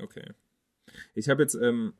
Okay. 0.00 0.24
Ich 1.14 1.28
habe 1.28 1.42
jetzt 1.42 1.54
ähm, 1.54 1.94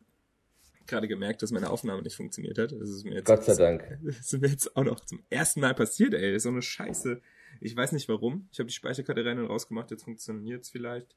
gerade 0.87 1.08
gemerkt, 1.08 1.43
dass 1.43 1.50
meine 1.50 1.71
Aufnahme 1.71 2.03
nicht 2.03 2.17
funktioniert 2.17 2.58
hat. 2.58 2.72
Das 2.72 2.88
ist 2.88 3.04
mir 3.04 3.15
jetzt, 3.15 3.26
Gott 3.26 3.45
sei 3.45 3.54
Dank. 3.54 3.99
Das 4.04 4.33
ist 4.33 4.41
mir 4.41 4.49
jetzt 4.49 4.76
auch 4.76 4.84
noch 4.84 5.00
zum 5.00 5.22
ersten 5.30 5.61
Mal 5.61 5.74
passiert, 5.74 6.14
ey. 6.14 6.32
Das 6.32 6.38
ist 6.38 6.43
so 6.45 6.48
eine 6.51 6.62
Scheiße. 6.62 7.21
Ich 7.61 7.74
weiß 7.77 7.93
nicht 7.93 8.09
warum. 8.09 8.48
Ich 8.53 8.59
habe 8.59 8.69
die 8.69 8.74
Speicherkarte 8.74 9.24
rein 9.24 9.38
und 9.38 9.46
rausgemacht, 9.46 9.90
jetzt 9.90 10.04
funktioniert 10.04 10.62
es 10.64 10.71
vielleicht. 10.71 11.17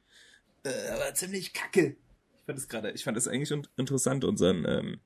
Äh, 0.63 0.69
aber 0.93 1.13
ziemlich 1.13 1.53
kacke. 1.53 1.95
Ich 2.39 2.45
fand 2.45 2.57
das 2.57 2.67
gerade, 2.67 2.91
ich 2.91 3.03
fand 3.03 3.15
das 3.17 3.27
eigentlich 3.27 3.51
un 3.53 3.67
interessant, 3.77 4.23
unseren 4.23 4.65
ähm, 4.67 4.99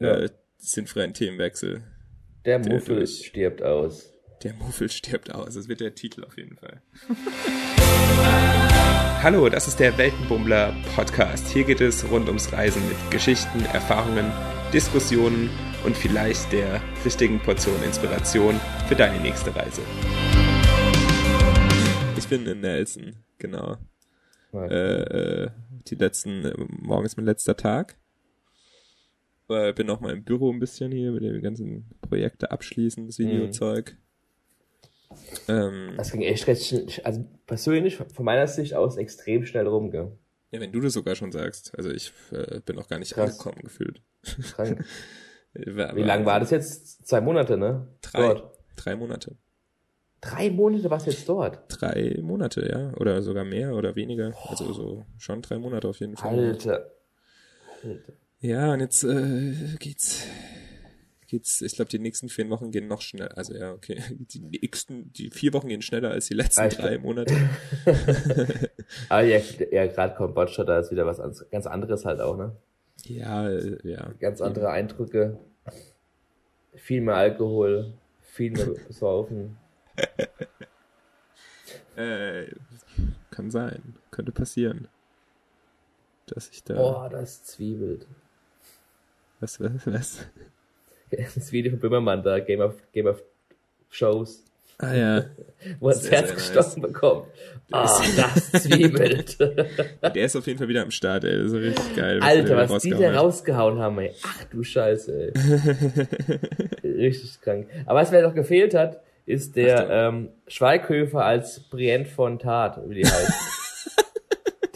Ja. 0.00 0.16
äh, 0.20 0.30
sinnfreien 0.58 1.12
Themenwechsel. 1.14 1.82
Der 2.44 2.58
Der 2.60 2.72
Muffel 2.74 2.96
durch. 2.96 3.26
stirbt 3.26 3.62
aus. 3.62 4.12
Der 4.42 4.54
Muffel 4.54 4.88
stirbt 4.88 5.30
aus. 5.34 5.54
Das 5.54 5.68
wird 5.68 5.80
der 5.80 5.94
Titel 5.94 6.24
auf 6.24 6.36
jeden 6.38 6.56
Fall. 6.56 6.80
Hallo, 9.22 9.48
das 9.48 9.66
ist 9.66 9.80
der 9.80 9.98
Weltenbummler 9.98 10.74
Podcast. 10.94 11.48
Hier 11.48 11.64
geht 11.64 11.80
es 11.80 12.08
rund 12.10 12.28
ums 12.28 12.52
Reisen 12.52 12.80
mit 12.88 12.96
Geschichten, 13.10 13.60
Erfahrungen, 13.72 14.30
Diskussionen 14.72 15.50
und 15.84 15.96
vielleicht 15.96 16.52
der 16.52 16.80
richtigen 17.04 17.40
Portion 17.40 17.82
Inspiration 17.82 18.60
für 18.88 18.94
deine 18.94 19.20
nächste 19.20 19.54
Reise. 19.54 19.82
Ich 22.16 22.28
bin 22.28 22.46
in 22.46 22.60
Nelson, 22.60 23.16
genau. 23.38 23.78
Äh, 24.52 25.44
äh, 25.44 25.50
die 25.88 25.96
letzten, 25.96 26.52
morgen 26.68 27.06
ist 27.06 27.16
mein 27.16 27.26
letzter 27.26 27.56
Tag. 27.56 27.96
Äh, 29.48 29.72
bin 29.72 29.86
noch 29.86 30.00
mal 30.00 30.12
im 30.12 30.24
Büro 30.24 30.52
ein 30.52 30.58
bisschen 30.58 30.90
hier 30.90 31.12
mit 31.12 31.22
den 31.22 31.42
ganzen 31.42 31.90
Projekte 32.00 32.50
abschließen, 32.50 33.06
das 33.06 33.18
Videozeug. 33.18 33.96
Ähm, 35.48 35.94
Das 35.96 36.12
ging 36.12 36.22
echt 36.22 36.46
recht 36.46 36.66
schnell. 36.66 36.86
Also 37.04 37.24
persönlich 37.46 37.96
von 37.96 38.24
meiner 38.24 38.46
Sicht 38.46 38.74
aus 38.74 38.96
extrem 38.96 39.44
schnell 39.46 39.66
rum, 39.66 39.90
gell? 39.90 40.12
ja, 40.52 40.60
wenn 40.60 40.72
du 40.72 40.80
das 40.80 40.92
sogar 40.94 41.14
schon 41.16 41.32
sagst. 41.32 41.72
Also 41.76 41.90
ich 41.90 42.12
äh, 42.32 42.60
bin 42.60 42.76
noch 42.76 42.88
gar 42.88 42.98
nicht 42.98 43.12
Krass. 43.14 43.32
angekommen 43.32 43.62
gefühlt. 43.62 44.00
Krank. 44.54 44.84
Wie 45.54 45.76
war- 45.76 45.94
lang 45.94 46.24
war 46.26 46.40
das 46.40 46.50
jetzt? 46.50 47.06
Zwei 47.06 47.20
Monate, 47.20 47.56
ne? 47.56 47.88
Drei. 48.02 48.20
Dort. 48.34 48.58
Drei 48.76 48.94
Monate. 48.96 49.36
Drei 50.20 50.50
Monate 50.50 50.90
warst 50.90 51.06
du 51.06 51.10
jetzt 51.10 51.28
dort. 51.28 51.60
Drei 51.68 52.18
Monate, 52.20 52.68
ja. 52.68 52.92
Oder 52.98 53.22
sogar 53.22 53.44
mehr 53.44 53.74
oder 53.74 53.94
weniger. 53.96 54.32
Also 54.48 54.72
so 54.72 55.06
schon 55.18 55.40
drei 55.42 55.58
Monate 55.58 55.88
auf 55.88 55.98
jeden 56.00 56.16
Fall. 56.16 56.38
Alter. 56.38 56.90
Alter. 57.82 58.12
Ja, 58.40 58.72
und 58.74 58.80
jetzt 58.80 59.02
äh, 59.04 59.54
geht's, 59.78 60.26
geht's, 61.26 61.60
ich 61.60 61.74
glaube, 61.74 61.90
die 61.90 61.98
nächsten 61.98 62.28
vier 62.28 62.48
Wochen 62.50 62.70
gehen 62.70 62.88
noch 62.88 63.00
schneller. 63.00 63.36
Also 63.36 63.54
ja, 63.54 63.72
okay. 63.72 64.02
Die 64.10 64.40
nächsten, 64.40 65.12
die 65.12 65.30
vier 65.30 65.52
Wochen 65.52 65.68
gehen 65.68 65.82
schneller 65.82 66.10
als 66.10 66.26
die 66.26 66.34
letzten 66.34 66.62
Ah, 66.62 66.68
drei 66.68 66.98
Monate. 66.98 67.34
Aber 69.08 69.22
ja, 69.22 69.40
ja 69.70 69.86
gerade 69.86 70.14
Kambodscha, 70.14 70.64
da 70.64 70.78
ist 70.78 70.90
wieder 70.90 71.06
was 71.06 71.18
ganz 71.50 71.66
anderes 71.66 72.04
halt 72.04 72.20
auch, 72.20 72.36
ne? 72.36 72.56
Ja, 73.04 73.48
äh, 73.48 73.78
ja. 73.82 74.12
Ganz 74.18 74.40
andere 74.40 74.70
Eindrücke. 74.70 75.38
Viel 76.74 77.00
mehr 77.00 77.16
Alkohol, 77.16 77.94
viel 78.20 78.52
mehr 78.52 78.74
Saufen. 78.90 79.56
Äh, 81.96 82.46
kann 83.30 83.50
sein. 83.50 83.96
Könnte 84.10 84.32
passieren. 84.32 84.88
Dass 86.26 86.50
ich 86.50 86.64
da. 86.64 86.76
Oh, 86.76 87.08
das 87.08 87.44
zwiebelt. 87.44 88.06
Was, 89.40 89.60
was, 89.60 89.86
was? 89.86 90.26
Das 91.16 91.52
Video 91.52 91.70
von 91.70 91.80
Böhmermann 91.80 92.22
da, 92.22 92.38
Game 92.40 92.60
of, 92.60 92.74
Game 92.92 93.06
of 93.06 93.22
Shows, 93.90 94.46
Ah 94.78 94.94
ja. 94.94 95.24
wo 95.80 95.88
er 95.88 95.94
das 95.94 96.10
Herz 96.10 96.34
gestochen 96.34 96.82
bekommt. 96.82 97.26
Ah, 97.72 97.88
das 98.16 98.62
zwiebelt. 98.62 99.38
Der 99.40 100.24
ist 100.24 100.36
auf 100.36 100.46
jeden 100.46 100.58
Fall 100.58 100.68
wieder 100.68 100.82
am 100.82 100.90
Start, 100.90 101.24
ey. 101.24 101.38
Das 101.38 101.52
ist 101.52 101.54
richtig 101.54 101.96
geil. 101.96 102.20
Alter, 102.20 102.68
was 102.68 102.82
die 102.82 102.90
da 102.90 103.14
rausgehauen 103.14 103.78
haben, 103.78 103.98
ey. 103.98 104.12
Ach 104.22 104.44
du 104.44 104.62
Scheiße, 104.62 105.32
ey. 105.32 105.32
Richtig 106.98 107.40
krank. 107.40 107.68
Aber 107.86 108.00
was 108.00 108.10
mir 108.10 108.22
noch 108.22 108.34
gefehlt 108.34 108.74
hat, 108.74 109.00
ist 109.24 109.56
der 109.56 109.88
ähm, 109.90 110.28
Schweighöfer 110.46 111.24
als 111.24 111.60
Brienne 111.60 112.04
von 112.04 112.38
Tat, 112.38 112.78
wie 112.86 112.96
die 112.96 113.04
heißt. 113.04 113.32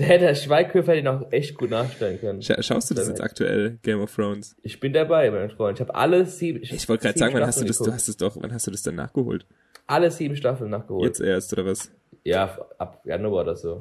Der 0.00 0.08
hätte 0.08 0.24
der 0.24 0.34
Schweighöfer 0.34 0.94
den 0.94 1.06
auch 1.06 1.30
echt 1.30 1.56
gut 1.56 1.70
nachstellen 1.70 2.18
können. 2.18 2.42
Scha 2.42 2.62
schaust 2.62 2.90
du 2.90 2.94
das 2.94 3.06
jetzt 3.06 3.20
aktuell, 3.20 3.78
Game 3.82 4.00
of 4.00 4.14
Thrones? 4.14 4.56
Ich 4.62 4.80
bin 4.80 4.94
dabei, 4.94 5.30
mein 5.30 5.50
Freund. 5.50 5.78
Ich 5.78 5.86
habe 5.86 5.94
alle 5.94 6.24
sieben. 6.24 6.60
Ich 6.62 6.88
wollte 6.88 7.02
gerade 7.04 7.18
sagen, 7.18 7.34
wann 7.34 7.46
hast 7.46 7.60
du 7.60 7.66
das, 7.66 7.78
du 7.78 7.92
hast 7.92 8.08
es 8.08 8.16
doch, 8.16 8.36
wann 8.40 8.52
hast 8.52 8.66
du 8.66 8.70
das 8.70 8.82
denn 8.82 8.94
nachgeholt? 8.94 9.44
Alle 9.86 10.10
sieben 10.10 10.36
Staffeln 10.36 10.70
nachgeholt. 10.70 11.04
Jetzt 11.04 11.20
erst, 11.20 11.52
oder 11.52 11.66
was? 11.66 11.90
Ja, 12.24 12.58
ab 12.78 13.02
Januar 13.04 13.42
oder 13.42 13.56
so. 13.56 13.78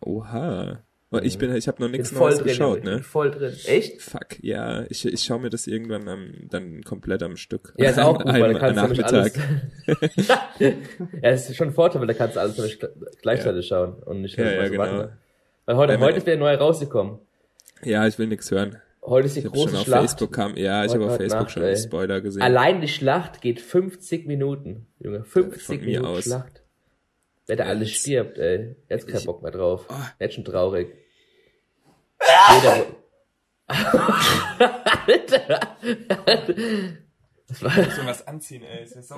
Oha. 0.00 0.78
Und 1.10 1.26
ich 1.26 1.36
bin, 1.36 1.54
ich 1.54 1.68
habe 1.68 1.82
noch 1.82 1.90
nichts 1.90 2.10
voll 2.10 2.30
Neues 2.30 2.38
drin, 2.38 2.46
geschaut. 2.46 2.78
Ich 2.78 2.84
ne? 2.84 3.02
voll 3.02 3.30
drin. 3.30 3.52
Echt? 3.66 4.00
Fuck, 4.00 4.42
ja, 4.42 4.84
ich, 4.88 5.04
ich 5.04 5.22
schaue 5.22 5.40
mir 5.40 5.50
das 5.50 5.66
irgendwann 5.66 6.08
am, 6.08 6.32
dann 6.48 6.82
komplett 6.84 7.22
am 7.22 7.36
Stück. 7.36 7.74
Ja, 7.76 7.90
ist 7.90 7.98
auch 7.98 8.16
gut, 8.22 8.32
weil 8.32 8.54
da 8.54 8.58
kannst 8.58 8.76
du 8.78 8.82
Nachmittag. 8.82 9.12
alles. 9.12 10.28
ja, 11.22 11.30
ist 11.30 11.54
schon 11.54 11.68
ein 11.68 11.74
Vorteil, 11.74 12.00
weil 12.00 12.08
da 12.08 12.14
kannst 12.14 12.36
du 12.36 12.40
alles 12.40 12.78
gleichzeitig 13.20 13.66
schauen 13.66 13.94
und 14.04 14.22
nicht 14.22 14.38
Ja, 14.38 14.50
ja, 14.52 14.64
so 14.64 14.70
genau. 14.70 14.82
warten. 14.84 15.12
Weil 15.66 15.76
heute, 15.76 15.92
Wenn 15.94 16.00
heute 16.00 16.18
ist 16.18 16.26
wieder 16.26 16.36
neu 16.36 16.54
rausgekommen. 16.54 17.18
Ja, 17.82 18.06
ich 18.06 18.18
will 18.18 18.26
nichts 18.26 18.50
hören. 18.50 18.80
Heute 19.04 19.26
ist 19.26 19.34
die 19.36 19.40
Ich 19.40 19.46
habe 19.46 19.54
große 19.56 19.68
schon 19.70 19.78
auf 19.80 19.84
Schlacht. 19.86 20.00
Facebook 20.02 20.32
kam, 20.32 20.56
ja, 20.56 20.84
ich 20.84 20.92
habe 20.92 21.06
auf 21.06 21.16
Facebook 21.16 21.40
Nacht, 21.42 21.50
schon 21.50 21.62
ey. 21.64 21.76
Spoiler 21.76 22.20
gesehen. 22.20 22.42
Allein 22.42 22.80
die 22.80 22.88
Schlacht 22.88 23.40
geht 23.40 23.60
50 23.60 24.26
Minuten, 24.26 24.86
Junge. 25.00 25.24
50 25.24 25.62
Von 25.64 25.76
mir 25.78 25.84
Minuten 26.00 26.06
aus. 26.06 26.24
Schlacht. 26.24 26.62
Wer 27.46 27.56
da 27.56 27.64
alles 27.64 27.90
stirbt, 27.90 28.38
ey. 28.38 28.76
Jetzt 28.88 29.08
kein 29.08 29.18
Ich- 29.18 29.26
Bock 29.26 29.42
mehr 29.42 29.50
drauf. 29.50 29.86
Oh. 29.88 29.94
Jetzt 30.20 30.34
schon 30.34 30.44
traurig. 30.44 30.94
Jeder... 32.54 32.84
Alter! 35.06 35.76
Das 37.48 37.62
war, 37.62 37.76
Ich 37.78 37.96
will 37.96 38.06
was 38.06 38.26
anziehen, 38.26 38.62
ey. 38.62 38.84
Ist 38.84 38.94
ja 38.94 39.02
so 39.02 39.16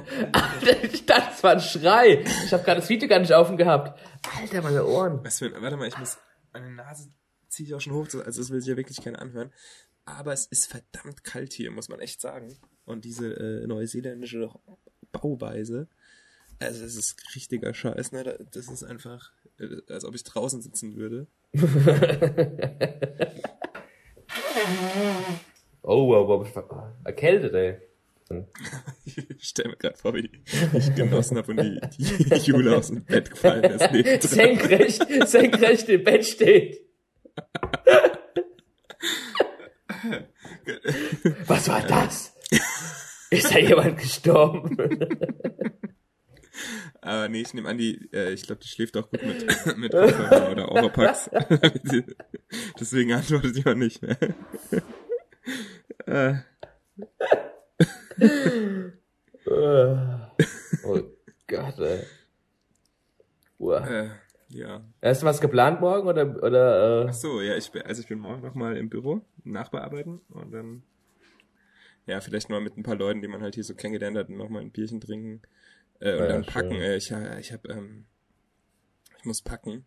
ich 0.92 1.06
dachte, 1.06 1.22
das 1.30 1.42
war 1.42 1.52
ein 1.52 1.60
Schrei. 1.60 2.24
Ich 2.44 2.52
habe 2.52 2.62
gerade 2.64 2.80
das 2.80 2.88
Video 2.88 3.08
gar 3.08 3.18
nicht 3.18 3.32
offen 3.34 3.56
gehabt. 3.56 3.98
Alter, 4.40 4.62
meine 4.62 4.84
Ohren. 4.86 5.20
Was 5.22 5.38
für 5.38 5.46
ein, 5.46 5.60
warte 5.62 5.76
mal, 5.76 5.88
ich 5.88 5.98
muss, 5.98 6.18
meine 6.54 6.70
Nase 6.70 7.10
ziehe 7.48 7.66
ich 7.68 7.74
auch 7.74 7.80
schon 7.80 7.92
hoch, 7.92 8.08
so- 8.08 8.22
also 8.22 8.40
das 8.40 8.50
will 8.50 8.60
sich 8.60 8.70
ja 8.70 8.76
wirklich 8.76 9.02
keiner 9.02 9.20
anhören. 9.20 9.52
Aber 10.06 10.32
es 10.32 10.46
ist 10.46 10.66
verdammt 10.66 11.22
kalt 11.24 11.52
hier, 11.52 11.70
muss 11.70 11.88
man 11.88 12.00
echt 12.00 12.20
sagen. 12.20 12.56
Und 12.86 13.04
diese 13.04 13.32
äh, 13.34 13.66
neuseeländische 13.66 14.50
Bauweise, 15.12 15.88
also 16.58 16.82
das 16.82 16.94
ist 16.96 17.16
richtiger 17.34 17.72
Scheiß, 17.74 18.12
ne? 18.12 18.22
Da- 18.24 18.38
Das 18.52 18.68
ist 18.68 18.82
einfach, 18.84 19.32
äh, 19.58 19.80
als 19.92 20.04
ob 20.04 20.14
ich 20.14 20.24
draußen 20.24 20.62
sitzen 20.62 20.96
würde. 20.96 21.26
Oh, 25.82 26.08
wow, 26.08 26.26
wow. 26.26 26.56
war 26.56 26.96
Erkältet, 27.04 27.52
ey. 27.54 27.78
Ich 29.04 29.48
stell 29.48 29.68
mir 29.68 29.76
gerade 29.76 29.96
vor, 29.96 30.14
wie 30.14 30.30
ich 30.72 30.94
genossen 30.94 31.36
habe 31.36 31.52
und 31.52 31.62
die, 31.62 31.80
die 31.98 32.34
Jule 32.36 32.76
aus 32.76 32.88
dem 32.88 33.04
Bett 33.04 33.30
gefallen 33.30 33.64
ist. 33.64 34.30
Senkrecht, 34.30 35.06
senkrecht 35.28 35.88
im 35.88 36.02
Bett 36.02 36.24
steht. 36.24 36.80
Was 41.46 41.68
war 41.68 41.82
das? 41.86 42.34
Ist 43.30 43.52
da 43.52 43.58
jemand 43.58 43.98
gestorben? 43.98 44.76
Aber 47.04 47.28
nee, 47.28 47.42
ich 47.42 47.52
nehme 47.52 47.68
an, 47.68 47.76
die, 47.76 48.08
äh, 48.14 48.32
ich 48.32 48.44
glaube, 48.44 48.62
die 48.62 48.68
schläft 48.68 48.96
auch 48.96 49.10
gut 49.10 49.22
mit, 49.22 49.44
mit 49.76 49.92
Kopfhörern 49.92 50.52
oder 50.52 50.72
Oropax. 50.72 51.28
Deswegen 52.80 53.12
antwortet 53.12 53.56
die 53.56 53.66
auch 53.66 53.74
nicht 53.74 54.00
mehr. 54.00 54.16
äh, 56.06 56.34
oh 60.82 61.00
Gott, 61.46 61.78
ey. 61.78 62.02
Uah. 63.58 63.86
äh, 63.88 64.10
ja. 64.48 64.84
Hast 65.02 65.22
du 65.22 65.26
was 65.26 65.40
geplant 65.40 65.80
morgen 65.80 66.06
oder, 66.08 66.42
oder, 66.42 67.04
äh, 67.04 67.06
Ach 67.08 67.14
so, 67.14 67.40
ja, 67.40 67.56
ich 67.56 67.70
bin, 67.70 67.82
also 67.82 68.02
ich 68.02 68.08
bin 68.08 68.18
morgen 68.18 68.42
nochmal 68.42 68.76
im 68.76 68.88
Büro, 68.88 69.22
nachbearbeiten 69.44 70.20
und 70.28 70.52
dann, 70.52 70.82
ja, 72.06 72.20
vielleicht 72.20 72.50
mal 72.50 72.60
mit 72.60 72.76
ein 72.76 72.82
paar 72.82 72.96
Leuten, 72.96 73.22
die 73.22 73.28
man 73.28 73.42
halt 73.42 73.54
hier 73.54 73.64
so 73.64 73.74
kennengelernt 73.74 74.16
hat, 74.16 74.28
nochmal 74.28 74.62
ein 74.62 74.70
Bierchen 74.70 75.00
trinken 75.00 75.42
äh, 76.00 76.12
und 76.14 76.20
Ja, 76.20 76.28
dann 76.28 76.44
schön. 76.44 76.52
packen. 76.52 76.74
Äh, 76.80 76.96
ich 76.96 77.10
ich 77.10 77.52
habe, 77.52 77.68
ähm, 77.68 78.06
ich 79.18 79.24
muss 79.24 79.42
packen. 79.42 79.84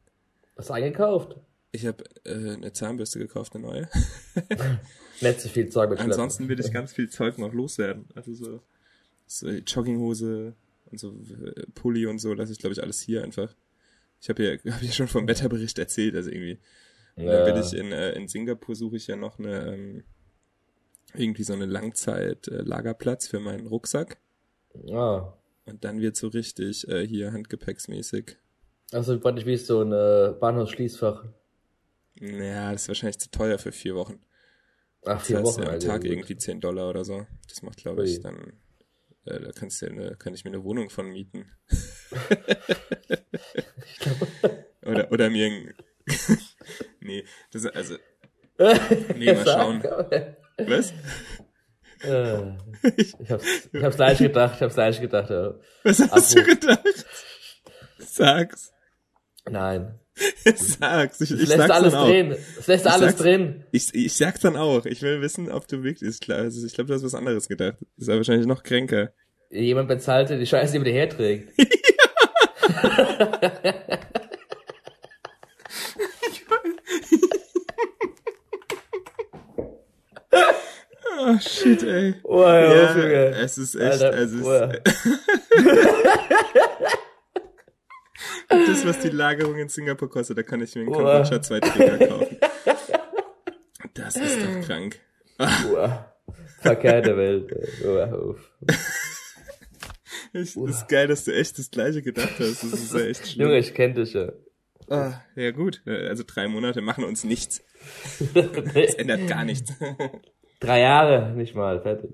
was 0.56 0.72
eingekauft? 0.72 1.38
Ich 1.72 1.86
habe 1.86 2.04
äh, 2.26 2.54
eine 2.54 2.74
Zahnbürste 2.74 3.20
gekauft, 3.20 3.56
eine 3.56 3.66
neue. 3.66 3.90
Nicht 5.22 5.42
so 5.42 5.50
viel 5.50 5.70
Zeug 5.70 5.90
mit. 5.90 6.00
Ansonsten 6.00 6.48
will 6.50 6.60
ich 6.60 6.72
ganz 6.72 6.94
viel 6.94 7.10
Zeug 7.10 7.38
noch 7.38 7.54
loswerden. 7.54 8.06
Also 8.16 8.34
so, 8.34 8.62
so 9.26 9.50
Jogginghose 9.50 10.54
und 10.92 11.00
so 11.00 11.10
äh, 11.10 11.66
Pulli 11.74 12.06
und 12.06 12.20
so, 12.20 12.34
lasse 12.34 12.52
ich 12.52 12.60
glaube 12.60 12.74
ich 12.74 12.84
alles 12.84 13.02
hier 13.02 13.24
einfach. 13.24 13.56
Ich 14.22 14.30
habe 14.30 14.44
ja, 14.44 14.52
hab 14.74 14.82
ja 14.82 14.92
schon 14.92 15.08
vom 15.08 15.28
Wetterbericht 15.28 15.78
erzählt, 15.80 16.16
also 16.16 16.30
irgendwie. 16.30 16.60
Ja. 17.16 17.46
dann 17.46 17.56
will 17.56 17.64
ich 17.64 17.74
in, 17.74 17.92
äh, 17.92 18.12
in 18.12 18.28
Singapur 18.28 18.76
suche 18.76 18.98
ich 18.98 19.08
ja 19.08 19.16
noch 19.16 19.40
eine 19.40 19.74
ähm, 19.74 20.04
irgendwie 21.16 21.44
so 21.44 21.54
eine 21.54 21.66
Langzeit 21.66 22.48
äh, 22.48 23.18
für 23.20 23.40
meinen 23.40 23.66
Rucksack. 23.66 24.18
Ah. 24.92 25.34
Und 25.66 25.84
dann 25.84 26.00
wird 26.00 26.16
so 26.16 26.28
richtig 26.28 26.88
äh, 26.88 27.08
hier 27.08 27.34
handgepäcksmäßig. 27.34 28.38
Also 28.92 29.20
praktisch 29.20 29.46
wie 29.46 29.58
so 29.58 29.82
ein 29.82 30.40
Bahnhofsschließfach. 30.40 31.26
Ja, 32.20 32.72
das 32.72 32.84
ist 32.84 32.88
wahrscheinlich 32.88 33.20
zu 33.20 33.30
teuer 33.32 33.58
für 33.58 33.72
vier 33.72 33.96
Wochen. 33.96 34.20
Ach, 35.06 35.22
vier 35.22 35.44
Wochen. 35.44 35.64
ja, 35.64 35.74
am 35.74 35.80
Tag 35.80 36.02
gut. 36.02 36.12
irgendwie 36.12 36.38
10 36.38 36.60
Dollar 36.60 36.90
oder 36.90 37.06
so. 37.06 37.26
Das 37.48 37.62
macht, 37.62 37.78
glaube 37.78 38.04
ich, 38.06 38.20
dann, 38.20 38.54
äh, 39.26 39.40
da 39.40 39.52
kannst 39.52 39.82
du 39.82 39.88
eine, 39.88 40.16
kann 40.16 40.34
ich 40.34 40.44
mir 40.44 40.52
eine 40.52 40.64
Wohnung 40.64 40.90
von 40.90 41.10
mieten. 41.10 41.52
oder, 44.84 45.12
oder 45.12 45.30
mir 45.30 45.46
ein, 45.46 45.74
nee, 47.02 47.24
das, 47.52 47.66
ist 47.66 47.76
also, 47.76 47.96
nee, 49.16 49.34
mal 49.34 49.46
schauen. 49.46 49.84
Was? 50.58 50.94
Äh, 52.02 52.52
ich 52.96 53.14
hab's, 53.30 53.46
ich 53.72 53.84
hab's 53.84 53.96
gleich 53.96 54.18
gedacht, 54.20 54.56
ich 54.56 54.62
hab's 54.62 54.76
gleich 54.76 55.02
gedacht, 55.02 55.30
ja. 55.30 55.56
Was 55.84 56.00
hast 56.00 56.36
du 56.36 56.42
Abruf. 56.42 56.60
gedacht? 56.60 57.06
Sag's. 57.98 58.74
Nein. 59.50 60.00
Sag's. 60.56 61.22
Ich, 61.22 61.32
Es 61.32 61.42
ich 61.42 61.48
lässt 61.48 61.58
sag's 61.60 61.72
alles 61.72 61.94
dann 61.94 62.02
auch. 62.02 62.08
drehen. 62.08 62.36
Es 62.60 62.68
lässt 62.68 62.86
Ich 62.86 62.92
alles 62.92 63.10
sag's- 63.12 63.22
drin. 63.22 63.64
Ich, 63.72 63.94
ich 63.94 64.14
sag's 64.16 64.40
dann 64.42 64.56
auch. 64.58 64.86
Ich 64.86 65.02
will 65.02 65.22
wissen, 65.22 65.52
ob 65.52 65.68
du 65.68 65.84
wirklich, 65.84 66.08
ist 66.10 66.22
klar, 66.22 66.40
also 66.40 66.66
ich 66.66 66.74
glaube, 66.74 66.88
du 66.90 66.94
hast 66.94 67.04
was 67.04 67.16
anderes 67.16 67.48
gedacht. 67.48 67.78
Das 67.80 68.04
ist 68.04 68.08
ja 68.08 68.16
wahrscheinlich 68.16 68.48
noch 68.48 68.64
kränker. 68.64 69.12
Jemand 69.50 69.88
bezahlt 69.88 70.30
die 70.30 70.46
Scheiße, 70.46 70.74
die 70.74 70.80
man 70.80 70.86
dir 70.86 70.94
herträgt. 70.94 71.54
Oh, 81.20 81.38
shit, 81.40 81.82
ey. 81.84 82.14
Oh, 82.24 82.44
ja, 82.44 82.96
Ja, 82.96 83.30
es 83.42 83.58
ist 83.58 83.74
echt, 83.76 84.02
Alter, 84.04 84.14
es 84.20 84.32
ist, 84.32 84.46
das, 88.50 88.86
was 88.86 89.00
die 89.00 89.10
Lagerung 89.10 89.58
in 89.58 89.70
Singapur 89.70 90.10
kostet, 90.10 90.38
da 90.38 90.44
kann 90.44 90.62
ich 90.62 90.76
mir 90.76 90.84
in. 90.84 90.92
Kambodscha 90.92 91.42
zwei 91.42 91.60
Träger 91.60 92.08
kaufen. 92.08 92.38
Das 93.94 94.16
ist 94.16 94.40
doch 94.40 94.62
krank. 94.62 95.00
Uah. 95.40 96.14
Verkehrte 96.60 97.18
Welt. 97.18 97.52
ey. 97.52 97.88
Uah. 97.88 98.36
Ich, 100.34 100.54
das 100.54 100.56
ist 100.56 100.88
geil, 100.88 101.08
dass 101.08 101.26
du 101.26 101.34
echt 101.34 101.58
das 101.58 101.72
Gleiche 101.72 102.04
gedacht 102.04 102.36
hast. 102.40 102.64
Das 102.64 102.74
ist 102.74 102.94
ja 102.94 103.02
echt 103.02 103.28
schlimm. 103.28 103.48
Junge, 103.48 103.60
ich 103.60 103.74
kenn 103.74 103.96
dich 103.96 104.14
ja. 104.14 104.32
Ah, 104.90 105.22
ja 105.36 105.52
gut, 105.52 105.82
also 105.86 106.24
drei 106.28 106.48
Monate 106.48 106.82
machen 106.82 107.04
uns 107.04 107.24
nichts. 107.24 107.64
Es 108.74 108.94
ändert 108.96 109.28
gar 109.28 109.44
nichts. 109.46 109.74
Drei 110.60 110.80
Jahre, 110.80 111.32
nicht 111.34 111.54
mal, 111.56 111.82
fertig. 111.82 112.12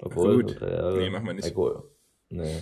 Obwohl, 0.00 0.42
Gut. 0.42 0.60
drei 0.60 0.70
Jahre. 0.72 0.98
Nee, 0.98 1.10
machen 1.10 1.26
wir 1.26 1.34
nicht. 1.34 1.46
Ja, 1.48 1.54
gut. 1.54 1.84
Nee. 2.30 2.60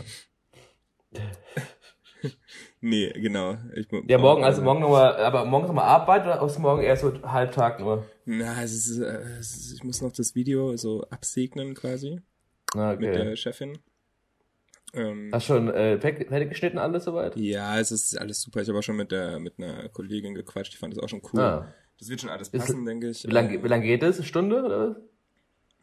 Nee, 2.87 3.11
genau. 3.15 3.57
Ich, 3.75 3.87
Ja, 4.09 4.19
morgen, 4.19 4.45
also 4.45 4.61
morgen 4.61 4.81
nochmal, 4.81 5.17
aber 5.17 5.47
morgen 5.47 5.67
nochmal 5.69 5.87
Arbeit 5.87 6.25
oder 6.25 6.43
ist 6.45 6.59
morgen 6.59 6.83
eher 6.83 6.97
so 6.99 7.15
Halbtag 7.23 7.81
nur? 7.81 8.05
Na, 8.27 8.63
es 8.63 8.75
ist, 8.75 8.99
äh, 8.99 9.23
es 9.41 9.57
ist, 9.57 9.73
ich 9.73 9.85
muss 9.85 10.03
noch 10.03 10.13
das 10.13 10.35
Video 10.35 10.77
so 10.77 11.03
absegnen 11.09 11.73
quasi 11.75 12.21
Ah, 12.75 12.95
mit 12.99 13.09
okay. 13.09 13.25
der 13.25 13.37
Chefin. 13.37 13.79
Ähm, 14.93 15.31
Hast 15.33 15.47
schon 15.47 15.71
äh, 15.73 15.99
fertig 15.99 16.29
geschnitten 16.51 16.77
alles 16.77 17.05
soweit? 17.05 17.37
ja, 17.37 17.79
es 17.81 17.91
ist 17.91 18.19
alles 18.19 18.43
super. 18.43 18.61
Ich 18.61 18.69
habe 18.69 18.79
auch 18.79 18.83
schon 18.83 18.97
mit 18.97 19.11
der 19.13 19.39
mit 19.39 19.55
einer 19.59 19.89
Kollegin 19.89 20.35
gequatscht. 20.35 20.75
Die 20.75 20.77
fand 20.77 20.95
das 20.95 21.03
auch 21.03 21.09
schon 21.09 21.23
cool. 21.33 21.41
Ah. 21.41 21.75
Das 21.99 22.11
wird 22.11 22.21
schon 22.21 22.29
alles 22.31 22.49
Ist- 22.49 22.61
passen, 22.61 22.85
denke 22.85 23.09
ich. 23.09 23.25
Wie 23.27 23.31
lange 23.31 23.63
wie 23.65 23.69
lang 23.69 23.81
geht 23.81 24.03
das? 24.03 24.17
Eine 24.19 24.27
Stunde 24.27 24.63
oder 24.63 24.91
was? 24.91 24.97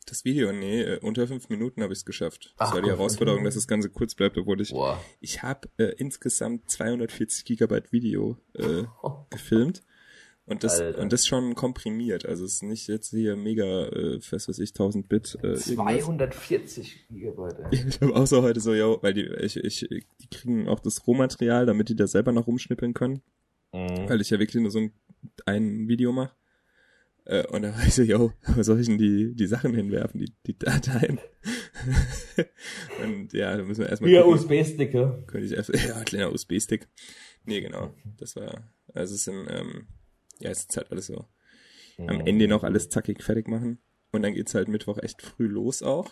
Das 0.06 0.26
Video, 0.26 0.52
nee, 0.52 0.82
äh, 0.82 1.00
unter 1.00 1.28
fünf 1.28 1.50
Minuten 1.50 1.84
habe 1.84 1.94
ich 1.94 2.00
es 2.00 2.06
geschafft. 2.06 2.54
Das 2.58 2.70
Ach, 2.70 2.74
war 2.74 2.82
die. 2.82 2.90
Herausforderung, 2.90 3.44
dass 3.44 3.56
das 3.56 3.68
Ganze 3.68 3.90
kurz 3.90 4.16
bleibt, 4.16 4.38
obwohl 4.38 4.60
ich 4.60 4.72
Boah. 4.72 5.00
ich 5.20 5.44
habe 5.44 5.70
äh, 5.78 5.94
insgesamt 5.98 6.70
240 6.70 7.46
Gigabyte 7.46 7.92
Video 7.92 8.38
äh, 8.56 8.84
gefilmt. 9.30 9.84
Und 10.46 10.64
das, 10.64 10.82
Alter. 10.82 11.00
und 11.00 11.14
das 11.14 11.28
schon 11.28 11.56
komprimiert. 11.56 12.26
Also 12.26 12.44
es 12.44 12.56
ist 12.56 12.64
nicht 12.64 12.88
jetzt 12.88 13.12
hier 13.12 13.36
mega, 13.38 13.88
äh, 13.88 14.20
was 14.32 14.50
weiß 14.50 14.60
ich, 14.60 14.72
1000 14.72 15.08
Bit. 15.08 15.38
Äh, 15.44 15.48
irgendwas. 15.48 15.66
240 15.66 17.08
Gigabyte. 17.10 17.60
ey. 17.72 17.86
Ich 17.88 18.02
habe 18.02 18.16
auch 18.16 18.28
so 18.28 18.42
heute 18.42 18.60
so, 18.60 18.74
yo, 18.74 18.98
weil 19.02 19.14
die, 19.14 19.28
ich, 19.28 19.56
ich, 19.56 19.88
die 19.90 20.28
kriegen 20.30 20.68
auch 20.68 20.80
das 20.80 21.06
Rohmaterial, 21.08 21.66
damit 21.66 21.90
die 21.90 21.96
da 21.96 22.08
selber 22.08 22.32
noch 22.32 22.48
rumschnippeln 22.48 22.94
können. 22.94 23.22
Mhm. 23.72 24.10
Weil 24.10 24.20
ich 24.20 24.30
ja 24.32 24.40
wirklich 24.40 24.62
nur 24.62 24.72
so 24.72 24.80
ein, 24.80 24.94
ein 25.46 25.88
Video 25.88 26.12
mache. 26.12 26.36
Äh, 27.26 27.46
und 27.48 27.62
da 27.62 27.74
war 27.76 27.86
ich 27.86 27.94
so, 27.94 28.02
yo, 28.02 28.32
wo 28.56 28.64
soll 28.64 28.80
ich 28.80 28.88
denn 28.88 28.98
die, 28.98 29.36
die 29.36 29.46
Sachen 29.48 29.74
hinwerfen, 29.76 30.20
die, 30.20 30.34
die 30.48 30.58
Dateien? 30.58 31.20
und 33.04 33.32
ja, 33.34 33.56
da 33.56 33.64
müssen 33.64 33.82
wir 33.82 33.90
erstmal 33.90 34.12
gucken. 34.12 34.34
USB-Stick, 34.34 34.94
ja. 34.94 35.12
Könnte 35.28 35.46
ich 35.48 35.54
erst, 35.54 35.70
ja, 35.88 36.04
kleiner 36.04 36.32
USB-Stick. 36.32 36.88
Nee, 37.46 37.62
genau. 37.62 37.94
Das 38.18 38.36
war, 38.36 38.64
also 38.94 39.16
es 39.16 39.24
sind, 39.24 39.48
ähm, 39.50 39.88
ja, 40.40 40.50
es 40.50 40.62
ist 40.62 40.76
halt 40.78 40.92
alles 40.92 41.08
so. 41.08 41.26
Am 41.98 42.18
Mhm. 42.18 42.26
Ende 42.28 42.48
noch 42.48 42.64
alles 42.64 42.90
zackig 42.90 43.22
fertig 43.24 43.48
machen. 43.48 43.80
Und 44.12 44.24
dann 44.24 44.34
geht's 44.34 44.56
halt 44.56 44.68
Mittwoch 44.68 44.98
echt 44.98 45.22
früh 45.22 45.48
los 45.48 45.84
auch. 45.84 46.10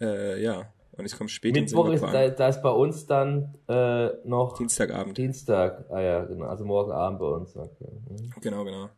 Äh, 0.00 0.42
ja. 0.42 0.72
Und 0.92 1.04
ich 1.04 1.16
komme 1.16 1.28
spät 1.28 1.54
Mittwoch 1.54 1.90
ist, 1.92 2.02
da, 2.02 2.28
da 2.28 2.48
ist 2.48 2.62
bei 2.62 2.70
uns 2.70 3.06
dann 3.06 3.54
äh, 3.68 4.08
noch 4.24 4.56
Dienstagabend. 4.58 5.16
Dienstag. 5.16 5.84
Ah 5.90 6.00
ja, 6.00 6.24
genau. 6.24 6.46
Also 6.46 6.64
morgen 6.64 6.90
Abend 6.90 7.20
bei 7.20 7.26
uns. 7.26 7.54
Okay. 7.56 7.86
Mhm. 8.08 8.32
Genau, 8.40 8.64
genau. 8.64 8.88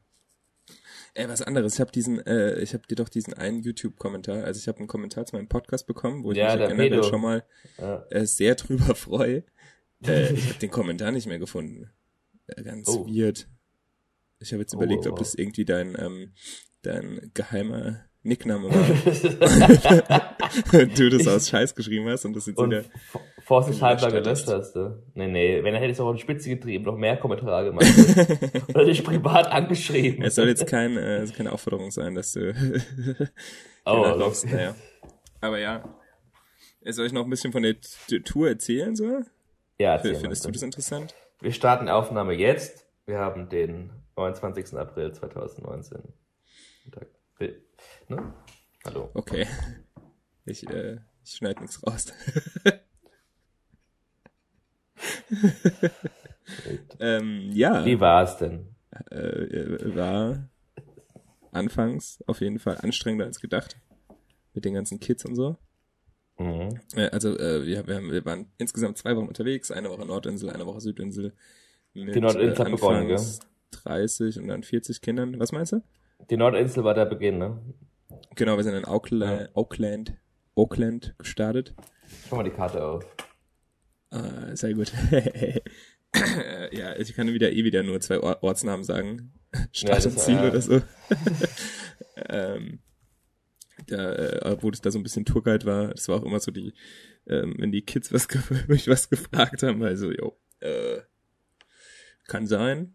Äh, 1.24 1.28
was 1.28 1.42
anderes. 1.42 1.74
Ich 1.74 1.80
habe 1.80 1.92
diesen, 1.92 2.24
äh, 2.26 2.58
ich 2.60 2.72
habe 2.74 2.86
dir 2.88 2.94
doch 2.96 3.08
diesen 3.08 3.34
einen 3.34 3.60
YouTube-Kommentar, 3.62 4.44
also 4.44 4.58
ich 4.58 4.68
habe 4.68 4.78
einen 4.78 4.88
Kommentar 4.88 5.26
zu 5.26 5.36
meinem 5.36 5.48
Podcast 5.48 5.86
bekommen, 5.86 6.24
wo 6.24 6.32
ich 6.32 6.38
Ja, 6.38 6.56
mich 6.56 6.68
generell 6.68 6.90
Pedo. 6.90 7.02
schon 7.02 7.20
mal 7.20 7.44
Ja. 7.78 8.04
äh, 8.10 8.26
sehr 8.26 8.54
drüber 8.54 8.94
freue. 8.94 9.44
Äh, 10.04 10.32
ich 10.32 10.48
habe 10.48 10.58
den 10.60 10.70
Kommentar 10.70 11.12
nicht 11.12 11.26
mehr 11.26 11.38
gefunden. 11.38 11.90
Äh, 12.46 12.62
ganz 12.62 12.88
Oh. 12.88 13.06
weird. 13.06 13.48
Ich 14.38 14.52
habe 14.52 14.62
jetzt 14.62 14.74
Oh, 14.74 14.78
überlegt, 14.78 15.06
oh, 15.06 15.10
ob 15.10 15.18
das 15.18 15.34
irgendwie 15.34 15.64
dein, 15.66 15.94
ähm, 15.98 16.32
dein 16.82 17.30
geheimer 17.34 18.04
Nickname 18.22 18.68
war. 18.70 20.36
du 20.96 21.08
das 21.10 21.26
aus 21.26 21.48
Scheiß 21.48 21.74
geschrieben 21.74 22.08
hast 22.08 22.24
und 22.26 22.34
das 22.36 22.46
jetzt 22.46 22.58
Und 22.58 22.70
wieder. 22.70 22.84
vorsichtshalber 23.44 24.10
gelöscht 24.10 24.46
hast 24.48 24.74
du. 24.74 25.02
Nee, 25.14 25.28
nee, 25.28 25.64
wenn 25.64 25.74
er 25.74 25.80
hätte 25.80 25.92
ich 25.92 26.00
auch 26.00 26.08
auf 26.08 26.16
die 26.16 26.22
Spitze 26.22 26.50
getrieben, 26.50 26.84
noch 26.84 26.96
mehr 26.96 27.16
Kommentare 27.16 27.66
gemacht. 27.66 27.86
Oder 28.68 28.84
dich 28.84 29.02
privat 29.02 29.50
angeschrieben. 29.50 30.22
Es 30.22 30.34
soll 30.34 30.48
jetzt 30.48 30.66
kein, 30.66 30.96
äh, 30.96 31.18
es 31.18 31.32
keine 31.32 31.52
Aufforderung 31.52 31.90
sein, 31.90 32.14
dass 32.14 32.32
du 32.32 32.54
oh, 33.86 33.92
rufst. 33.92 34.50
Naja. 34.50 34.74
Aber 35.40 35.58
ja. 35.58 35.82
Äh, 36.82 36.92
Soll 36.92 37.06
ich 37.06 37.12
noch 37.12 37.24
ein 37.24 37.30
bisschen 37.30 37.52
von 37.52 37.62
der 37.62 37.76
Tour 38.24 38.48
erzählen, 38.48 38.94
so? 38.96 39.20
Ja, 39.78 39.94
erzähl. 39.94 40.16
Findest 40.16 40.44
du 40.44 40.50
das 40.50 40.62
interessant? 40.62 41.14
Wir 41.40 41.52
starten 41.52 41.86
die 41.86 41.92
Aufnahme 41.92 42.34
jetzt. 42.34 42.86
Wir 43.06 43.18
haben 43.18 43.48
den 43.48 43.90
29. 44.16 44.74
April 44.74 45.12
2019. 45.12 46.02
Tag. 46.92 47.06
Ne? 48.08 48.34
Hallo. 48.84 49.10
Okay. 49.14 49.46
Ich, 50.44 50.68
äh, 50.68 50.98
ich 51.24 51.32
schneide 51.32 51.60
nichts 51.60 51.82
raus. 51.86 52.12
ähm, 57.00 57.50
ja, 57.52 57.84
Wie 57.84 58.00
war's 58.00 58.36
denn? 58.38 58.74
äh, 59.10 59.94
war 59.94 60.48
anfangs 61.52 62.22
auf 62.26 62.40
jeden 62.40 62.58
Fall 62.58 62.78
anstrengender 62.78 63.26
als 63.26 63.40
gedacht. 63.40 63.76
Mit 64.52 64.64
den 64.64 64.74
ganzen 64.74 64.98
Kids 64.98 65.24
und 65.24 65.36
so. 65.36 65.56
Mhm. 66.38 66.80
Äh, 66.96 67.08
also, 67.10 67.38
äh, 67.38 67.64
wir, 67.64 67.86
wir, 67.86 67.96
haben, 67.96 68.10
wir 68.10 68.24
waren 68.24 68.46
insgesamt 68.58 68.98
zwei 68.98 69.16
Wochen 69.16 69.28
unterwegs. 69.28 69.70
Eine 69.70 69.90
Woche 69.90 70.04
Nordinsel, 70.04 70.50
eine 70.50 70.66
Woche 70.66 70.80
Südinsel. 70.80 71.32
Mit, 71.94 72.14
Die 72.14 72.20
Nordinsel 72.20 72.58
hat 72.58 72.70
begonnen, 72.70 73.10
anfangs 73.10 73.40
30 73.70 74.40
und 74.40 74.48
dann 74.48 74.62
40 74.62 75.00
Kindern. 75.00 75.38
Was 75.38 75.52
meinst 75.52 75.72
du? 75.72 75.82
Die 76.28 76.36
Nordinsel 76.36 76.84
war 76.84 76.94
der 76.94 77.06
Beginn, 77.06 77.38
ne? 77.38 77.58
Genau, 78.36 78.56
wir 78.56 78.64
sind 78.64 78.74
in 78.74 78.84
Auckland, 78.84 79.50
Auckland, 79.54 80.14
Auckland 80.54 81.14
gestartet. 81.18 81.74
Schau 82.28 82.36
mal 82.36 82.44
die 82.44 82.50
Karte 82.50 82.84
auf. 82.84 83.04
Ah, 84.10 84.54
sehr 84.54 84.74
gut. 84.74 84.92
ja, 86.72 86.96
ich 86.96 87.14
kann 87.14 87.28
wieder 87.28 87.52
eh 87.52 87.64
wieder 87.64 87.82
nur 87.82 88.00
zwei 88.00 88.20
Or 88.20 88.42
Ortsnamen 88.42 88.84
sagen. 88.84 89.32
Stadt 89.72 89.98
das- 89.98 90.06
und 90.06 90.18
Ziel 90.18 90.36
ja. 90.36 90.48
oder 90.48 90.60
so. 90.60 90.82
ähm, 92.28 92.80
da, 93.86 94.12
äh, 94.12 94.40
obwohl 94.52 94.72
es 94.72 94.80
da 94.80 94.90
so 94.90 94.98
ein 94.98 95.02
bisschen 95.02 95.24
Tourguide 95.24 95.64
war, 95.66 95.88
das 95.88 96.08
war 96.08 96.16
auch 96.16 96.24
immer 96.24 96.40
so 96.40 96.50
die, 96.50 96.74
ähm, 97.26 97.54
wenn 97.58 97.72
die 97.72 97.82
Kids 97.82 98.12
was 98.12 98.28
mich 98.68 98.88
was 98.88 99.08
gefragt 99.08 99.62
haben, 99.62 99.82
also, 99.82 100.10
jo, 100.10 100.36
äh, 100.60 100.98
kann 102.26 102.46
sein. 102.46 102.94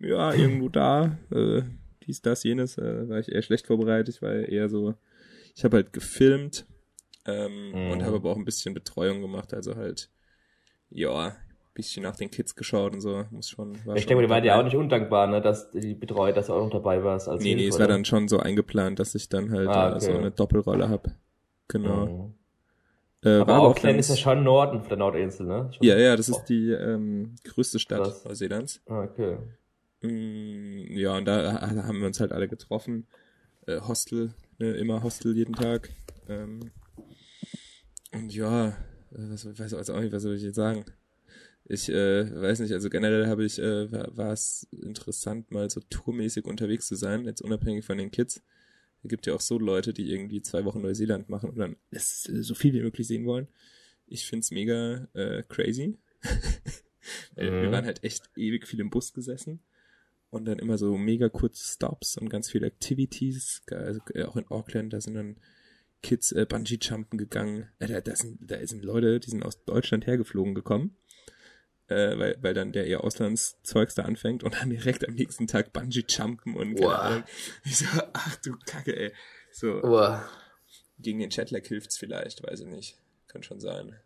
Ja, 0.00 0.32
irgendwo 0.34 0.68
da, 0.68 1.18
äh, 1.30 1.62
dies, 2.06 2.22
das, 2.22 2.42
jenes, 2.44 2.78
äh, 2.78 3.08
war 3.08 3.18
ich 3.18 3.30
eher 3.32 3.42
schlecht 3.42 3.66
vorbereitet. 3.66 4.14
Ich 4.14 4.22
war 4.22 4.32
eher 4.34 4.68
so, 4.68 4.94
ich 5.54 5.64
habe 5.64 5.76
halt 5.78 5.92
gefilmt 5.92 6.66
ähm, 7.26 7.70
Mhm. 7.72 7.90
und 7.92 8.02
habe 8.04 8.16
aber 8.16 8.30
auch 8.30 8.36
ein 8.36 8.44
bisschen 8.44 8.74
Betreuung 8.74 9.20
gemacht, 9.22 9.54
also 9.54 9.76
halt, 9.76 10.10
ja, 10.90 11.36
bisschen 11.72 12.02
nach 12.04 12.14
den 12.16 12.30
Kids 12.30 12.54
geschaut 12.54 12.92
und 12.94 13.00
so, 13.00 13.24
muss 13.30 13.48
schon. 13.48 13.72
Ich 13.96 14.06
denke, 14.06 14.22
die 14.22 14.30
waren 14.30 14.44
dabei. 14.44 14.54
auch 14.60 14.62
nicht 14.62 14.76
undankbar, 14.76 15.26
ne? 15.26 15.40
Dass 15.40 15.70
die 15.72 15.94
betreut, 15.94 16.36
dass 16.36 16.46
du 16.46 16.52
auch 16.52 16.62
noch 16.64 16.70
dabei 16.70 17.02
warst. 17.02 17.28
Als 17.28 17.42
Nee, 17.42 17.54
nee, 17.56 17.62
Hilfe, 17.62 17.68
es 17.74 17.78
war 17.80 17.86
oder? 17.86 17.94
dann 17.94 18.04
schon 18.04 18.28
so 18.28 18.38
eingeplant, 18.38 19.00
dass 19.00 19.14
ich 19.16 19.28
dann 19.28 19.50
halt 19.50 19.68
Ah, 19.70 19.96
okay. 19.96 20.00
so 20.04 20.12
eine 20.16 20.30
Doppelrolle 20.30 20.88
hab. 20.88 21.08
Genau. 21.66 22.06
Mhm. 22.06 22.34
Äh, 23.28 23.40
Aber 23.40 23.58
Auckland 23.62 23.98
ist 23.98 24.10
ja 24.10 24.16
schon 24.16 24.44
Norden 24.44 24.80
von 24.80 24.88
der 24.90 24.98
Nordinsel, 24.98 25.46
ne? 25.46 25.70
Schon- 25.72 25.84
Ja, 25.84 25.96
ja, 25.98 26.14
das 26.14 26.28
ist 26.28 26.44
die 26.44 26.70
ähm, 26.70 27.34
größte 27.42 27.78
Stadt. 27.80 28.24
Neuseelands. 28.24 28.80
Ah, 28.86 29.02
Okay. 29.04 29.38
Mm, 30.04 30.96
Ja, 30.96 31.16
und 31.16 31.24
da 31.24 31.60
ha- 31.60 31.84
haben 31.86 32.00
wir 32.00 32.06
uns 32.06 32.20
halt 32.20 32.32
alle 32.32 32.48
getroffen. 32.48 33.06
Äh, 33.66 33.80
Hostel, 33.80 34.34
ne, 34.58 34.72
immer 34.72 35.02
Hostel 35.02 35.36
jeden 35.36 35.54
Tag. 35.54 35.90
Ähm, 36.28 36.60
und 38.12 38.32
ja, 38.34 38.68
äh, 38.68 38.74
was 39.12 39.44
ich 39.44 39.58
weiß 39.58 39.72
jetzt 39.72 39.90
auch 39.90 40.00
nicht, 40.00 40.12
was 40.12 40.22
soll 40.22 40.34
ich 40.36 40.42
jetzt 40.42 40.56
sagen? 40.56 40.84
Ich 41.66 41.88
äh, 41.88 42.40
weiß 42.42 42.60
nicht, 42.60 42.72
also 42.72 42.90
generell 42.90 43.26
habe 43.26 43.44
ich, 43.44 43.58
äh, 43.58 43.90
war 43.90 44.32
es 44.32 44.68
interessant, 44.70 45.50
mal 45.50 45.70
so 45.70 45.80
tourmäßig 45.88 46.44
unterwegs 46.44 46.86
zu 46.86 46.94
sein, 46.94 47.24
jetzt 47.24 47.40
unabhängig 47.40 47.86
von 47.86 47.96
den 47.96 48.10
Kids. 48.10 48.42
Es 49.02 49.08
gibt 49.08 49.26
ja 49.26 49.34
auch 49.34 49.40
so 49.40 49.58
Leute, 49.58 49.92
die 49.94 50.10
irgendwie 50.12 50.42
zwei 50.42 50.64
Wochen 50.66 50.82
Neuseeland 50.82 51.28
machen 51.30 51.50
und 51.50 51.58
dann 51.58 51.76
es, 51.90 52.28
äh, 52.28 52.42
so 52.42 52.54
viel 52.54 52.74
wie 52.74 52.82
möglich 52.82 53.06
sehen 53.06 53.24
wollen. 53.24 53.48
Ich 54.06 54.26
find's 54.26 54.50
mega 54.50 55.08
äh, 55.14 55.42
crazy. 55.48 55.98
Äh, 57.36 57.50
Wir 57.60 57.68
Mhm. 57.68 57.72
waren 57.72 57.84
halt 57.84 58.02
echt 58.02 58.30
ewig 58.34 58.66
viel 58.66 58.80
im 58.80 58.88
Bus 58.88 59.12
gesessen 59.12 59.60
und 60.34 60.44
dann 60.44 60.58
immer 60.58 60.78
so 60.78 60.96
mega 60.96 61.28
kurze 61.28 61.64
Stops 61.64 62.16
und 62.16 62.28
ganz 62.28 62.50
viele 62.50 62.66
Activities. 62.66 63.62
Also 63.70 64.00
äh, 64.14 64.24
auch 64.24 64.36
in 64.36 64.46
Auckland, 64.48 64.92
da 64.92 65.00
sind 65.00 65.14
dann 65.14 65.36
Kids 66.02 66.32
äh, 66.32 66.44
Bungee-Jumpen 66.46 67.18
gegangen. 67.18 67.68
Äh, 67.78 67.88
da, 67.88 68.00
da, 68.00 68.14
sind, 68.14 68.38
da 68.40 68.64
sind 68.66 68.84
Leute, 68.84 69.20
die 69.20 69.30
sind 69.30 69.42
aus 69.42 69.64
Deutschland 69.64 70.06
hergeflogen 70.06 70.54
gekommen, 70.54 70.96
äh, 71.88 72.18
weil, 72.18 72.36
weil 72.42 72.54
dann 72.54 72.72
der 72.72 72.86
ihr 72.86 73.02
Auslandszeugs 73.02 73.94
da 73.94 74.02
anfängt 74.02 74.42
und 74.44 74.54
dann 74.54 74.70
direkt 74.70 75.06
am 75.08 75.14
nächsten 75.14 75.46
Tag 75.46 75.72
Bungee-Jumpen 75.72 76.54
und 76.56 76.78
Wow. 76.78 76.92
Ahnung. 76.94 77.24
Ich 77.64 77.78
so, 77.78 77.86
ach 78.12 78.36
du 78.36 78.56
Kacke, 78.66 78.94
ey. 78.96 79.12
So, 79.52 79.82
Uah. 79.82 80.28
gegen 80.98 81.20
den 81.20 81.30
Jetlag 81.30 81.64
hilft's 81.66 81.96
vielleicht, 81.96 82.42
weiß 82.42 82.60
ich 82.60 82.66
nicht. 82.66 82.98
Kann 83.28 83.42
schon 83.42 83.60
sein. 83.60 83.96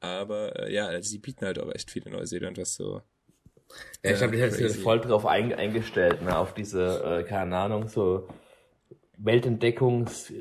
Aber 0.00 0.56
äh, 0.58 0.72
ja, 0.72 0.86
also 0.86 1.08
sie 1.08 1.18
bieten 1.18 1.44
halt 1.44 1.58
auch 1.58 1.72
echt 1.74 1.90
viel 1.90 2.04
in 2.06 2.12
Neuseeland, 2.12 2.58
was 2.58 2.74
so. 2.74 3.02
Ja, 4.04 4.12
ich 4.12 4.22
habe 4.22 4.30
mich 4.32 4.40
jetzt 4.40 4.58
crazy. 4.58 4.80
voll 4.80 5.00
drauf 5.00 5.26
ein, 5.26 5.52
eingestellt, 5.52 6.22
ne, 6.22 6.36
auf 6.36 6.54
diese, 6.54 7.02
äh, 7.04 7.22
keine 7.24 7.56
Ahnung, 7.56 7.88
so 7.88 8.28
Weltentdeckungs 9.18 10.32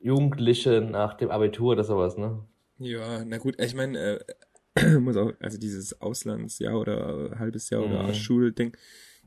Jugendliche 0.00 0.80
nach 0.80 1.14
dem 1.14 1.30
Abitur 1.30 1.72
oder 1.72 1.84
sowas, 1.84 2.16
ne? 2.16 2.42
Ja, 2.78 3.24
na 3.24 3.36
gut, 3.38 3.60
ich 3.60 3.74
meine, 3.74 4.20
äh, 4.74 4.96
muss 4.98 5.16
auch, 5.16 5.32
also 5.40 5.58
dieses 5.58 6.00
Auslandsjahr 6.00 6.78
oder 6.80 7.36
halbes 7.38 7.68
Jahr 7.70 7.84
oder 7.84 8.08
Mhm. 8.08 8.14
Schulding, 8.14 8.76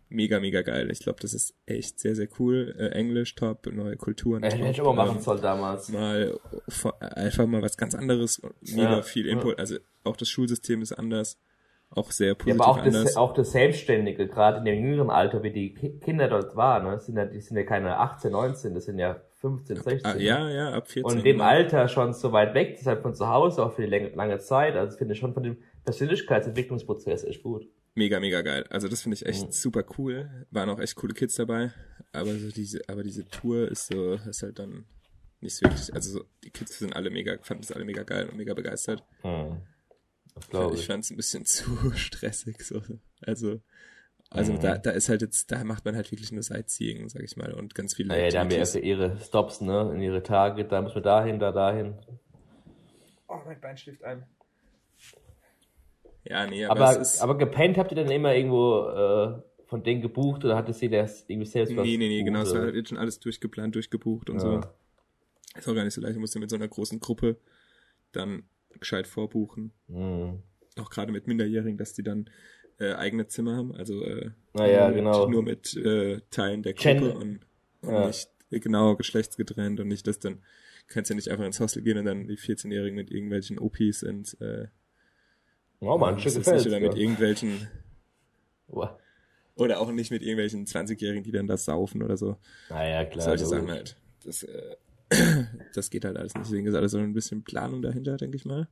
mega, 0.10 0.40
mega 0.40 0.64
geil. 0.64 0.90
Ich 0.92 1.00
glaube, 1.00 1.20
das 1.22 1.36
ist 1.36 1.54
echt 1.68 2.00
sehr, 2.00 2.16
sehr 2.16 2.28
cool. 2.40 2.74
Äh, 2.80 2.88
Englisch 2.98 3.36
top, 3.36 3.68
neue 3.72 3.96
Kulturen 3.98 4.42
Ja, 4.44 4.50
top. 4.50 4.60
hätte 4.60 4.72
ich 4.72 4.82
auch 4.82 4.96
mal 4.96 5.06
machen 5.06 5.18
ähm, 5.18 5.24
sollen 5.24 5.42
damals. 5.42 5.90
mal 5.90 6.40
vor- 6.70 7.00
einfach 7.00 7.46
mal 7.46 7.62
was 7.62 7.78
ganz 7.78 7.94
anderes, 7.94 8.42
mega 8.62 8.96
Ja, 8.98 9.02
viel 9.04 9.28
ja. 9.28 9.34
Input. 9.34 9.60
Also 9.60 9.78
auch 10.04 10.18
das 10.18 10.30
Schulsystem 10.30 10.82
ist 10.82 10.94
anders, 10.94 11.38
auch 11.96 12.12
sehr 12.12 12.30
Ja, 12.30 12.34
positiv 12.36 12.62
aber 12.62 12.68
auch 12.72 12.78
anders. 12.78 13.04
das, 13.04 13.18
auch 13.18 13.34
das 13.34 13.52
Selbstständige, 13.52 14.28
gerade 14.28 14.58
in 14.60 14.66
dem 14.66 14.84
jüngeren 14.84 15.10
Alter, 15.10 15.44
wie 15.44 15.52
die 15.52 15.74
Ki- 15.74 16.00
Kinder 16.00 16.28
dort 16.28 16.56
waren, 16.56 16.86
ne? 16.86 16.92
das 16.96 17.06
sind 17.06 17.18
ja, 17.18 17.26
die 17.26 17.40
sind 17.42 17.58
ja 17.58 17.64
keine 17.64 17.98
18, 17.98 18.32
19, 18.32 18.74
das 18.74 18.86
sind 18.86 19.00
ja 19.00 19.22
15, 19.42 19.76
16. 19.82 20.06
ah, 20.06 20.16
ja, 20.18 20.50
ja, 20.50 20.70
ab 20.74 20.88
14. 20.90 21.04
Und 21.12 21.18
in 21.20 21.24
dem 21.24 21.38
genau. 21.38 21.50
Alter 21.50 21.88
schon 21.88 22.14
so 22.14 22.32
weit 22.32 22.54
weg, 22.54 22.76
deshalb 22.80 23.02
von 23.02 23.14
zu 23.14 23.28
Hause 23.28 23.64
auch 23.66 23.74
für 23.74 23.84
die 23.84 23.90
lange, 23.90 24.10
lange 24.10 24.40
Zeit, 24.40 24.76
also 24.76 24.98
finde 24.98 25.14
ich 25.14 25.20
schon 25.20 25.34
von 25.34 25.44
dem 25.44 25.58
Persönlichkeitsentwicklungsprozess 25.86 27.24
echt 27.24 27.44
gut. 27.44 27.68
Mega, 27.96 28.20
mega 28.20 28.42
geil. 28.42 28.66
Also 28.70 28.88
das 28.88 29.02
finde 29.02 29.16
ich 29.16 29.26
echt 29.26 29.46
Mhm. 29.48 29.52
super 29.52 29.84
cool. 29.98 30.30
Waren 30.50 30.70
auch 30.70 30.80
echt 30.80 30.96
coole 30.96 31.14
Kids 31.14 31.36
dabei. 31.36 31.72
Aber 32.12 32.32
so 32.34 32.50
diese, 32.50 32.82
aber 32.88 33.04
diese 33.04 33.28
Tour 33.28 33.70
ist 33.70 33.88
so, 33.88 34.14
ist 34.14 34.42
halt 34.44 34.58
dann 34.60 34.86
nicht 35.42 35.56
so 35.56 35.66
wirklich, 35.66 35.94
also 35.94 36.20
so, 36.20 36.24
die 36.44 36.50
Kids 36.50 36.80
sind 36.80 36.96
alle 36.96 37.10
mega, 37.10 37.36
fanden 37.42 37.64
es 37.64 37.72
alle 37.72 37.86
mega 37.86 38.04
geil 38.04 38.28
und 38.30 38.38
mega 38.38 38.54
begeistert. 38.54 39.04
Hm. 39.22 39.58
Das 40.36 40.50
glaube 40.50 40.76
ich 40.76 40.82
ich. 40.82 40.88
fand 40.88 41.04
es 41.04 41.12
ein 41.12 41.18
bisschen 41.18 41.46
zu 41.46 41.92
stressig, 41.92 42.64
so. 42.64 42.82
Also, 43.22 43.62
also 44.30 44.54
Mhm. 44.54 44.60
da, 44.62 44.78
da 44.78 44.92
ist 44.92 45.10
halt 45.10 45.22
jetzt, 45.22 45.52
da 45.52 45.64
macht 45.64 45.86
man 45.86 45.96
halt 45.96 46.12
wirklich 46.12 46.32
nur 46.32 46.42
Sightseeing, 46.42 47.08
sag 47.10 47.22
ich 47.24 47.38
mal, 47.38 47.54
und 47.54 47.76
ganz 47.76 47.94
viele 47.94 48.10
Naja, 48.10 48.30
da 48.30 48.40
haben 48.40 48.50
wir 48.50 48.66
für 48.66 48.80
ihre 48.80 49.20
Stops, 49.20 49.62
ne, 49.62 49.92
in 49.94 50.02
ihre 50.02 50.24
Tage, 50.24 50.66
da 50.66 50.82
muss 50.82 50.96
man 50.96 51.04
dahin, 51.04 51.40
da 51.40 51.52
dahin. 51.52 51.96
Oh, 53.28 53.40
mein 53.46 53.60
Bein 53.62 53.78
schläft 53.78 54.04
ein. 54.04 54.26
Ja, 56.26 56.48
nee, 56.48 56.66
aber, 56.66 56.80
Aber, 56.80 57.02
es 57.02 57.16
ist, 57.16 57.22
aber 57.22 57.38
gepennt 57.38 57.78
habt 57.78 57.92
ihr 57.92 57.96
dann 57.96 58.10
immer 58.10 58.34
irgendwo 58.34 58.88
äh, 58.88 59.42
von 59.68 59.84
denen 59.84 60.02
gebucht 60.02 60.46
oder 60.46 60.56
hatte 60.56 60.74
sie 60.74 60.90
das 60.90 61.26
irgendwie 61.28 61.48
selbst 61.48 61.76
was 61.76 61.86
nee, 61.86 61.98
nee, 61.98 62.08
nee, 62.08 62.18
gebucht, 62.20 62.26
genau, 62.26 62.42
es 62.42 62.54
war 62.54 62.62
halt 62.62 62.76
jetzt 62.76 62.90
schon 62.90 62.98
alles 62.98 63.20
durchgeplant, 63.20 63.76
durchgebucht 63.76 64.30
und 64.30 64.40
so. 64.40 64.54
Ja. 64.54 64.74
Ist 65.58 65.68
auch 65.68 65.76
gar 65.76 65.84
nicht 65.84 65.94
so 65.94 66.02
leicht, 66.02 66.16
du 66.16 66.20
musst 66.20 66.34
ja 66.34 66.40
mit 66.42 66.50
so 66.50 66.56
einer 66.56 66.68
großen 66.68 67.00
Gruppe 67.00 67.38
dann 68.14 68.44
gescheit 68.80 69.08
vorbuchen. 69.08 69.72
Hm. 69.88 70.42
Auch 70.78 70.90
gerade 70.90 71.12
mit 71.12 71.28
Minderjährigen, 71.28 71.78
dass 71.78 71.94
die 71.94 72.04
dann 72.04 72.30
äh, 72.80 72.94
eigene 72.94 73.28
Zimmer 73.28 73.56
haben, 73.56 73.76
also 73.76 74.04
äh, 74.04 74.32
nur, 74.54 74.92
genau. 74.94 75.26
mit, 75.26 75.30
nur 75.30 75.44
mit 75.44 75.76
äh, 75.76 76.22
Teilen 76.32 76.64
der 76.64 76.74
Gen- 76.74 77.00
Gruppe 77.00 77.14
und, 77.18 77.40
und 77.82 77.94
Ja. 77.94 78.08
nicht 78.08 78.30
äh, 78.52 78.60
genau 78.60 78.96
geschlechtsgetrennt 78.96 79.80
und 79.80 79.88
nicht, 79.88 80.08
dass 80.08 80.20
dann 80.20 80.42
kannst 80.88 81.10
ja 81.10 81.16
nicht 81.16 81.30
einfach 81.30 81.46
ins 81.46 81.60
Hostel 81.60 81.82
gehen 81.84 81.98
und 81.98 82.06
dann 82.06 82.28
die 82.28 82.38
14-Jährigen 82.38 82.96
mit 82.96 83.12
irgendwelchen 83.12 83.60
OPs 83.60 84.04
und 84.04 84.40
äh, 84.42 84.68
Oh, 85.80 85.98
manche 85.98 86.32
gefällt 86.32 86.62
ich, 86.62 86.68
oder 86.68 86.80
mit 86.80 86.96
irgendwelchen 86.96 87.68
oder 89.56 89.80
auch 89.80 89.92
nicht 89.92 90.12
mit 90.12 90.22
irgendwelchen 90.22 90.66
20-Jährigen, 90.66 91.24
die 91.24 91.32
dann 91.32 91.48
das 91.48 91.66
saufen 91.66 92.02
oder 92.02 92.18
so. 92.18 92.38
Naja, 92.70 93.06
klar. 93.06 93.24
Solche. 93.26 93.46
Sachen 93.46 93.70
halt. 93.70 93.96
Das, 94.24 94.44
äh, 94.44 94.76
das 95.74 95.90
geht 95.90 96.06
halt 96.06 96.18
alles 96.18 96.34
nicht. 96.36 96.46
Deswegen 96.48 96.68
ist 96.68 96.76
alles 96.76 96.92
so 96.92 96.98
ein 96.98 97.14
bisschen 97.14 97.44
Planung 97.44 97.82
dahinter, 97.82 98.18
denke 98.18 98.38
ich 98.38 98.46
mal. 98.46 98.68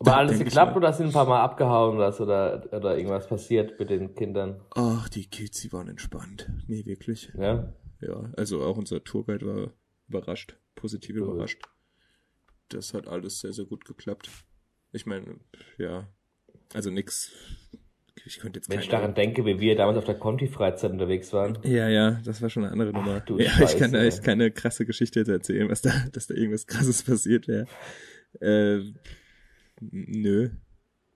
Aber 0.00 0.16
alles 0.16 0.38
geklappt 0.38 0.76
oder 0.76 0.92
sind 0.92 1.06
ein 1.06 1.12
paar 1.12 1.26
Mal 1.26 1.40
abgehauen 1.42 1.96
oder, 1.96 2.20
oder, 2.20 2.66
oder 2.72 2.96
irgendwas 2.96 3.28
passiert 3.28 3.78
mit 3.78 3.88
den 3.90 4.14
Kindern? 4.14 4.60
Ach, 4.74 5.08
die 5.08 5.26
Kids, 5.26 5.60
die 5.60 5.72
waren 5.72 5.88
entspannt. 5.88 6.50
Nee, 6.66 6.84
wirklich. 6.86 7.32
Ja? 7.38 7.72
Ja, 8.00 8.32
also 8.36 8.62
auch 8.64 8.76
unser 8.76 9.04
Tourguide 9.04 9.46
war 9.46 9.72
überrascht, 10.08 10.56
positiv 10.74 11.16
Cool. 11.16 11.22
überrascht. 11.22 11.62
Das 12.68 12.94
hat 12.94 13.06
alles 13.06 13.40
sehr, 13.40 13.52
sehr 13.52 13.64
gut 13.66 13.84
geklappt. 13.84 14.28
Ich 14.92 15.06
meine, 15.06 15.36
ja, 15.78 16.08
also 16.74 16.90
nix. 16.90 17.30
Ich 18.24 18.38
könnte 18.38 18.58
jetzt 18.58 18.70
Wenn 18.70 18.78
ich 18.80 18.88
daran 18.88 19.14
denke, 19.14 19.44
wie 19.44 19.58
wir 19.58 19.74
damals 19.74 19.98
auf 19.98 20.04
der 20.04 20.14
Conti-Freizeit 20.14 20.92
unterwegs 20.92 21.32
waren. 21.32 21.58
Ja, 21.64 21.88
ja, 21.88 22.20
das 22.24 22.40
war 22.40 22.50
schon 22.50 22.64
eine 22.64 22.72
andere 22.72 22.92
Nummer. 22.92 23.20
du 23.20 23.38
ja, 23.38 23.46
ich 23.46 23.52
Scheiße, 23.52 23.78
kann 23.78 23.92
da 23.92 24.02
echt 24.02 24.22
keine 24.22 24.50
krasse 24.50 24.86
Geschichte 24.86 25.20
jetzt 25.20 25.28
erzählen, 25.28 25.68
was 25.68 25.82
da, 25.82 25.90
dass 26.12 26.28
da 26.28 26.34
irgendwas 26.34 26.66
krasses 26.66 27.02
passiert 27.02 27.48
wäre. 27.48 27.66
Äh, 28.40 28.92
nö. 29.80 30.50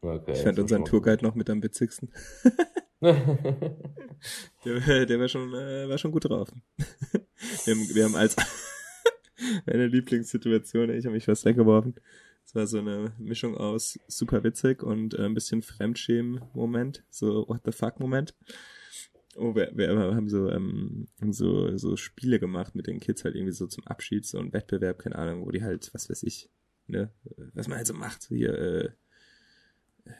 Okay, 0.00 0.32
Ich 0.32 0.42
fand 0.42 0.58
unseren 0.58 0.84
Tourguide 0.84 1.24
noch 1.24 1.34
mit 1.34 1.48
am 1.48 1.62
witzigsten. 1.62 2.10
Der, 4.64 5.06
der 5.06 5.20
war 5.20 5.28
schon, 5.28 5.52
äh, 5.52 5.88
war 5.88 5.98
schon 5.98 6.12
gut 6.12 6.24
drauf. 6.24 6.48
wir, 6.76 7.74
haben, 7.74 7.94
wir 7.94 8.04
haben 8.04 8.16
als 8.16 8.36
meine 9.66 9.86
Lieblingssituation, 9.86 10.90
ich 10.90 11.04
habe 11.04 11.14
mich 11.14 11.26
fast 11.26 11.44
weggeworfen. 11.44 11.94
Es 12.46 12.54
war 12.54 12.66
so 12.68 12.78
eine 12.78 13.12
Mischung 13.18 13.56
aus 13.56 13.98
super 14.06 14.44
witzig 14.44 14.84
und 14.84 15.14
äh, 15.14 15.24
ein 15.24 15.34
bisschen 15.34 15.62
Fremdschämen-Moment, 15.62 17.02
so 17.10 17.48
What 17.48 17.62
the 17.64 17.72
fuck-Moment. 17.72 18.34
Oh, 19.34 19.56
wir, 19.56 19.72
wir 19.74 19.88
haben 19.88 20.28
so, 20.28 20.48
ähm, 20.50 21.08
so, 21.30 21.76
so 21.76 21.96
Spiele 21.96 22.38
gemacht 22.38 22.76
mit 22.76 22.86
den 22.86 23.00
Kids 23.00 23.24
halt 23.24 23.34
irgendwie 23.34 23.52
so 23.52 23.66
zum 23.66 23.84
Abschied, 23.86 24.24
so 24.24 24.38
ein 24.38 24.52
Wettbewerb, 24.52 25.00
keine 25.00 25.16
Ahnung, 25.16 25.44
wo 25.44 25.50
die 25.50 25.64
halt, 25.64 25.92
was 25.92 26.08
weiß 26.08 26.22
ich, 26.22 26.48
ne, 26.86 27.10
was 27.52 27.66
man 27.66 27.78
halt 27.78 27.88
so 27.88 27.94
macht, 27.94 28.22
so 28.22 28.34
hier, 28.34 28.56
äh, 28.56 28.90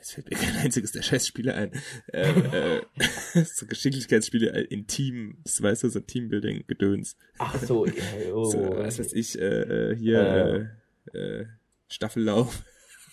es 0.01 0.11
fällt 0.11 0.29
mir 0.29 0.37
kein 0.37 0.57
einziges 0.57 0.91
der 0.91 1.03
Scheißspiele 1.03 1.55
ein. 1.55 1.71
Äh, 2.13 2.81
äh, 2.81 2.83
so 3.45 3.67
Geschicklichkeitsspiele 3.67 4.63
in 4.63 4.89
Teams, 4.89 5.63
weißt 5.63 5.85
du, 5.85 5.91
so 5.91 6.01
Teambuilding-Gedöns. 6.01 7.17
Ach 7.39 7.57
so, 7.63 7.87
ja, 7.87 8.03
oh. 8.33 8.51
So, 8.51 8.59
was 8.59 8.99
weiß 8.99 9.13
ich, 9.13 9.39
äh, 9.39 9.93
äh, 9.93 9.97
hier, 9.97 10.77
äh, 11.15 11.19
äh, 11.19 11.47
Staffellauf. 11.89 12.63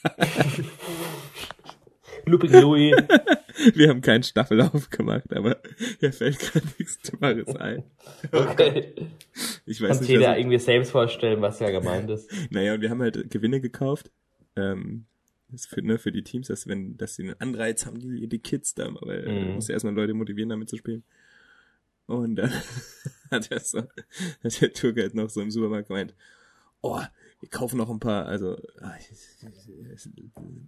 Looping 2.25 2.51
Louis. 2.51 2.95
Wir 3.75 3.89
haben 3.89 4.01
keinen 4.01 4.23
Staffellauf 4.23 4.89
gemacht, 4.89 5.31
aber 5.35 5.61
hier 5.99 6.11
fällt 6.13 6.39
gerade 6.39 6.65
nichts 6.79 6.99
Dummeres 7.01 7.55
ein. 7.55 7.83
Okay. 8.31 8.93
Ich 9.65 9.81
weiß 9.81 9.87
Kannst 9.87 10.01
nicht, 10.01 10.09
jeder 10.11 10.31
was, 10.31 10.37
irgendwie 10.37 10.59
selbst 10.59 10.91
vorstellen, 10.91 11.41
was 11.41 11.59
ja 11.59 11.71
gemeint 11.71 12.07
ist. 12.09 12.29
Naja, 12.51 12.75
und 12.75 12.81
wir 12.81 12.91
haben 12.91 13.01
halt 13.01 13.31
Gewinne 13.31 13.61
gekauft. 13.61 14.11
Ähm, 14.55 15.05
das 15.49 15.65
für, 15.65 15.81
ne, 15.81 15.97
für 15.97 16.11
die 16.11 16.21
Teams, 16.23 16.47
dass 16.49 16.67
wenn, 16.67 16.97
dass 16.97 17.15
sie 17.15 17.23
einen 17.23 17.39
Anreiz 17.39 17.85
haben, 17.87 17.99
die, 17.99 18.27
die 18.27 18.37
Kids 18.39 18.75
da, 18.75 18.89
weil 19.01 19.21
Mhm. 19.27 19.39
du 19.39 19.45
musst 19.53 19.69
ja 19.69 19.73
erstmal 19.73 19.95
Leute 19.95 20.13
motivieren, 20.13 20.49
damit 20.49 20.69
zu 20.69 20.77
spielen. 20.77 21.03
Und 22.05 22.35
dann 22.35 22.51
hat 23.31 23.49
er 23.49 23.59
so, 23.59 23.79
hat 24.43 24.61
der 24.61 24.71
Tourguide 24.73 25.17
noch 25.17 25.29
so 25.31 25.41
im 25.41 25.49
Supermarkt 25.49 25.87
gemeint, 25.87 26.13
oh, 26.81 27.01
wir 27.43 27.49
kaufen 27.49 27.75
noch 27.75 27.89
ein 27.89 27.99
paar, 27.99 28.25
also, 28.25 28.55
ah, 28.79 28.95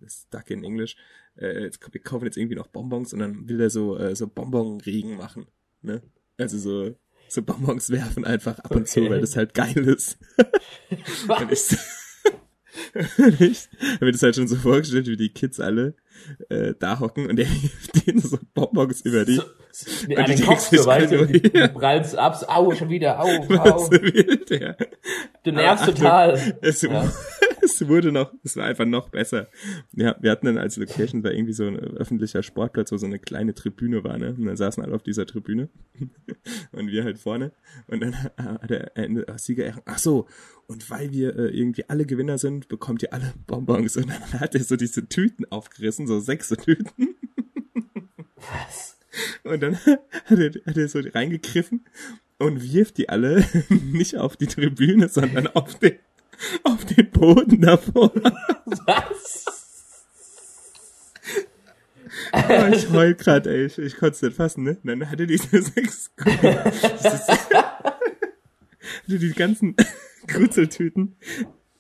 stuck 0.06 0.50
in 0.50 0.66
Englisch, 0.66 0.98
äh, 1.38 1.64
jetzt, 1.64 1.80
wir 1.90 2.02
kaufen 2.02 2.26
jetzt 2.26 2.36
irgendwie 2.36 2.58
noch 2.58 2.68
Bonbons 2.68 3.14
und 3.14 3.20
dann 3.20 3.48
will 3.48 3.62
er 3.62 3.70
so, 3.70 3.98
äh, 3.98 4.14
so 4.14 4.28
Bonbonregen 4.28 5.16
machen, 5.16 5.48
ne? 5.82 6.02
Also 6.38 6.58
so, 6.58 6.94
so 7.30 7.44
Bonbons 7.44 7.92
werfen 7.92 8.26
einfach 8.26 8.60
ab 8.60 8.76
und 8.76 8.90
zu, 8.90 9.10
weil 9.10 9.22
das 9.22 9.38
halt 9.38 9.54
geil 9.54 9.88
ist. 9.88 10.18
Und 11.30 11.52
ich, 13.40 13.70
habe 13.96 14.06
mir 14.06 14.12
das 14.12 14.24
halt 14.24 14.36
schon 14.36 14.48
so 14.48 14.56
vorgestellt, 14.56 15.08
wie 15.08 15.18
die 15.18 15.30
Kids 15.30 15.60
alle 15.60 15.96
äh, 16.50 16.74
da 16.80 17.00
hocken 17.00 17.30
und 17.30 17.36
der 17.36 17.46
hilft 17.46 18.08
denen 18.08 18.22
so 18.22 18.38
Bonbons 18.54 19.02
über 19.02 19.26
die. 19.26 19.42
So, 19.72 20.08
mit 20.08 20.18
einem 20.18 20.40
Kopf, 20.42 20.70
du 20.70 20.86
weißt 20.86 21.12
du, 21.12 21.28
du 21.28 21.70
prallst 21.70 22.18
ab, 22.18 22.44
au, 22.48 22.74
schon 22.74 22.90
wieder, 22.90 23.20
au, 23.20 23.28
au. 23.50 23.90
Ja. 24.50 24.76
Du 25.44 25.52
nervst 25.52 25.86
total. 25.86 26.58
Es, 26.62 26.82
Ja. 26.82 27.12
es 27.66 27.88
wurde 27.88 28.12
noch, 28.12 28.34
es 28.44 28.56
war 28.56 28.66
einfach 28.66 28.86
noch 28.86 29.10
besser. 29.10 29.48
Ja, 29.94 30.16
wir 30.20 30.32
hatten 30.32 30.46
dann 30.46 30.58
als 30.58 30.78
Location 30.78 31.24
war 31.24 31.32
irgendwie 31.32 31.54
so 31.54 31.66
ein 31.66 31.78
öffentlicher 31.78 32.44
Sportplatz, 32.44 32.92
wo 32.92 32.98
so 32.98 33.06
eine 33.06 33.20
kleine 33.20 33.54
Tribüne 33.54 34.04
war, 34.04 34.18
ne? 34.18 34.36
Und 34.38 34.46
dann 34.46 34.56
saßen 34.56 34.84
alle 34.84 34.96
auf 34.96 35.04
dieser 35.04 35.26
Tribüne 35.26 35.70
und 36.72 36.88
wir 36.88 37.04
halt 37.04 37.18
vorne. 37.18 37.52
Und 37.88 38.02
dann 38.02 38.16
hat 38.24 38.70
der 38.70 38.96
Ende, 38.98 39.28
äh, 39.28 39.38
Sieger, 39.38 39.74
ach 39.86 39.98
so, 39.98 40.28
und 40.68 40.90
weil 40.90 41.12
wir 41.12 41.36
äh, 41.36 41.58
irgendwie 41.58 41.88
alle 41.90 42.06
Gewinner 42.06 42.38
sind, 42.38 42.68
bekommt 42.68 43.04
ihr 43.04 43.14
alle 43.14 43.34
Bonbons. 43.48 43.98
Und 43.98 44.10
dann 44.10 44.40
hat 44.40 44.56
er 44.56 44.64
so 44.64 44.76
diese 44.76 45.08
Tüten 45.08 45.46
aufgerissen, 45.52 46.08
so 46.08 46.20
sechs 46.20 46.50
Tüten. 46.50 47.16
Was? 48.36 48.98
Und 49.44 49.62
dann 49.62 49.76
hat 49.78 50.40
er, 50.40 50.52
hat 50.66 50.78
er 50.78 50.88
so 50.88 51.00
reingegriffen 51.00 51.86
und 52.38 52.62
wirft 52.62 52.98
die 52.98 53.10
alle 53.10 53.46
nicht 53.70 54.18
auf 54.18 54.38
die 54.38 54.48
Tribüne, 54.48 55.10
sondern 55.10 55.48
auf 55.48 55.78
den, 55.80 55.94
auf 56.64 56.86
den 56.86 57.10
Boden 57.12 57.62
davor. 57.62 58.12
Was? 58.86 59.46
Oh, 62.34 62.68
ich 62.74 62.90
heul 62.92 63.16
grad, 63.16 63.48
ey. 63.48 63.66
Ich, 63.66 63.78
ich 63.78 63.98
konnte 63.98 64.16
es 64.16 64.22
nicht 64.22 64.36
fassen, 64.36 64.64
ne? 64.64 64.78
Dann 64.84 65.10
hatte 65.10 65.28
diese 65.28 65.62
sechs 65.62 66.12
hatte 69.06 69.20
die 69.20 69.34
ganzen 69.34 69.76
Grützeltüten 70.28 71.16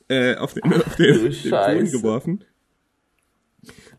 äh, 0.08 0.36
auf 0.36 0.54
den, 0.54 0.64
auf 0.74 0.96
den, 0.96 1.32
den 1.32 1.50
Boden 1.52 1.92
geworfen. 1.92 2.44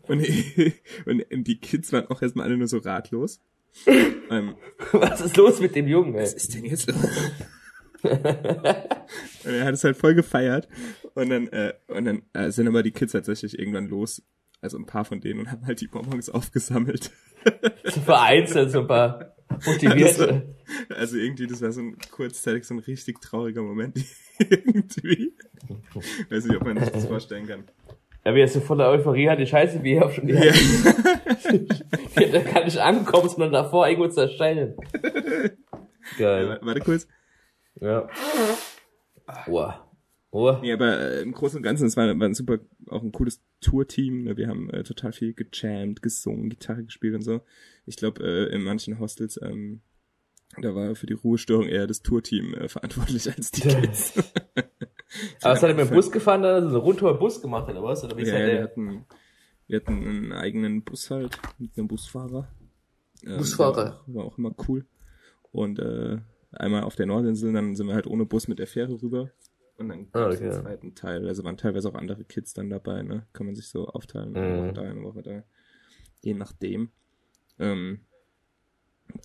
Und, 0.02 0.24
und 1.06 1.44
die 1.48 1.58
Kids 1.58 1.92
waren 1.92 2.06
auch 2.08 2.22
erstmal 2.22 2.46
alle 2.46 2.56
nur 2.56 2.68
so 2.68 2.78
ratlos. 2.78 3.40
Ähm, 4.30 4.54
Was 4.92 5.20
ist 5.20 5.36
los 5.36 5.60
mit 5.60 5.74
dem 5.74 5.86
Jungen, 5.88 6.14
ey? 6.14 6.22
was 6.22 6.32
ist 6.34 6.54
denn 6.54 6.64
jetzt 6.64 6.88
los? 6.88 6.96
Und 8.10 8.24
er 9.52 9.64
hat 9.64 9.74
es 9.74 9.84
halt 9.84 9.96
voll 9.96 10.14
gefeiert. 10.14 10.68
Und 11.14 11.30
dann, 11.30 11.48
äh, 11.48 11.74
und 11.88 12.04
dann 12.04 12.22
äh, 12.32 12.50
sind 12.50 12.68
aber 12.68 12.82
die 12.82 12.92
Kids 12.92 13.12
tatsächlich 13.12 13.58
irgendwann 13.58 13.86
los. 13.88 14.22
Also 14.60 14.78
ein 14.78 14.86
paar 14.86 15.04
von 15.04 15.20
denen 15.20 15.40
und 15.40 15.50
haben 15.50 15.66
halt 15.66 15.80
die 15.80 15.86
Bonbons 15.86 16.30
aufgesammelt. 16.30 17.10
So 17.84 18.00
vereinzelt, 18.04 18.70
so 18.70 18.80
ein 18.80 18.86
paar 18.88 19.36
Das 19.48 19.66
war, 19.66 19.72
motivierte. 19.74 20.54
also 20.88 21.16
irgendwie, 21.18 21.46
das 21.46 21.60
war 21.60 21.70
so 21.72 21.82
ein 21.82 21.96
kurzzeitig 22.10 22.64
so 22.64 22.74
ein 22.74 22.80
richtig 22.80 23.20
trauriger 23.20 23.62
Moment. 23.62 23.98
irgendwie. 24.38 25.34
Weiß 26.30 26.46
nicht, 26.46 26.56
ob 26.56 26.64
man 26.64 26.78
sich 26.80 26.88
das 26.90 27.06
vorstellen 27.06 27.46
kann. 27.46 27.64
Ja, 28.24 28.34
wie 28.34 28.40
er 28.40 28.48
so 28.48 28.60
voller 28.60 28.88
Euphorie 28.90 29.28
hat, 29.28 29.38
die 29.38 29.46
Scheiße, 29.46 29.82
wie 29.84 29.92
er 29.94 30.06
auch 30.06 30.10
schon 30.12 30.26
die 30.26 30.32
Ja. 30.34 30.52
Da 32.32 32.40
kann 32.40 32.64
nicht 32.64 32.78
ankommen, 32.78 33.28
sondern 33.28 33.52
davor 33.52 33.86
irgendwo 33.86 34.08
zerstellen. 34.08 34.74
Geil. 36.18 36.58
Warte 36.62 36.80
kurz. 36.80 37.06
Ja. 37.80 38.08
Boah. 39.46 39.86
Oh. 40.30 40.58
Nee, 40.60 40.72
aber 40.72 40.98
äh, 40.98 41.22
im 41.22 41.32
Großen 41.32 41.56
und 41.56 41.62
Ganzen, 41.62 41.86
es 41.86 41.96
war, 41.96 42.06
war 42.18 42.26
ein 42.26 42.34
super, 42.34 42.58
auch 42.88 43.02
ein 43.02 43.12
cooles 43.12 43.42
Tourteam. 43.60 44.24
Ne? 44.24 44.36
Wir 44.36 44.48
haben 44.48 44.68
äh, 44.70 44.82
total 44.82 45.12
viel 45.12 45.32
gejammt, 45.32 46.02
gesungen, 46.02 46.50
Gitarre 46.50 46.84
gespielt 46.84 47.14
und 47.14 47.22
so. 47.22 47.40
Ich 47.86 47.96
glaube, 47.96 48.22
äh, 48.22 48.54
in 48.54 48.62
manchen 48.62 48.98
Hostels, 48.98 49.40
ähm, 49.40 49.80
da 50.60 50.74
war 50.74 50.94
für 50.94 51.06
die 51.06 51.14
Ruhestörung 51.14 51.66
eher 51.66 51.86
das 51.86 52.02
Tourteam 52.02 52.54
äh, 52.54 52.68
verantwortlich 52.68 53.28
als 53.36 53.50
die 53.50 53.62
Kids. 53.62 54.14
Aber 55.40 55.54
was 55.54 55.62
hat 55.62 55.70
er 55.70 55.74
mit 55.74 55.88
dem 55.88 55.94
Bus 55.94 56.10
gefahren, 56.10 56.42
da 56.42 56.60
so 56.60 56.68
eine 56.68 56.78
Rundtour 56.78 57.18
Bus 57.18 57.40
gemacht, 57.40 57.70
oder 57.70 57.82
was? 57.82 58.04
Oder 58.04 58.16
wie 58.16 58.24
ja, 58.24 58.38
ja, 58.38 58.40
ja, 58.40 58.52
wir 58.52 58.62
hatten, 58.62 59.06
wir 59.68 59.76
hatten 59.76 60.06
einen 60.06 60.32
eigenen 60.32 60.82
Bus 60.82 61.10
halt, 61.10 61.38
mit 61.58 61.78
einem 61.78 61.88
Busfahrer. 61.88 62.48
Ähm, 63.24 63.38
Busfahrer. 63.38 63.76
War 63.76 63.94
auch, 63.94 64.08
war 64.08 64.24
auch 64.24 64.38
immer 64.38 64.54
cool. 64.68 64.84
Und 65.52 65.78
äh, 65.78 66.18
einmal 66.60 66.82
auf 66.82 66.96
der 66.96 67.06
Nordinsel, 67.06 67.52
dann 67.52 67.74
sind 67.76 67.86
wir 67.86 67.94
halt 67.94 68.06
ohne 68.06 68.24
Bus 68.26 68.48
mit 68.48 68.58
der 68.58 68.66
Fähre 68.66 69.00
rüber. 69.02 69.30
Und 69.78 69.88
dann 69.90 70.08
Ah, 70.12 70.26
okay. 70.28 70.38
den 70.38 70.52
zweiten 70.52 70.94
Teil. 70.94 71.26
Also 71.28 71.44
waren 71.44 71.56
teilweise 71.58 71.88
auch 71.88 71.94
andere 71.94 72.24
Kids 72.24 72.54
dann 72.54 72.70
dabei, 72.70 73.02
ne? 73.02 73.26
Kann 73.34 73.46
man 73.46 73.54
sich 73.54 73.68
so 73.68 73.86
aufteilen. 73.88 74.34
Eine 74.34 74.54
Mhm. 74.54 74.58
Woche 74.64 74.72
da, 74.72 74.82
eine 74.82 75.02
Woche 75.02 75.22
da. 75.22 75.44
Je 76.22 76.34
nachdem. 76.34 76.90
Ähm, 77.58 78.00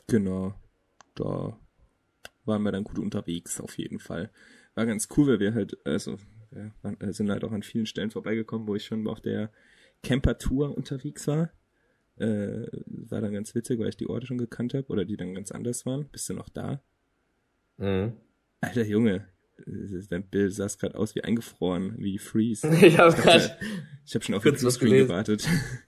genau. 0.07 0.53
Da 1.15 1.57
waren 2.45 2.63
wir 2.63 2.71
dann 2.71 2.83
gut 2.83 2.99
unterwegs, 2.99 3.59
auf 3.61 3.77
jeden 3.77 3.99
Fall. 3.99 4.29
War 4.75 4.85
ganz 4.85 5.07
cool, 5.15 5.27
weil 5.27 5.39
wir 5.39 5.53
halt, 5.53 5.77
also, 5.85 6.17
ja, 6.53 6.71
waren, 6.81 6.99
äh, 7.01 7.13
sind 7.13 7.29
halt 7.29 7.43
auch 7.43 7.51
an 7.51 7.63
vielen 7.63 7.85
Stellen 7.85 8.11
vorbeigekommen, 8.11 8.67
wo 8.67 8.75
ich 8.75 8.85
schon 8.85 9.07
auf 9.07 9.21
der 9.21 9.51
Camper-Tour 10.03 10.75
unterwegs 10.75 11.27
war. 11.27 11.51
Äh, 12.17 12.67
war 12.85 13.21
dann 13.21 13.33
ganz 13.33 13.55
witzig, 13.55 13.79
weil 13.79 13.89
ich 13.89 13.97
die 13.97 14.07
Orte 14.09 14.27
schon 14.27 14.37
gekannt 14.37 14.73
habe 14.73 14.87
oder 14.87 15.05
die 15.05 15.17
dann 15.17 15.33
ganz 15.33 15.51
anders 15.51 15.85
waren. 15.85 16.07
Bist 16.09 16.29
du 16.29 16.33
noch 16.33 16.49
da? 16.49 16.81
Mhm. 17.81 18.13
Alter 18.61 18.85
Junge, 18.85 19.27
dein 20.09 20.23
Bild 20.23 20.53
sah 20.53 20.67
gerade 20.67 20.95
aus 20.95 21.15
wie 21.15 21.23
eingefroren, 21.23 21.95
wie 21.97 22.19
Freeze. 22.19 22.67
Ich 22.81 22.97
hab 22.99 23.09
dachte, 23.15 23.21
grad 23.23 23.57
Ich 24.05 24.13
habe 24.15 24.23
schon 24.23 24.35
auf 24.35 24.43
den 24.43 24.55
Screen 24.57 24.93
gewartet. 25.07 25.47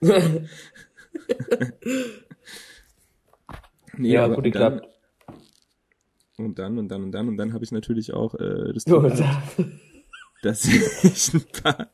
nee, 3.96 4.12
ja, 4.12 4.24
aber 4.24 4.34
gut 4.36 4.46
und 4.46 4.54
dann, 4.56 4.74
geklappt. 4.76 4.98
und 6.36 6.58
dann 6.58 6.78
und 6.78 6.88
dann 6.88 7.04
und 7.04 7.12
dann 7.12 7.28
und 7.28 7.36
dann 7.36 7.52
habe 7.52 7.64
ich 7.64 7.70
natürlich 7.72 8.12
auch 8.12 8.34
äh, 8.34 8.72
das 8.72 8.84
da- 8.84 8.98
gehabt, 8.98 9.60
dass 10.42 10.64
ich 11.04 11.34
ein 11.34 11.44
paar 11.62 11.90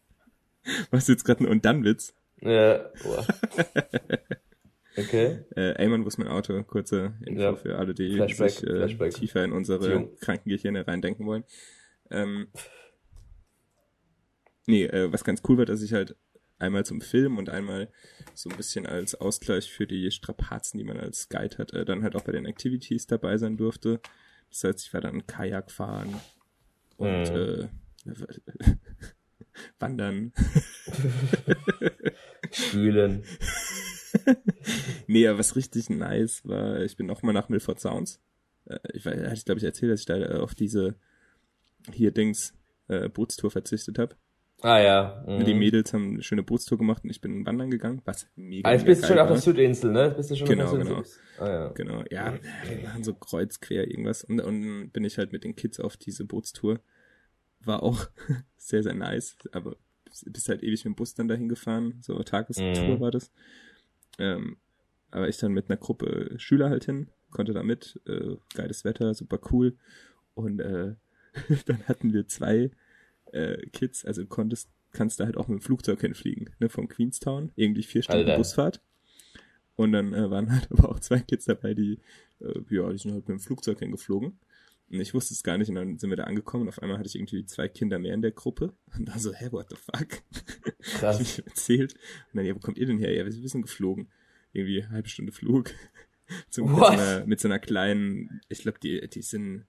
was 0.91 1.09
jetzt 1.09 1.25
gerade 1.25 1.45
ein 1.45 1.49
und 1.49 1.65
dann 1.65 1.85
Witz. 1.85 2.15
Ja, 2.41 2.91
boah. 3.03 3.27
Okay. 5.07 5.45
Äh, 5.57 5.83
Eamon, 5.83 6.05
wo 6.05 6.09
ist 6.09 6.19
mein 6.19 6.29
Auto? 6.29 6.63
Kurze 6.65 7.15
Info 7.27 7.41
Ja. 7.43 7.57
für 7.57 7.79
alle, 7.79 7.95
die 7.95 8.15
Flashback, 8.15 8.51
sich 8.51 8.65
äh, 8.65 8.77
Flashback. 8.77 9.15
tiefer 9.15 9.45
in 9.45 9.53
unsere 9.53 9.79
Beziehung. 9.79 10.17
kranken 10.21 10.49
Gehirne 10.51 10.87
reindenken 10.87 11.27
wollen. 11.27 11.45
Ähm, 12.11 12.49
nee, 14.67 14.85
äh, 14.85 15.13
was 15.13 15.25
ganz 15.25 15.43
cool 15.49 15.59
war, 15.59 15.67
dass 15.67 15.83
ich 15.83 15.93
halt 15.93 16.17
einmal 16.59 16.85
zum 16.85 17.01
Film 17.01 17.39
und 17.39 17.49
einmal 17.49 17.89
so 18.35 18.51
ein 18.51 18.57
bisschen 18.57 18.87
als 18.87 19.15
Ausgleich 19.15 19.73
für 19.73 19.87
die 19.87 20.11
Strapazen, 20.11 20.79
die 20.79 20.85
man 20.85 20.99
als 20.99 21.29
Guide 21.29 21.57
hat, 21.59 21.73
äh, 21.73 21.85
dann 21.85 22.03
halt 22.03 22.17
auch 22.17 22.23
bei 22.25 22.33
den 22.33 22.47
Activities 22.47 23.07
dabei 23.07 23.39
sein 23.39 23.57
durfte. 23.57 24.01
Das 24.51 24.65
heißt, 24.65 24.87
ich 24.87 24.93
war 24.95 25.01
dann 25.01 25.27
Kajak 25.27 25.71
fahren 25.71 26.15
und 26.99 27.31
Mhm. 27.33 27.37
äh, 27.37 27.69
wandern. 29.79 30.33
Spülen. 32.53 33.23
Nee, 35.07 35.27
aber 35.27 35.39
was 35.39 35.57
richtig 35.57 35.91
nice 35.91 36.43
war, 36.47 36.81
ich 36.83 36.97
bin 36.97 37.07
noch 37.07 37.23
mal 37.23 37.33
nach 37.33 37.49
Milford 37.49 37.81
Sounds. 37.81 38.21
Äh, 38.67 38.79
ich 38.95 39.05
weiß, 39.05 39.19
hatte 39.21 39.35
ich 39.35 39.45
glaube 39.45 39.59
ich 39.59 39.65
erzählt, 39.65 39.93
dass 39.93 40.01
ich 40.01 40.07
da 40.07 40.17
äh, 40.17 40.39
auf 40.39 40.55
diese 40.55 40.95
hier 41.93 42.11
Dings 42.13 42.55
äh, 42.89 43.09
Bootstour 43.09 43.51
verzichtet 43.51 43.99
habe. 43.99 44.17
Ah 44.63 44.79
ja. 44.79 45.25
Mhm. 45.27 45.45
Die 45.47 45.55
Mädels 45.55 45.93
haben 45.95 46.13
eine 46.15 46.23
schöne 46.23 46.43
Bootstour 46.43 46.77
gemacht 46.79 47.03
und 47.05 47.11
ich 47.11 47.21
bin 47.21 47.47
wandern 47.47 47.71
gegangen, 47.71 48.03
was 48.05 48.27
mega, 48.37 48.69
Ah, 48.69 48.73
jetzt 48.73 48.83
mega 48.83 48.91
bist 48.93 49.03
du 49.03 49.07
schon 49.09 49.17
geil 49.17 49.23
auf 49.23 49.29
der 49.29 49.37
war. 49.37 49.43
Südinsel, 49.43 49.91
ne? 49.93 50.11
Bist 50.11 50.31
du 50.31 50.37
schon 50.37 50.49
Genau, 50.49 50.65
auf 50.65 50.71
der 50.73 50.85
genau. 50.85 51.03
Ah 51.39 51.49
ja. 51.49 51.69
Genau, 51.73 52.05
ja, 52.11 52.39
wir 52.69 52.83
machen 52.83 53.03
so 53.05 53.15
kreuz 53.15 53.61
quer 53.61 53.89
irgendwas 53.89 54.23
und, 54.25 54.41
und 54.41 54.63
dann 54.63 54.91
bin 54.91 55.05
ich 55.05 55.17
halt 55.17 55.33
mit 55.33 55.45
den 55.45 55.57
Kids 55.57 55.81
auf 55.81 55.97
diese 55.97 56.25
Bootstour. 56.27 56.81
War 57.61 57.83
auch 57.83 58.07
sehr, 58.59 58.83
sehr 58.83 58.95
nice, 58.95 59.37
aber 59.53 59.77
bist 60.27 60.49
halt 60.49 60.63
ewig 60.63 60.85
mit 60.85 60.93
dem 60.93 60.97
Bus 60.97 61.15
dann 61.15 61.29
dahin 61.29 61.49
gefahren, 61.49 61.99
so 62.03 62.15
eine 62.15 62.25
Tagestour 62.25 62.97
Mhm. 62.97 63.01
war 63.01 63.11
das. 63.11 63.31
Ähm, 64.21 64.59
aber 65.11 65.29
ich 65.29 65.39
dann 65.39 65.53
mit 65.53 65.69
einer 65.69 65.79
Gruppe 65.79 66.35
Schüler 66.39 66.71
halt 66.71 66.85
hin, 66.85 67.09
konnte 67.31 67.53
da 67.53 67.63
mit, 67.63 68.01
äh, 68.07 68.37
geiles 68.55 68.85
Wetter, 68.85 69.13
super 69.15 69.41
cool. 69.51 69.77
Und 70.35 70.61
äh, 70.61 70.95
dann 71.67 71.89
hatten 71.89 72.13
wir 72.13 72.29
zwei 72.29 72.71
äh, 73.33 73.57
Kids, 73.69 74.05
also 74.05 74.25
konntest, 74.27 74.71
kannst 74.93 75.21
da 75.21 75.25
halt 75.25 75.37
auch 75.37 75.49
mit 75.49 75.61
dem 75.61 75.63
Flugzeug 75.63 76.01
hinfliegen, 76.01 76.51
ne, 76.59 76.69
vom 76.69 76.89
Queenstown, 76.89 77.53
irgendwie 77.57 77.83
vier 77.83 78.03
Stunden 78.03 78.27
Alter. 78.27 78.37
Busfahrt. 78.37 78.83
Und 79.77 79.93
dann 79.93 80.13
äh, 80.13 80.31
waren 80.31 80.51
halt 80.53 80.71
aber 80.71 80.91
auch 80.91 81.01
zwei 81.01 81.21
Kids 81.21 81.47
dabei, 81.47 81.75
die, 81.75 81.99
äh, 82.41 82.61
ja, 82.69 82.91
die 82.91 82.99
sind 82.99 83.13
halt 83.13 83.29
mit 83.29 83.39
dem 83.39 83.41
Flugzeug 83.41 83.79
hingeflogen. 83.79 84.39
Und 84.91 85.01
ich 85.01 85.15
wusste 85.15 85.35
es 85.35 85.45
gar 85.45 85.57
nicht 85.57 85.69
und 85.69 85.77
dann 85.77 85.99
sind 85.99 86.11
wir 86.11 86.17
da 86.17 86.25
angekommen 86.25 86.63
und 86.63 86.69
auf 86.69 86.83
einmal 86.83 86.99
hatte 86.99 87.07
ich 87.07 87.15
irgendwie 87.15 87.45
zwei 87.47 87.69
Kinder 87.69 87.99
mehr 88.01 88.13
in 88.13 88.23
der 88.23 88.33
Gruppe. 88.33 88.73
Und 88.97 89.09
da 89.09 89.19
so, 89.19 89.33
hä, 89.33 89.49
what 89.53 89.69
the 89.71 89.77
fuck? 89.77 90.23
Krass. 90.81 91.21
Ich 91.21 91.47
erzählt. 91.47 91.95
Und 91.95 92.39
dann, 92.39 92.45
ja, 92.45 92.55
wo 92.55 92.59
kommt 92.59 92.77
ihr 92.77 92.87
denn 92.87 92.99
her? 92.99 93.15
Ja, 93.15 93.25
wir 93.25 93.33
sind 93.33 93.63
geflogen. 93.63 94.09
Irgendwie 94.53 94.83
eine 94.83 94.91
halbe 94.91 95.09
Stunde 95.09 95.31
Flug. 95.31 95.71
Zum, 96.51 96.75
mit, 96.75 96.83
einer, 96.83 97.27
mit 97.27 97.41
so 97.41 97.49
einer 97.49 97.59
kleinen, 97.59 98.41
ich 98.49 98.63
glaube, 98.63 98.79
die, 98.81 99.09
die 99.09 99.23
sind 99.23 99.67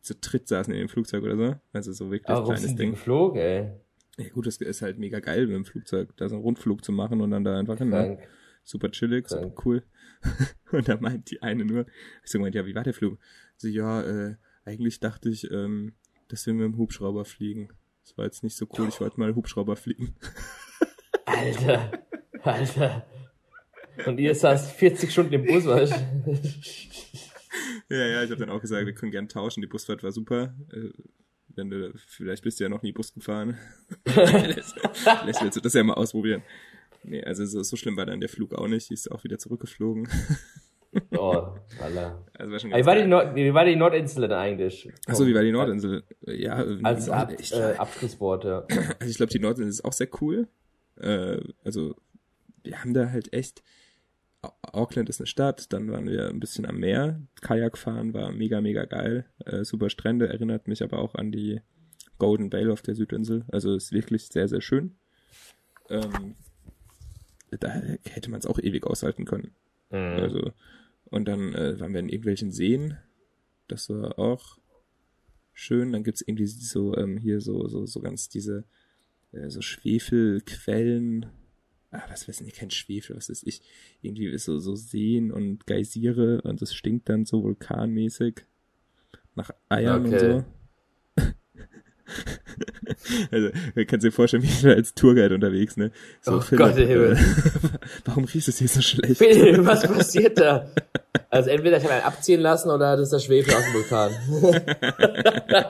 zu 0.00 0.14
dritt 0.14 0.48
saßen 0.48 0.72
in 0.72 0.80
dem 0.80 0.88
Flugzeug 0.88 1.22
oder 1.22 1.36
so. 1.36 1.56
Also 1.72 1.92
so 1.92 2.10
wirklich 2.10 2.28
Aber 2.28 2.44
kleines 2.44 2.62
sind 2.62 2.78
die 2.78 2.82
Ding. 2.82 2.90
geflogen, 2.92 3.40
ey? 3.40 3.72
Ja 4.18 4.28
gut, 4.28 4.46
das 4.46 4.58
ist 4.58 4.82
halt 4.82 4.98
mega 4.98 5.18
geil, 5.20 5.46
mit 5.46 5.56
dem 5.56 5.64
Flugzeug 5.64 6.16
da 6.16 6.28
so 6.28 6.36
einen 6.36 6.44
Rundflug 6.44 6.84
zu 6.84 6.92
machen 6.92 7.20
und 7.20 7.30
dann 7.30 7.42
da 7.42 7.58
einfach 7.58 7.78
hin. 7.78 7.88
Ne? 7.88 8.18
Super 8.62 8.90
chillig, 8.90 9.28
super 9.28 9.42
Krank. 9.42 9.66
cool. 9.66 9.82
und 10.72 10.88
da 10.88 10.96
meint 11.00 11.30
die 11.30 11.42
eine 11.42 11.64
nur, 11.64 11.86
ich 12.22 12.30
so 12.30 12.38
gemeint, 12.38 12.54
ja, 12.54 12.64
wie 12.66 12.74
war 12.74 12.84
der 12.84 12.94
Flug? 12.94 13.18
So, 13.56 13.66
ja, 13.68 14.02
äh, 14.02 14.36
eigentlich 14.64 15.00
dachte 15.00 15.28
ich, 15.28 15.50
ähm, 15.50 15.94
dass 16.28 16.46
wir 16.46 16.54
mit 16.54 16.64
dem 16.64 16.76
Hubschrauber 16.78 17.24
fliegen. 17.24 17.68
Das 18.02 18.16
war 18.16 18.24
jetzt 18.24 18.42
nicht 18.42 18.56
so 18.56 18.66
cool. 18.76 18.88
Ich 18.88 19.00
wollte 19.00 19.18
mal 19.18 19.34
Hubschrauber 19.34 19.76
fliegen. 19.76 20.14
Alter, 21.26 22.04
Alter. 22.42 23.06
Und 24.06 24.18
ihr 24.18 24.34
saß 24.34 24.72
40 24.72 25.10
Stunden 25.10 25.34
im 25.34 25.46
Bus, 25.46 25.66
weißt 25.66 25.92
du? 25.92 26.38
Ja, 27.88 28.06
ja, 28.06 28.22
ich 28.24 28.30
habe 28.30 28.40
dann 28.40 28.50
auch 28.50 28.60
gesagt, 28.60 28.84
wir 28.84 28.94
können 28.94 29.12
gern 29.12 29.28
tauschen. 29.28 29.60
Die 29.60 29.66
Busfahrt 29.66 30.02
war 30.02 30.12
super. 30.12 30.54
Äh, 30.72 30.90
wenn 31.48 31.70
du, 31.70 31.92
vielleicht 32.06 32.42
bist 32.42 32.58
du 32.58 32.64
ja 32.64 32.70
noch 32.70 32.82
nie 32.82 32.92
Bus 32.92 33.12
gefahren. 33.12 33.56
vielleicht 34.06 35.42
willst 35.42 35.56
du 35.56 35.60
das 35.60 35.74
ja 35.74 35.84
mal 35.84 35.94
ausprobieren. 35.94 36.42
Nee, 37.04 37.22
also 37.22 37.44
so, 37.44 37.62
so 37.62 37.76
schlimm 37.76 37.96
war 37.96 38.06
dann 38.06 38.20
der 38.20 38.28
Flug 38.28 38.54
auch 38.54 38.66
nicht. 38.66 38.90
Die 38.90 38.94
ist 38.94 39.10
auch 39.10 39.22
wieder 39.24 39.38
zurückgeflogen. 39.38 40.08
Oh, 41.18 41.48
Alter. 41.80 42.24
Also 42.38 42.68
Wie 42.68 42.84
war, 42.86 42.94
die. 42.96 43.06
Nord 43.06 43.34
wie 43.34 43.52
war 43.54 43.64
die 43.64 43.76
Nordinsel 43.76 44.22
denn 44.28 44.32
eigentlich? 44.38 44.88
Achso, 45.06 45.26
wie 45.26 45.34
war 45.34 45.42
die 45.42 45.52
Nordinsel? 45.52 46.02
Ja, 46.22 46.64
Als 46.82 47.08
Ab 47.08 47.32
ich, 47.38 47.52
äh, 47.52 47.74
Abschlusswort, 47.76 48.44
ja. 48.44 48.60
also 49.00 49.10
ich 49.10 49.16
glaube, 49.16 49.30
die 49.32 49.38
Nordinsel 49.40 49.68
ist 49.70 49.84
auch 49.84 49.92
sehr 49.92 50.08
cool. 50.20 50.48
Äh, 51.00 51.38
also 51.64 51.96
wir 52.62 52.80
haben 52.80 52.94
da 52.94 53.10
halt 53.10 53.32
echt. 53.32 53.62
Au- 54.42 54.52
Auckland 54.72 55.08
ist 55.08 55.20
eine 55.20 55.26
Stadt, 55.26 55.72
dann 55.72 55.90
waren 55.90 56.06
wir 56.08 56.28
ein 56.28 56.38
bisschen 56.40 56.66
am 56.66 56.78
Meer. 56.78 57.20
Kajak 57.40 57.78
fahren 57.78 58.12
war 58.14 58.30
mega, 58.32 58.60
mega 58.60 58.84
geil. 58.84 59.24
Äh, 59.46 59.64
super 59.64 59.88
Strände, 59.90 60.28
erinnert 60.28 60.68
mich 60.68 60.82
aber 60.82 60.98
auch 60.98 61.14
an 61.14 61.32
die 61.32 61.60
Golden 62.18 62.50
Bay 62.50 62.68
auf 62.68 62.82
der 62.82 62.94
Südinsel. 62.94 63.44
Also 63.50 63.74
ist 63.74 63.92
wirklich 63.92 64.26
sehr, 64.28 64.48
sehr 64.48 64.60
schön. 64.60 64.96
Ähm, 65.88 66.36
da 67.58 67.68
hätte 67.70 68.30
man 68.30 68.40
es 68.40 68.46
auch 68.46 68.58
ewig 68.58 68.84
aushalten 68.86 69.24
können. 69.24 69.54
Mhm. 69.90 69.96
Also, 70.20 70.52
und 71.14 71.26
dann 71.26 71.54
äh, 71.54 71.78
waren 71.78 71.92
wir 71.92 72.00
in 72.00 72.08
irgendwelchen 72.08 72.50
Seen. 72.50 72.98
Das 73.68 73.88
war 73.88 74.18
auch 74.18 74.58
schön. 75.52 75.92
Dann 75.92 76.02
gibt's 76.02 76.22
irgendwie 76.22 76.46
so, 76.48 76.96
ähm, 76.96 77.18
hier 77.18 77.40
so, 77.40 77.68
so, 77.68 77.86
so 77.86 78.00
ganz 78.00 78.28
diese, 78.28 78.64
äh, 79.30 79.48
so 79.48 79.62
Schwefelquellen. 79.62 81.26
Ah, 81.92 82.02
was 82.08 82.26
weiß 82.26 82.40
ich, 82.40 82.54
kein 82.54 82.72
Schwefel, 82.72 83.14
was 83.14 83.28
ist 83.28 83.46
ich? 83.46 83.62
Irgendwie 84.02 84.26
ist 84.26 84.44
so, 84.44 84.58
so 84.58 84.74
Seen 84.74 85.30
und 85.30 85.68
Geysire 85.68 86.42
und 86.42 86.60
es 86.60 86.74
stinkt 86.74 87.08
dann 87.08 87.24
so 87.24 87.44
vulkanmäßig 87.44 88.44
nach 89.36 89.52
Eiern 89.68 90.06
und 90.06 90.16
Okay. 90.16 90.18
so. 90.18 90.44
Also, 93.30 93.48
du 93.74 93.86
kannst 93.86 94.04
dir 94.06 94.12
vorstellen, 94.12 94.42
wie 94.42 94.46
ich 94.46 94.66
als 94.66 94.94
Tourguide 94.94 95.34
unterwegs, 95.34 95.76
ne? 95.76 95.90
So, 96.22 96.36
Oh 96.38 96.56
Gott, 96.56 96.76
im 96.76 96.86
Himmel. 96.88 97.18
warum 98.04 98.24
riecht 98.24 98.48
es 98.48 98.58
hier 98.58 98.68
so 98.68 98.80
schlecht? 98.80 99.18
Philipp, 99.18 99.64
was 99.66 99.82
passiert 99.82 100.38
da? 100.38 100.66
Also 101.28 101.50
entweder 101.50 101.76
ich 101.78 101.84
habe 101.84 101.94
einen 101.94 102.04
abziehen 102.04 102.40
lassen 102.40 102.70
oder 102.70 102.96
das 102.96 103.08
ist 103.08 103.12
der 103.12 103.18
Schwefel 103.18 103.54
aus 103.54 103.62
dem 103.64 103.74
Vulkan. 103.74 104.12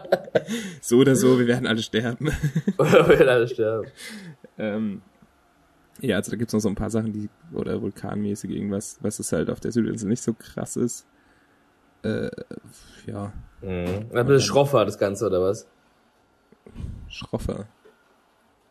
So 0.80 0.98
oder 0.98 1.16
so, 1.16 1.38
wir 1.38 1.46
werden 1.46 1.66
alle 1.66 1.82
sterben. 1.82 2.30
oder 2.78 3.08
wir 3.08 3.28
alle 3.28 3.48
sterben. 3.48 3.88
ähm, 4.58 5.02
ja, 6.00 6.16
also 6.16 6.30
da 6.30 6.36
gibt's 6.36 6.52
noch 6.52 6.60
so 6.60 6.68
ein 6.68 6.74
paar 6.74 6.90
Sachen, 6.90 7.12
die, 7.12 7.28
oder 7.52 7.80
vulkanmäßig 7.80 8.50
irgendwas, 8.50 8.98
was 9.00 9.18
es 9.18 9.32
halt 9.32 9.48
auf 9.48 9.60
der 9.60 9.72
Südinsel 9.72 10.08
nicht 10.08 10.22
so 10.22 10.34
krass 10.34 10.76
ist. 10.76 11.06
Äh, 12.02 12.28
ja, 13.06 13.32
Mhm. 13.64 14.06
Ein 14.12 14.26
bisschen 14.26 14.40
schroffer, 14.42 14.84
das 14.84 14.98
Ganze, 14.98 15.26
oder 15.26 15.40
was? 15.40 15.66
Schroffer. 17.14 17.66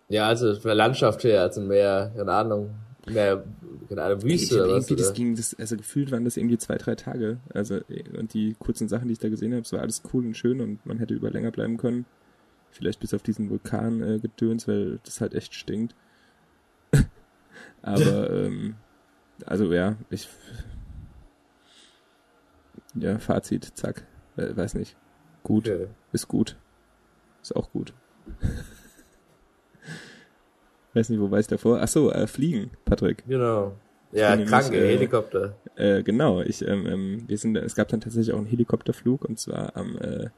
Ja, 0.09 0.27
also 0.27 0.53
von 0.53 0.63
der 0.69 0.75
Landschaft 0.75 1.23
her, 1.23 1.41
also 1.41 1.61
mehr, 1.61 2.11
keine 2.15 2.31
Ahnung, 2.31 2.75
mehr, 3.07 3.43
keine 3.89 4.03
Ahnung, 4.03 4.23
Wüste 4.23 4.63
oder 4.63 4.73
was? 4.75 4.87
das 4.87 5.07
Oder? 5.07 5.11
ging, 5.13 5.35
das, 5.35 5.55
also 5.57 5.77
gefühlt 5.77 6.11
waren 6.11 6.25
das 6.25 6.37
irgendwie 6.37 6.57
zwei, 6.57 6.77
drei 6.77 6.95
Tage. 6.95 7.37
Also, 7.53 7.79
und 8.17 8.33
die 8.33 8.53
kurzen 8.59 8.87
Sachen, 8.87 9.07
die 9.07 9.13
ich 9.13 9.19
da 9.19 9.29
gesehen 9.29 9.53
habe, 9.53 9.61
es 9.61 9.73
war 9.73 9.81
alles 9.81 10.03
cool 10.13 10.25
und 10.25 10.37
schön 10.37 10.61
und 10.61 10.85
man 10.85 10.99
hätte 10.99 11.13
über 11.13 11.31
länger 11.31 11.51
bleiben 11.51 11.77
können. 11.77 12.05
Vielleicht 12.71 12.99
bis 12.99 13.13
auf 13.13 13.23
diesen 13.23 13.49
Vulkan 13.49 14.01
äh, 14.01 14.19
gedöns, 14.19 14.67
weil 14.67 14.99
das 15.05 15.21
halt 15.21 15.33
echt 15.35 15.53
stinkt. 15.53 15.95
Aber, 17.81 18.29
ähm, 18.29 18.75
also 19.45 19.71
ja, 19.71 19.95
ich, 20.09 20.27
ja, 22.95 23.17
Fazit, 23.19 23.71
zack, 23.75 24.05
weiß 24.35 24.75
nicht. 24.75 24.95
Gut, 25.43 25.67
Okay. 25.67 25.87
ist 26.11 26.27
gut. 26.27 26.55
Ist 27.41 27.55
auch 27.55 27.71
gut. 27.71 27.93
Weiß 30.93 31.09
nicht, 31.09 31.19
wo 31.19 31.31
war 31.31 31.39
ich 31.39 31.47
davor? 31.47 31.79
Ach 31.81 31.87
so, 31.87 32.11
äh, 32.11 32.27
fliegen, 32.27 32.71
Patrick. 32.85 33.23
Genau. 33.27 33.75
Ja, 34.11 34.29
bin 34.29 34.45
nämlich, 34.45 34.49
kranke 34.51 34.77
äh, 34.77 34.93
Helikopter. 34.93 35.55
Äh, 35.75 36.03
genau, 36.03 36.41
ich, 36.41 36.61
ähm, 36.67 36.85
ähm, 36.85 37.23
wir 37.27 37.37
sind, 37.37 37.55
es 37.57 37.75
gab 37.75 37.87
dann 37.87 38.01
tatsächlich 38.01 38.33
auch 38.33 38.37
einen 38.37 38.45
Helikopterflug 38.45 39.25
und 39.25 39.39
zwar 39.39 39.75
am 39.75 39.97
äh, 39.97 40.29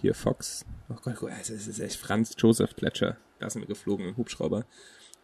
hier 0.00 0.14
Fox. 0.14 0.64
Oh 0.88 0.96
Gott, 1.02 1.16
Gott, 1.16 1.30
es 1.40 1.50
ist 1.50 1.78
echt 1.78 1.96
Franz 1.96 2.34
Joseph 2.36 2.70
Fletcher. 2.76 3.16
Da 3.38 3.48
sind 3.48 3.62
wir 3.62 3.68
geflogen 3.68 4.08
im 4.08 4.16
Hubschrauber. 4.16 4.64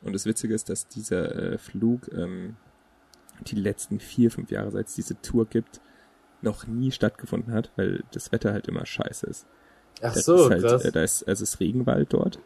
Und 0.03 0.13
das 0.13 0.27
Witzige 0.27 0.55
ist, 0.55 0.69
dass 0.69 0.89
dieser 0.89 1.35
äh, 1.35 1.59
Flug 1.59 2.09
ähm, 2.13 2.57
die 3.41 3.57
letzten 3.57 4.01
vier, 4.01 4.31
fünf 4.31 4.51
Jahre, 4.51 4.71
seit 4.71 4.87
es 4.89 4.95
diese 4.95 5.21
Tour 5.21 5.47
gibt, 5.47 5.81
noch 6.41 6.67
nie 6.67 6.91
stattgefunden 6.91 7.53
hat, 7.53 7.71
weil 7.77 8.03
das 8.13 8.33
Wetter 8.33 8.53
halt 8.53 8.69
immer 8.69 8.87
scheiße 8.87 9.27
ist. 9.27 9.47
Ach 10.03 10.15
Das 10.15 10.25
so, 10.25 10.51
halt, 10.51 10.63
krass. 10.63 10.85
Äh, 10.85 10.93
da 10.93 11.03
ist, 11.03 11.27
also 11.29 11.43
es 11.45 11.55
ist 11.55 11.61
Regenwald 11.61 12.13
dort 12.13 12.39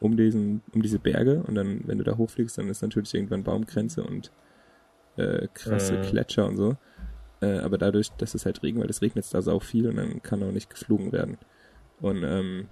um 0.00 0.16
diesen, 0.16 0.62
um 0.74 0.82
diese 0.82 0.98
Berge 0.98 1.42
und 1.44 1.54
dann, 1.54 1.80
wenn 1.86 1.98
du 1.98 2.04
da 2.04 2.16
hochfliegst, 2.16 2.58
dann 2.58 2.68
ist 2.68 2.82
natürlich 2.82 3.14
irgendwann 3.14 3.44
Baumgrenze 3.44 4.04
und 4.04 4.30
äh, 5.16 5.48
krasse 5.54 5.96
Mhm. 5.96 6.02
Gletscher 6.02 6.46
und 6.46 6.56
so. 6.56 6.76
Äh, 7.40 7.58
aber 7.58 7.78
dadurch, 7.78 8.10
dass 8.18 8.34
es 8.34 8.46
halt 8.46 8.62
Regenwald 8.62 8.90
ist, 8.90 9.02
regnet 9.02 9.24
es 9.24 9.30
da 9.30 9.42
sau 9.42 9.58
viel 9.60 9.88
und 9.88 9.96
dann 9.96 10.22
kann 10.22 10.42
auch 10.42 10.52
nicht 10.52 10.70
geflogen 10.70 11.12
werden. 11.12 11.38
Und 12.00 12.22
ähm, 12.24 12.68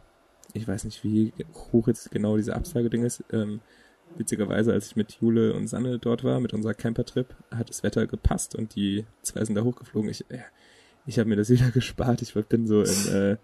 ich 0.52 0.66
weiß 0.68 0.84
nicht, 0.84 1.02
wie 1.04 1.32
hoch 1.72 1.88
jetzt 1.88 2.10
genau 2.10 2.36
diese 2.36 2.54
Absageding 2.54 3.04
ist. 3.04 3.24
Ähm, 3.32 3.62
witzigerweise, 4.16 4.72
als 4.72 4.86
ich 4.88 4.96
mit 4.96 5.12
Jule 5.20 5.54
und 5.54 5.66
Sanne 5.66 5.98
dort 5.98 6.24
war, 6.24 6.40
mit 6.40 6.52
unserer 6.54 6.74
Campertrip, 6.74 7.34
hat 7.50 7.68
das 7.70 7.82
Wetter 7.82 8.06
gepasst 8.06 8.54
und 8.54 8.74
die 8.74 9.06
zwei 9.22 9.44
sind 9.44 9.54
da 9.54 9.62
hochgeflogen. 9.64 10.10
Ich, 10.10 10.30
äh, 10.30 10.40
ich 11.06 11.18
habe 11.18 11.28
mir 11.28 11.36
das 11.36 11.50
wieder 11.50 11.70
gespart. 11.70 12.22
Ich 12.22 12.34
bin 12.34 12.66
so 12.66 12.82
in, 12.82 13.06
äh, 13.08 13.36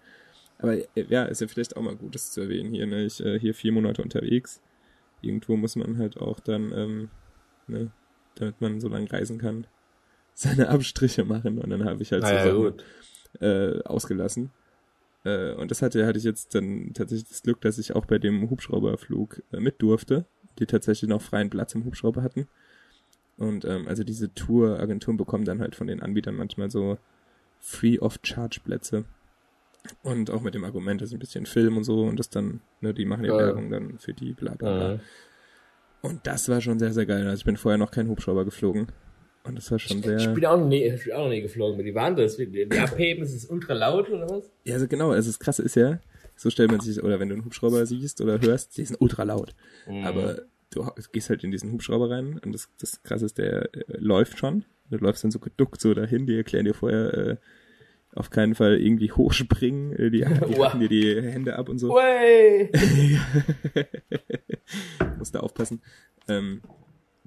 aber 0.61 0.77
äh, 0.77 1.05
ja, 1.09 1.25
ist 1.25 1.41
ja 1.41 1.47
vielleicht 1.47 1.75
auch 1.75 1.81
mal 1.81 1.95
gut, 1.95 2.15
das 2.15 2.31
zu 2.31 2.41
erwähnen 2.41 2.73
hier. 2.73 2.85
Ne? 2.85 3.03
Ich 3.03 3.23
äh, 3.23 3.39
hier 3.39 3.53
vier 3.53 3.71
Monate 3.71 4.01
unterwegs. 4.01 4.61
Irgendwo 5.21 5.55
muss 5.55 5.75
man 5.75 5.97
halt 5.97 6.17
auch 6.17 6.39
dann, 6.39 6.71
ähm, 6.73 7.09
ne, 7.67 7.91
damit 8.35 8.59
man 8.61 8.79
so 8.79 8.87
lange 8.87 9.11
reisen 9.11 9.37
kann, 9.37 9.67
seine 10.33 10.69
Abstriche 10.69 11.25
machen. 11.25 11.57
Und 11.57 11.69
dann 11.69 11.85
habe 11.85 12.01
ich 12.01 12.11
halt 12.11 12.23
so 12.23 12.29
naja, 12.29 12.45
Sachen, 12.45 12.61
gut. 12.61 12.83
äh, 13.41 13.81
ausgelassen. 13.83 14.51
Äh, 15.23 15.53
und 15.53 15.71
das 15.71 15.81
hatte, 15.81 16.05
hatte 16.05 16.17
ich 16.17 16.23
jetzt 16.23 16.55
dann 16.55 16.93
tatsächlich 16.93 17.29
das 17.29 17.43
Glück, 17.43 17.61
dass 17.61 17.77
ich 17.77 17.95
auch 17.95 18.05
bei 18.05 18.17
dem 18.17 18.49
Hubschrauberflug 18.49 19.43
äh, 19.51 19.59
mit 19.59 19.81
durfte, 19.81 20.25
die 20.59 20.65
tatsächlich 20.65 21.09
noch 21.09 21.21
freien 21.21 21.49
Platz 21.49 21.75
im 21.75 21.85
Hubschrauber 21.85 22.23
hatten. 22.23 22.47
Und 23.37 23.65
ähm, 23.65 23.87
also 23.87 24.03
diese 24.03 24.33
Tour-Agenturen 24.33 25.17
bekommen 25.17 25.45
dann 25.45 25.59
halt 25.59 25.75
von 25.75 25.87
den 25.87 26.01
Anbietern 26.01 26.35
manchmal 26.35 26.69
so 26.69 26.97
Free-of-Charge-Plätze. 27.59 29.05
Und 30.03 30.29
auch 30.29 30.41
mit 30.41 30.53
dem 30.53 30.63
Argument, 30.63 31.01
dass 31.01 31.09
ich 31.09 31.15
ein 31.15 31.19
bisschen 31.19 31.45
Film 31.45 31.77
und 31.77 31.83
so 31.83 32.03
und 32.03 32.19
das 32.19 32.29
dann, 32.29 32.61
ne, 32.81 32.93
die 32.93 33.05
machen 33.05 33.25
ja. 33.25 33.35
Werbung 33.35 33.71
dann 33.71 33.97
für 33.97 34.13
die 34.13 34.33
bla 34.33 34.53
bla 34.53 34.77
bla. 34.77 34.99
Und 36.01 36.25
das 36.25 36.49
war 36.49 36.61
schon 36.61 36.79
sehr, 36.79 36.91
sehr 36.91 37.05
geil. 37.05 37.27
Also 37.27 37.41
ich 37.41 37.45
bin 37.45 37.57
vorher 37.57 37.77
noch 37.77 37.91
kein 37.91 38.07
Hubschrauber 38.07 38.45
geflogen. 38.45 38.87
Und 39.43 39.57
das 39.57 39.71
war 39.71 39.79
schon 39.79 40.03
sehr. 40.03 40.17
Ich 40.17 40.33
bin 40.33 40.45
auch 40.45 40.57
noch 40.57 40.67
nie, 40.67 40.83
ich 40.83 41.03
bin 41.03 41.13
auch 41.13 41.23
noch 41.23 41.29
nie 41.29 41.41
geflogen. 41.41 41.83
Wie 41.83 41.95
waren 41.95 42.15
das? 42.15 42.37
Die, 42.37 42.47
die 42.47 42.79
abheben, 42.79 43.23
ist 43.23 43.33
es 43.33 43.45
ultra 43.45 43.73
laut 43.73 44.09
oder 44.09 44.29
was? 44.29 44.51
Ja, 44.65 44.75
also 44.75 44.87
genau, 44.87 45.11
also 45.11 45.29
das 45.29 45.39
Krasse 45.39 45.63
ist 45.63 45.75
ja, 45.75 45.99
so 46.35 46.49
stellt 46.49 46.71
man 46.71 46.79
sich, 46.79 47.01
oder 47.03 47.19
wenn 47.19 47.29
du 47.29 47.35
einen 47.35 47.45
Hubschrauber 47.45 47.85
siehst 47.85 48.21
oder 48.21 48.39
hörst, 48.39 48.77
die 48.77 48.85
sind 48.85 49.01
ultra 49.01 49.23
laut. 49.23 49.55
Mhm. 49.87 50.05
Aber 50.05 50.41
du 50.69 50.87
gehst 51.11 51.29
halt 51.29 51.43
in 51.43 51.51
diesen 51.51 51.71
Hubschrauber 51.71 52.09
rein 52.09 52.39
und 52.43 52.51
das, 52.51 52.69
das 52.79 53.01
Krasse 53.03 53.25
ist, 53.25 53.37
der 53.37 53.73
äh, 53.73 53.83
läuft 53.97 54.37
schon. 54.37 54.65
Du 54.89 54.97
läufst 54.97 55.23
dann 55.23 55.31
so 55.31 55.39
geduckt 55.39 55.81
so 55.81 55.93
dahin, 55.93 56.27
die 56.27 56.35
erklären 56.35 56.65
dir 56.65 56.73
vorher 56.73 57.13
äh, 57.13 57.37
auf 58.13 58.29
keinen 58.29 58.55
Fall 58.55 58.79
irgendwie 58.81 59.11
hochspringen, 59.17 59.93
äh, 59.93 60.09
die, 60.11 60.19
die 60.49 60.59
hacken 60.61 60.79
dir 60.79 60.89
die 60.89 61.21
Hände 61.21 61.55
ab 61.57 61.69
und 61.69 61.77
so. 61.79 61.89
Musst 65.17 65.35
da 65.35 65.39
aufpassen. 65.39 65.81
Ähm, 66.27 66.61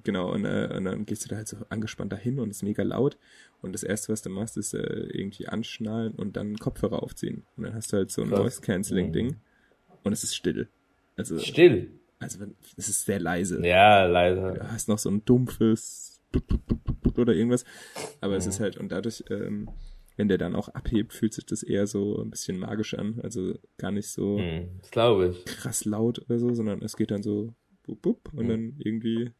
genau, 0.02 0.32
und, 0.32 0.44
äh, 0.44 0.72
und 0.76 0.84
dann 0.84 1.06
gehst 1.06 1.24
du 1.24 1.28
da 1.28 1.36
halt 1.36 1.48
so 1.48 1.56
angespannt 1.68 2.12
dahin 2.12 2.38
und 2.38 2.50
es 2.50 2.56
ist 2.58 2.62
mega 2.62 2.82
laut. 2.82 3.16
Und 3.62 3.72
das 3.72 3.82
erste, 3.82 4.12
was 4.12 4.22
du 4.22 4.30
machst, 4.30 4.56
ist 4.56 4.74
äh, 4.74 4.78
irgendwie 4.82 5.48
anschnallen 5.48 6.12
und 6.14 6.36
dann 6.36 6.56
Kopfhörer 6.58 7.02
aufziehen. 7.02 7.44
Und 7.56 7.64
dann 7.64 7.74
hast 7.74 7.92
du 7.92 7.96
halt 7.96 8.10
so 8.10 8.22
ein. 8.22 8.28
Voice-Canceling-Ding. 8.28 9.36
Und 10.02 10.12
es 10.12 10.22
ist 10.24 10.34
still. 10.36 10.68
Also, 11.16 11.38
Still. 11.38 11.90
also 12.18 12.44
es 12.76 12.88
ist 12.88 13.06
sehr 13.06 13.20
leise. 13.20 13.64
Ja, 13.66 14.04
leider. 14.06 14.52
Du 14.54 14.70
hast 14.70 14.88
noch 14.88 14.98
so 14.98 15.08
ein 15.10 15.24
dumpfes 15.24 16.20
oder 17.16 17.32
irgendwas. 17.32 17.64
Aber 18.20 18.36
es 18.36 18.44
Mhm. 18.44 18.50
ist 18.50 18.60
halt, 18.60 18.76
und 18.76 18.90
dadurch, 18.90 19.24
ähm, 19.30 19.68
wenn 20.16 20.28
der 20.28 20.38
dann 20.38 20.54
auch 20.54 20.68
abhebt, 20.68 21.12
fühlt 21.12 21.34
sich 21.34 21.46
das 21.46 21.62
eher 21.62 21.86
so 21.86 22.20
ein 22.22 22.30
bisschen 22.30 22.58
magisch 22.58 22.94
an. 22.94 23.20
Also 23.22 23.58
gar 23.78 23.90
nicht 23.90 24.08
so 24.08 24.38
Hm, 24.38 24.80
krass 25.44 25.84
laut 25.84 26.18
oder 26.20 26.38
so, 26.38 26.54
sondern 26.54 26.82
es 26.82 26.96
geht 26.96 27.10
dann 27.10 27.22
so 27.22 27.54
bup, 27.84 28.02
bup, 28.02 28.30
und 28.34 28.44
Mhm. 28.44 28.48
dann 28.48 28.74
irgendwie, 28.78 29.30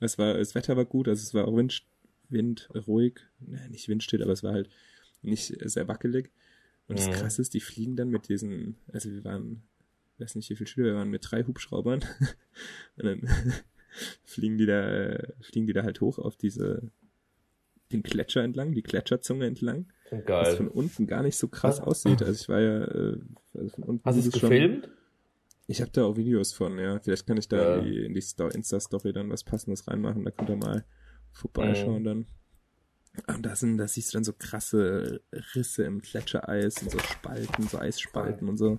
es 0.00 0.18
war, 0.18 0.34
das 0.34 0.54
Wetter 0.54 0.76
war 0.76 0.84
gut, 0.84 1.08
also 1.08 1.22
es 1.22 1.34
war 1.34 1.46
auch 1.48 1.56
Wind, 1.56 1.82
Wind 2.28 2.68
ruhig, 2.86 3.20
ne, 3.40 3.68
nicht 3.70 3.88
windstill, 3.88 4.22
aber 4.22 4.32
es 4.32 4.42
war 4.42 4.52
halt 4.52 4.68
nicht 5.22 5.54
sehr 5.68 5.88
wackelig. 5.88 6.30
Und 6.88 6.98
das 6.98 7.08
Mhm. 7.08 7.12
Krasse 7.14 7.42
ist, 7.42 7.54
die 7.54 7.60
fliegen 7.60 7.96
dann 7.96 8.08
mit 8.08 8.28
diesen, 8.28 8.76
also 8.92 9.10
wir 9.10 9.24
waren 9.24 9.62
weiß 10.18 10.34
nicht, 10.34 10.50
wie 10.50 10.56
viele 10.56 10.66
Schüler 10.66 10.86
wir 10.88 10.94
waren, 10.96 11.10
mit 11.10 11.30
drei 11.30 11.44
Hubschraubern. 11.44 12.00
Und 12.96 13.04
dann 13.04 13.20
fliegen 14.24 14.58
die 14.58 14.66
da, 14.66 15.16
fliegen 15.40 15.66
die 15.66 15.72
da 15.72 15.84
halt 15.84 16.00
hoch 16.00 16.18
auf 16.18 16.36
diese, 16.36 16.90
den 17.92 18.02
Gletscher 18.02 18.42
entlang, 18.42 18.74
die 18.74 18.82
Gletscherzunge 18.82 19.46
entlang. 19.46 19.86
Was 20.10 20.24
Geil. 20.24 20.56
von 20.56 20.68
unten 20.68 21.06
gar 21.06 21.22
nicht 21.22 21.36
so 21.36 21.48
krass 21.48 21.80
aussieht. 21.80 22.22
Also 22.22 22.32
ich 22.32 22.48
war 22.48 22.60
ja, 22.60 22.84
äh, 22.84 23.18
also 23.54 23.68
von 23.74 23.84
unten 23.84 24.04
Hast 24.04 24.16
du 24.16 24.20
es 24.28 24.38
schon- 24.38 24.50
gefilmt? 24.50 24.88
Ich 25.66 25.80
habe 25.82 25.90
da 25.90 26.04
auch 26.04 26.16
Videos 26.16 26.52
von, 26.54 26.78
ja. 26.78 26.98
Vielleicht 27.00 27.26
kann 27.26 27.36
ich 27.36 27.46
da 27.48 27.56
Ja. 27.56 27.76
in 27.76 27.84
die, 27.84 28.04
in 28.06 28.14
die 28.14 28.22
Sto- 28.22 28.48
Insta-Story 28.48 29.12
dann 29.12 29.28
was 29.30 29.44
Passendes 29.44 29.86
reinmachen. 29.86 30.24
Da 30.24 30.30
könnt 30.30 30.48
ihr 30.48 30.56
mal 30.56 30.84
vorbeischauen 31.32 32.00
Mhm. 32.02 32.04
dann. 32.04 32.26
Und 33.34 33.44
da 33.44 33.54
sind, 33.56 33.76
da 33.78 33.86
siehst 33.88 34.12
du 34.14 34.16
dann 34.16 34.24
so 34.24 34.32
krasse 34.32 35.20
Risse 35.54 35.84
im 35.84 36.00
Gletschereis 36.00 36.80
und 36.82 36.90
so 36.90 36.98
Spalten, 37.00 37.64
so 37.68 37.78
Eisspalten 37.78 38.48
und 38.48 38.56
so. 38.56 38.78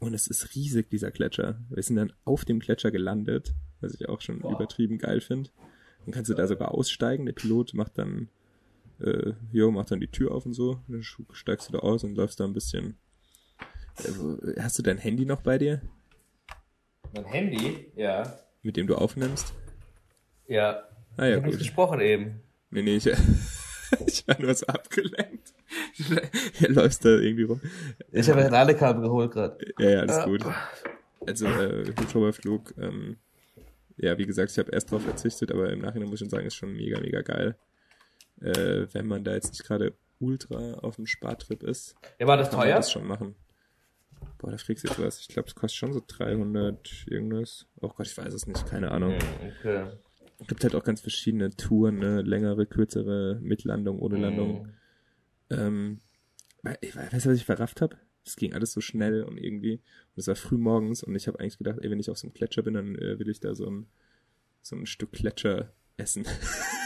Und 0.00 0.14
es 0.14 0.26
ist 0.26 0.54
riesig, 0.54 0.90
dieser 0.90 1.10
Gletscher. 1.10 1.60
Wir 1.70 1.82
sind 1.82 1.96
dann 1.96 2.12
auf 2.24 2.44
dem 2.44 2.58
Gletscher 2.58 2.90
gelandet, 2.90 3.54
was 3.80 3.94
ich 3.94 4.08
auch 4.08 4.20
schon 4.20 4.42
Wow. 4.42 4.54
übertrieben 4.54 4.98
geil 4.98 5.20
finde. 5.20 5.50
Dann 6.04 6.12
kannst 6.14 6.30
du 6.30 6.34
da 6.34 6.46
sogar 6.46 6.72
aussteigen. 6.72 7.26
Der 7.26 7.32
Pilot 7.34 7.74
macht 7.74 7.98
dann, 7.98 8.28
äh, 9.00 9.32
jo, 9.52 9.70
macht 9.70 9.90
dann 9.90 10.00
die 10.00 10.08
Tür 10.08 10.32
auf 10.32 10.46
und 10.46 10.54
so. 10.54 10.80
Dann 10.88 11.02
steigst 11.32 11.68
du 11.68 11.72
da 11.72 11.78
aus 11.80 12.04
und 12.04 12.14
läufst 12.16 12.40
da 12.40 12.44
ein 12.44 12.52
bisschen. 12.52 12.96
Äh, 13.98 14.60
hast 14.60 14.78
du 14.78 14.82
dein 14.82 14.98
Handy 14.98 15.24
noch 15.24 15.40
bei 15.42 15.58
dir, 15.58 15.80
Mein 17.14 17.24
Handy? 17.26 17.90
Ja. 17.96 18.38
mit 18.62 18.76
dem 18.76 18.86
du 18.86 18.96
aufnimmst? 18.96 19.52
Ja. 20.48 20.82
Ah 21.16 21.26
ja, 21.26 21.30
ich 21.30 21.36
hab 21.36 21.42
nicht 21.44 21.52
gut. 21.52 21.58
gesprochen 21.60 22.00
eben. 22.00 22.40
Nee, 22.70 22.82
nee, 22.82 22.96
ich, 22.96 23.06
ich 24.06 24.26
war 24.26 24.40
nur 24.40 24.54
so 24.54 24.66
abgelenkt. 24.66 25.52
Hier 26.54 26.70
läufst 26.70 27.04
da 27.04 27.10
irgendwie 27.10 27.44
rum. 27.44 27.60
Ich 28.12 28.28
habe 28.28 28.44
ein 28.44 28.50
Ladekabel 28.50 29.02
geholt 29.02 29.30
gerade. 29.32 29.58
Ja, 29.78 29.90
ja, 29.90 30.00
alles 30.00 30.16
Ja. 30.16 30.24
gut. 30.26 30.44
Also, 31.26 31.46
äh, 31.46 31.86
Hubschrauberflug, 31.98 32.74
ähm, 32.78 33.16
ja, 33.96 34.18
wie 34.18 34.26
gesagt, 34.26 34.50
ich 34.50 34.58
habe 34.58 34.72
erst 34.72 34.90
drauf 34.90 35.02
verzichtet, 35.02 35.52
aber 35.52 35.70
im 35.72 35.80
Nachhinein 35.80 36.08
muss 36.08 36.14
ich 36.16 36.20
schon 36.20 36.30
sagen, 36.30 36.46
ist 36.46 36.56
schon 36.56 36.72
mega, 36.74 37.00
mega 37.00 37.22
geil. 37.22 37.56
Äh, 38.40 38.86
wenn 38.92 39.06
man 39.06 39.24
da 39.24 39.34
jetzt 39.34 39.50
nicht 39.52 39.64
gerade 39.64 39.94
ultra 40.20 40.74
auf 40.74 40.96
dem 40.96 41.06
Spartrip 41.06 41.62
ist, 41.62 41.94
Ja, 42.18 42.26
war 42.26 42.36
das 42.36 42.50
kann 42.50 42.58
man 42.58 42.66
teuer? 42.68 42.76
das 42.76 42.90
schon 42.90 43.06
machen. 43.06 43.34
Boah, 44.38 44.50
da 44.50 44.56
kriegst 44.56 44.84
du 44.84 44.88
jetzt 44.88 44.98
was. 45.00 45.20
Ich 45.20 45.28
glaube, 45.28 45.48
es 45.48 45.54
kostet 45.54 45.76
schon 45.78 45.92
so 45.92 46.02
300 46.06 47.06
irgendwas. 47.08 47.66
Oh 47.80 47.88
Gott, 47.88 48.06
ich 48.06 48.16
weiß 48.16 48.32
es 48.34 48.46
nicht, 48.46 48.66
keine 48.66 48.90
Ahnung. 48.90 49.14
Okay. 49.60 49.86
Es 50.40 50.46
gibt 50.48 50.62
halt 50.64 50.74
auch 50.74 50.84
ganz 50.84 51.00
verschiedene 51.00 51.50
Touren, 51.50 51.98
ne? 51.98 52.22
längere, 52.22 52.66
kürzere, 52.66 53.38
mit 53.40 53.64
Landung, 53.64 53.98
ohne 54.00 54.18
Landung. 54.18 54.66
Hm. 54.66 55.58
Ähm, 55.58 56.00
weil- 56.62 56.78
ich 56.80 56.96
weiß, 56.96 57.12
weißt 57.12 57.26
du, 57.26 57.30
was 57.30 57.36
ich 57.38 57.44
verrafft 57.46 57.80
habe? 57.80 57.96
Es 58.26 58.36
ging 58.36 58.54
alles 58.54 58.72
so 58.72 58.80
schnell 58.80 59.22
und 59.22 59.36
irgendwie, 59.38 59.74
und 59.74 60.16
es 60.16 60.26
war 60.26 60.34
früh 60.34 60.56
morgens 60.56 61.02
und 61.02 61.14
ich 61.14 61.28
habe 61.28 61.38
eigentlich 61.38 61.58
gedacht, 61.58 61.78
ey, 61.82 61.90
wenn 61.90 62.00
ich 62.00 62.10
auf 62.10 62.18
so 62.18 62.26
einem 62.26 62.34
Gletscher 62.34 62.62
bin, 62.62 62.74
dann 62.74 62.94
äh, 62.96 63.18
will 63.18 63.28
ich 63.28 63.40
da 63.40 63.54
so 63.54 63.68
ein, 63.68 63.86
so 64.62 64.74
ein 64.76 64.86
Stück 64.86 65.12
Gletscher 65.12 65.72
essen. 65.98 66.24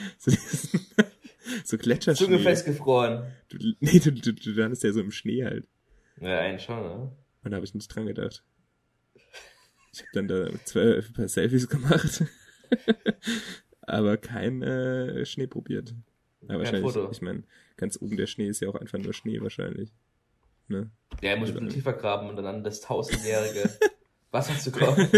so, 0.18 0.30
diesen- 0.30 0.80
so 1.64 1.78
Gletscherschnee. 1.78 2.26
Zunge 2.26 2.38
festgefroren. 2.38 3.24
Du, 3.48 3.58
nee, 3.80 3.98
du, 3.98 4.12
du, 4.12 4.32
du 4.32 4.50
landest 4.52 4.82
ja 4.84 4.92
so 4.92 5.00
im 5.00 5.10
Schnee 5.10 5.44
halt. 5.44 5.66
Ja, 6.20 6.38
eigentlich 6.40 6.62
schon, 6.64 6.80
ne? 6.82 7.12
Und 7.42 7.50
da 7.50 7.56
habe 7.56 7.64
ich 7.64 7.74
nicht 7.74 7.88
dran 7.94 8.06
gedacht. 8.06 8.44
Ich 9.92 10.00
habe 10.00 10.10
dann 10.12 10.28
da 10.28 10.48
zwei 10.64 11.00
paar 11.14 11.28
Selfies 11.28 11.68
gemacht. 11.68 12.22
Aber 13.82 14.16
kein 14.18 14.62
äh, 14.62 15.24
Schnee 15.24 15.46
probiert. 15.46 15.94
Ja, 16.42 16.48
Kein 16.48 16.58
wahrscheinlich. 16.58 16.92
Foto. 16.92 17.10
Ich 17.10 17.22
meine, 17.22 17.42
ganz 17.76 18.00
oben 18.00 18.16
der 18.16 18.26
Schnee 18.26 18.46
ist 18.48 18.60
ja 18.60 18.68
auch 18.68 18.74
einfach 18.76 18.98
nur 18.98 19.12
Schnee 19.12 19.40
wahrscheinlich. 19.40 19.90
Ne? 20.68 20.90
Ja, 21.22 21.30
er 21.30 21.36
muss 21.38 21.48
ein 21.48 21.54
bisschen 21.54 21.68
tiefer 21.70 21.92
graben 21.94 22.28
und 22.28 22.36
dann 22.36 22.62
das 22.62 22.80
tausendjährige 22.80 23.68
Wasser 24.30 24.56
zu 24.58 24.70
kommen. 24.70 25.08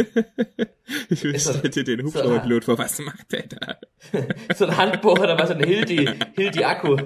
ich 1.08 1.24
Ist 1.24 1.58
stell 1.58 1.70
dir 1.70 1.84
den 1.84 2.06
Hubschrauberpilot 2.06 2.64
vor, 2.64 2.78
was 2.78 2.98
macht 3.00 3.32
der 3.32 3.46
da? 3.46 3.76
so 4.54 4.66
ein 4.66 4.76
Handbohrer 4.76 5.24
oder 5.24 5.38
was, 5.38 5.48
so 5.48 5.54
ein 5.54 5.62
Hilti, 5.62 6.08
Hilti-Akku. 6.34 6.96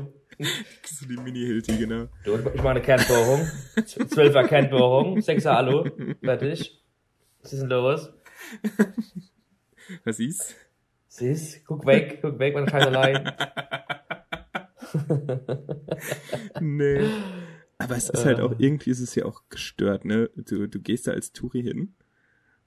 So 0.84 1.06
die 1.06 1.16
Mini-Hilti, 1.16 1.76
genau. 1.78 2.08
Du, 2.24 2.36
ich 2.36 2.62
mache 2.62 2.70
eine 2.70 2.82
Kernbohrung. 2.82 3.48
Zwölfer 3.86 4.44
Kernbohrung, 4.44 5.20
sechser 5.20 5.56
Alu, 5.56 5.88
fertig. 6.22 6.82
Was 7.42 7.52
ist 7.52 7.60
denn 7.60 7.70
los? 7.70 8.12
Was 10.04 10.20
ist? 10.20 10.54
Siehst, 11.08 11.64
guck 11.64 11.86
weg, 11.86 12.18
guck 12.20 12.38
weg, 12.38 12.54
meine 12.54 12.68
Scheißerei. 12.68 13.24
Nee. 16.60 17.08
Aber 17.78 17.96
es 17.96 18.08
ist 18.08 18.24
halt 18.24 18.40
auch, 18.40 18.54
irgendwie 18.58 18.90
ist 18.90 19.00
es 19.00 19.14
ja 19.14 19.26
auch 19.26 19.42
gestört, 19.50 20.04
ne? 20.04 20.30
Du, 20.34 20.66
du 20.66 20.80
gehst 20.80 21.06
da 21.06 21.12
als 21.12 21.32
Touri 21.32 21.62
hin, 21.62 21.94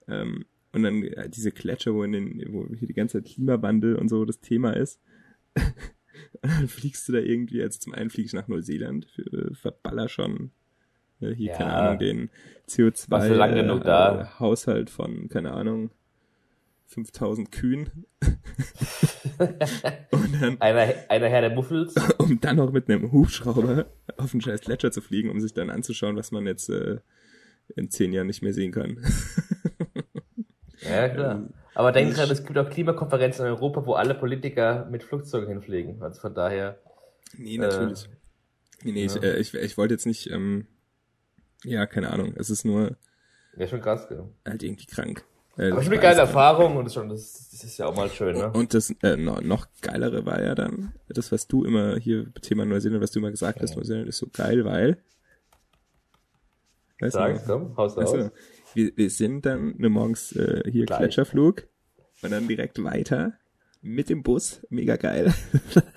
ähm, 0.08 0.46
und 0.72 0.84
dann 0.84 1.04
äh, 1.04 1.30
diese 1.30 1.52
Gletscher, 1.52 1.94
wo, 1.94 2.04
in 2.04 2.12
den, 2.12 2.54
wo 2.54 2.68
hier 2.76 2.88
die 2.88 2.94
ganze 2.94 3.22
Zeit 3.22 3.32
Klimawandel 3.32 3.96
und 3.96 4.10
so 4.10 4.26
das 4.26 4.40
Thema 4.40 4.76
ist. 4.76 5.00
und 5.56 5.64
dann 6.44 6.68
fliegst 6.68 7.08
du 7.08 7.14
da 7.14 7.20
irgendwie, 7.20 7.62
als 7.62 7.80
zum 7.80 7.94
einen 7.94 8.10
fliege 8.10 8.28
ich 8.28 8.34
nach 8.34 8.48
Neuseeland, 8.48 9.06
für, 9.06 9.54
verballer 9.56 10.10
schon 10.10 10.52
äh, 11.22 11.34
hier, 11.34 11.52
Ja. 11.52 11.58
keine 11.58 11.74
Ahnung, 11.74 12.00
den 12.00 12.30
CO2 12.68 13.10
Warst 13.10 13.30
du 13.30 13.34
lang 13.34 13.56
genug 13.56 13.84
da? 13.84 14.22
Äh, 14.22 14.40
Haushalt 14.40 14.90
von, 14.90 15.28
keine 15.30 15.52
Ahnung, 15.52 15.90
5000 16.90 17.52
Kühen. 17.52 18.06
und 20.12 20.42
dann 20.42 20.60
Einer, 20.60 20.94
einer 21.08 21.30
Herr 21.30 21.42
der 21.42 21.52
Muffels. 21.52 21.94
um 22.18 22.42
dann 22.42 22.58
noch 22.58 22.72
mit 22.72 22.90
einem 22.90 23.12
Hubschrauber 23.12 23.86
auf 24.18 24.32
den 24.32 24.42
scheiß 24.42 24.62
Gletscher 24.62 24.92
zu 24.92 25.02
fliegen, 25.02 25.30
um 25.30 25.40
sich 25.40 25.54
dann 25.54 25.70
anzuschauen, 25.70 26.16
was 26.16 26.32
man 26.32 26.48
jetzt 26.48 26.70
äh, 26.70 26.98
in 27.76 27.90
zehn 27.90 28.12
Jahren 28.12 28.28
nicht 28.28 28.42
mehr 28.42 28.54
sehen 28.54 28.72
kann. 28.72 28.98
Ja, 30.82 31.10
klar. 31.10 31.50
Aber 31.76 31.92
denk 31.92 32.16
dran, 32.16 32.32
es 32.32 32.46
gibt 32.46 32.58
auch 32.58 32.70
Klimakonferenzen 32.70 33.46
in 33.46 33.52
Europa, 33.52 33.86
wo 33.86 33.96
alle 33.96 34.16
Politiker 34.16 34.88
mit 34.90 35.04
Flugzeugen 35.04 35.50
hinfliegen. 35.50 36.02
Also 36.02 36.22
von 36.22 36.34
daher, 36.34 36.80
nee, 37.38 37.58
natürlich. 37.58 38.10
nee, 38.84 38.94
nee, 38.94 39.06
ich, 39.06 39.22
äh, 39.22 39.38
ich, 39.40 39.54
ich 39.54 39.78
wollte 39.78 39.94
jetzt 39.94 40.06
nicht, 40.06 40.32
ähm, 40.32 40.68
ja, 41.66 41.86
keine 41.86 42.12
Ahnung, 42.12 42.34
es 42.38 42.50
ist 42.50 42.64
nur 42.64 42.96
ja, 43.58 43.68
schon 43.68 43.82
krass, 43.82 44.08
gell. 44.08 44.24
halt 44.46 44.64
irgendwie 44.64 44.86
krank. 44.86 45.26
Äh, 45.60 45.72
Aber 45.72 45.80
ich 45.80 45.86
schon 45.88 45.94
eine 45.94 46.02
geile. 46.02 46.20
Erfahrung 46.22 46.78
und 46.78 46.86
das, 46.86 46.94
schon, 46.94 47.10
das, 47.10 47.50
das 47.52 47.64
ist 47.66 47.78
ja 47.78 47.86
auch 47.86 47.96
mal 47.96 48.10
schön, 48.10 48.38
ne? 48.38 48.50
Und 48.54 48.74
das 48.74 48.92
äh, 49.04 49.18
no, 49.18 49.42
noch 49.42 49.68
geilere 49.82 50.26
war 50.26 50.42
ja 50.42 50.56
dann, 50.56 50.94
das, 51.10 51.34
was 51.34 51.48
du 51.48 51.66
immer 51.66 51.98
hier, 51.98 52.34
Thema 52.42 52.64
Neuseeland, 52.64 53.04
was 53.04 53.12
du 53.12 53.20
immer 53.20 53.30
gesagt 53.32 53.60
hast, 53.62 53.76
Neuseeland 53.76 54.08
ist 54.08 54.20
so 54.20 54.28
geil, 54.32 54.64
weil. 54.64 54.98
Weißt 57.02 57.16
du 57.16 57.20
noch? 57.20 57.46
komm, 57.46 57.78
haus 57.78 57.96
da 57.96 58.02
Achso, 58.02 58.18
aus. 58.18 58.32
wir, 58.74 58.92
wir 58.96 59.10
sind 59.10 59.46
dann 59.46 59.76
ne, 59.78 59.90
morgens 59.90 60.32
äh, 60.34 60.64
hier 60.72 60.86
Gleich. 60.86 61.00
Gletscherflug 61.00 61.68
und 62.22 62.32
dann 62.32 62.48
direkt 62.48 62.82
weiter 62.82 63.34
mit 63.82 64.10
dem 64.10 64.24
Bus, 64.24 64.66
mega 64.70 64.96
geil, 64.96 65.34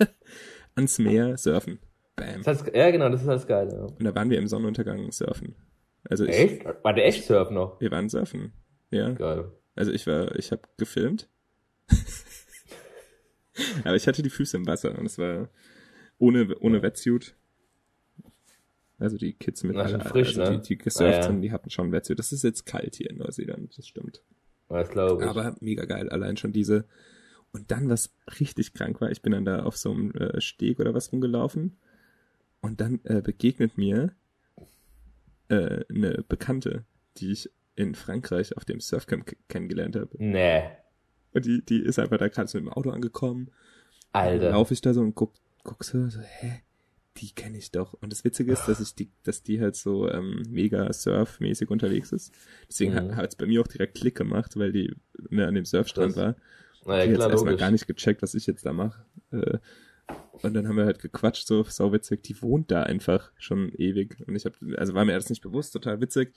ans 0.75 0.99
Meer 0.99 1.37
surfen. 1.37 1.79
Bam. 2.17 2.43
Das 2.43 2.47
heißt, 2.47 2.75
ja, 2.75 2.91
genau, 2.91 3.09
das 3.09 3.21
ist 3.21 3.27
das 3.27 3.47
Geile. 3.47 3.71
Ja. 3.75 3.83
Und 3.83 4.03
da 4.03 4.13
waren 4.13 4.29
wir 4.29 4.37
im 4.39 4.47
Sonnenuntergang 4.47 5.11
surfen. 5.11 5.55
Also 6.09 6.25
ich, 6.25 6.37
Echt? 6.37 6.65
War 6.83 6.93
der 6.93 7.05
echt 7.07 7.23
Surf 7.25 7.49
noch? 7.49 7.79
wir 7.79 7.91
waren 7.91 8.09
surfen. 8.09 8.51
Ja. 8.93 9.11
Geil. 9.11 9.51
Also 9.75 9.91
ich 9.91 10.05
war, 10.07 10.35
ich 10.35 10.51
habe 10.51 10.61
gefilmt. 10.77 11.29
Aber 13.83 13.95
ich 13.95 14.07
hatte 14.07 14.21
die 14.21 14.29
Füße 14.29 14.57
im 14.57 14.65
Wasser 14.67 14.97
und 14.97 15.05
es 15.05 15.17
war 15.17 15.49
ohne, 16.17 16.55
ohne 16.59 16.81
Wetsuit. 16.81 17.35
Also 18.99 19.17
die 19.17 19.33
Kids 19.33 19.63
mit, 19.63 19.75
Na, 19.75 19.87
schon 19.87 20.01
frisch, 20.01 20.37
also 20.37 20.51
ne? 20.51 20.59
die, 20.59 20.67
die 20.69 20.77
gesurft 20.77 21.13
Ah, 21.13 21.17
ja. 21.17 21.23
sind, 21.23 21.41
die 21.41 21.51
hatten 21.51 21.69
schon 21.69 21.91
Wetsuit. 21.91 22.17
Das 22.19 22.31
ist 22.31 22.43
jetzt 22.43 22.65
kalt 22.65 22.95
hier 22.95 23.09
in 23.09 23.17
Neuseeland, 23.17 23.77
das 23.77 23.87
stimmt. 23.87 24.21
Das 24.69 24.89
glaube 24.89 25.23
ich. 25.23 25.29
Aber 25.29 25.55
mega 25.59 25.85
geil, 25.85 26.09
allein 26.09 26.37
schon 26.37 26.53
diese. 26.53 26.85
Und 27.51 27.69
dann, 27.69 27.89
was 27.89 28.13
richtig 28.39 28.73
krank 28.73 29.01
war, 29.01 29.11
ich 29.11 29.21
bin 29.21 29.33
dann 29.33 29.45
da 29.45 29.63
auf 29.63 29.77
so 29.77 29.91
einem 29.91 30.11
äh, 30.11 30.41
Steg 30.41 30.79
oder 30.79 30.93
was 30.93 31.11
rumgelaufen 31.11 31.77
und 32.61 32.81
dann 32.81 32.99
äh, 33.03 33.21
begegnet 33.21 33.77
mir 33.77 34.13
äh, 35.49 35.83
eine 35.89 36.23
Bekannte, 36.27 36.85
die 37.17 37.31
ich 37.31 37.51
in 37.75 37.95
Frankreich 37.95 38.55
auf 38.57 38.65
dem 38.65 38.79
Surfcamp 38.79 39.35
kennengelernt 39.49 39.95
habe. 39.95 40.09
nee. 40.17 40.63
Und 41.35 41.45
die, 41.45 41.65
die 41.65 41.79
ist 41.81 41.97
einfach 41.97 42.17
da 42.19 42.27
gerade 42.27 42.47
so 42.47 42.59
mit 42.59 42.67
dem 42.67 42.73
Auto 42.73 42.91
angekommen. 42.91 43.49
Alter. 44.11 44.51
laufe 44.51 44.71
ich 44.75 44.81
da 44.81 44.93
so 44.93 45.01
und 45.01 45.15
guck, 45.15 45.33
guck 45.63 45.83
so, 45.83 46.07
so, 46.09 46.19
hä? 46.19 46.61
Die 47.17 47.31
kenne 47.31 47.57
ich 47.57 47.71
doch. 47.71 47.93
Und 47.93 48.11
das 48.13 48.23
Witzige 48.23 48.51
ist, 48.53 48.65
dass 48.67 48.79
ich 48.79 48.93
die, 48.93 49.09
dass 49.23 49.41
die 49.41 49.59
halt 49.59 49.75
so 49.75 50.07
ähm, 50.09 50.43
mega 50.49 50.91
surfmäßig 50.93 51.69
unterwegs 51.71 52.11
ist. 52.11 52.33
Deswegen 52.69 52.93
Mhm. 52.93 53.15
hat 53.15 53.29
es 53.29 53.35
bei 53.35 53.47
mir 53.47 53.61
auch 53.61 53.67
direkt 53.67 53.95
Klick 53.95 54.15
gemacht, 54.15 54.55
weil 54.57 54.71
die 54.71 54.95
ne, 55.29 55.47
an 55.47 55.55
dem 55.55 55.65
Surfstrand 55.65 56.11
Das- 56.11 56.17
war. 56.17 56.35
Naja, 56.85 57.07
die 57.07 57.13
klar, 57.13 57.29
erstmal 57.31 57.51
logisch. 57.53 57.59
gar 57.61 57.71
nicht 57.71 57.87
gecheckt, 57.87 58.21
was 58.21 58.33
ich 58.35 58.45
jetzt 58.45 58.65
da 58.65 58.73
mache. 58.73 59.03
Äh, 59.31 59.57
und 60.43 60.53
dann 60.53 60.67
haben 60.67 60.75
wir 60.77 60.85
halt 60.85 60.99
gequatscht, 60.99 61.47
so 61.47 61.63
sauwitzig. 61.63 62.21
Die 62.23 62.39
wohnt 62.43 62.69
da 62.71 62.83
einfach 62.83 63.31
schon 63.37 63.69
ewig. 63.75 64.17
Und 64.27 64.35
ich 64.35 64.45
habe, 64.45 64.55
also 64.77 64.93
war 64.93 65.05
mir 65.05 65.13
das 65.13 65.29
nicht 65.29 65.41
bewusst, 65.41 65.73
total 65.73 66.01
witzig. 66.01 66.33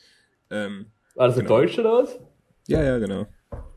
Ähm, 0.51 0.87
War 1.17 1.29
das 1.29 1.37
genau. 1.37 1.49
Deutsche 1.49 1.81
oder 1.81 2.03
was? 2.03 2.19
ja, 2.69 2.83
ja, 2.83 2.99
genau. 2.99 3.27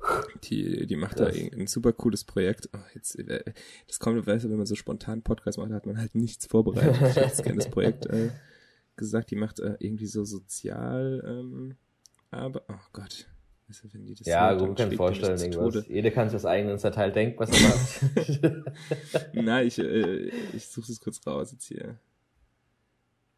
Die, 0.43 0.87
die 0.87 0.95
macht 0.95 1.19
da 1.19 1.25
Krass. 1.25 1.37
ein, 1.37 1.61
ein 1.61 1.67
super 1.67 1.91
cooles 1.91 2.23
Projekt. 2.23 2.69
Oh, 2.73 2.79
jetzt, 2.95 3.19
äh, 3.19 3.43
das 3.87 3.99
kommt, 3.99 4.25
weißt 4.25 4.45
du, 4.45 4.49
wenn 4.49 4.57
man 4.57 4.65
so 4.65 4.75
spontan 4.75 5.21
Podcast 5.21 5.57
macht, 5.57 5.71
hat 5.71 5.85
man 5.85 5.97
halt 5.97 6.15
nichts 6.15 6.45
vorbereitet. 6.45 6.95
Ich 6.95 7.01
hätte 7.01 7.19
jetzt 7.21 7.43
gerne 7.43 7.57
das 7.57 7.69
Projekt 7.69 8.05
äh, 8.07 8.29
gesagt, 8.95 9.29
die 9.31 9.35
macht 9.35 9.59
äh, 9.59 9.75
irgendwie 9.79 10.05
so 10.05 10.23
sozial, 10.23 11.23
ähm, 11.25 11.75
aber, 12.31 12.63
oh 12.69 12.87
Gott. 12.93 13.27
Also, 13.67 13.93
wenn 13.93 14.05
die 14.05 14.15
das 14.15 14.25
Ja, 14.25 14.53
gut, 14.53 14.77
kann 14.77 14.91
vorstellen, 14.93 15.37
irgendwas. 15.37 15.87
Jeder 15.87 16.11
kann 16.11 16.29
sich 16.29 16.33
das 16.33 16.45
eigene 16.45 16.77
Teil 16.77 17.11
denken, 17.11 17.39
was 17.39 17.49
er 17.51 17.69
macht. 17.69 19.33
Nein, 19.33 19.67
ich, 19.67 19.77
äh, 19.77 20.29
ich 20.53 20.67
suche 20.67 20.91
es 20.91 20.99
kurz 20.99 21.25
raus 21.27 21.51
jetzt 21.51 21.65
hier. 21.65 21.99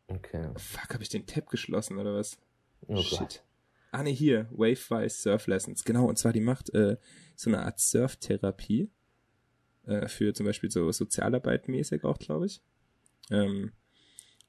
okay. 0.07 0.49
Fuck, 0.55 0.93
habe 0.93 1.03
ich 1.03 1.09
den 1.09 1.25
Tab 1.25 1.49
geschlossen 1.49 1.97
oder 1.97 2.13
was? 2.13 2.37
Oh 2.87 3.03
Gott. 3.17 3.43
Ah, 3.91 4.03
ne, 4.03 4.09
hier. 4.09 4.47
Wavewise 4.51 5.21
Surf 5.21 5.47
Lessons. 5.47 5.83
Genau, 5.83 6.07
und 6.07 6.17
zwar 6.17 6.33
die 6.33 6.41
macht 6.41 6.73
äh, 6.73 6.97
so 7.35 7.49
eine 7.49 7.63
Art 7.63 7.79
Surftherapie. 7.79 8.89
Äh, 9.83 10.07
für 10.07 10.33
zum 10.33 10.45
Beispiel 10.45 10.71
so 10.71 10.91
Sozialarbeit 10.91 11.67
mäßig 11.67 12.03
auch, 12.03 12.19
glaube 12.19 12.45
ich. 12.45 12.61
Ähm, 13.29 13.71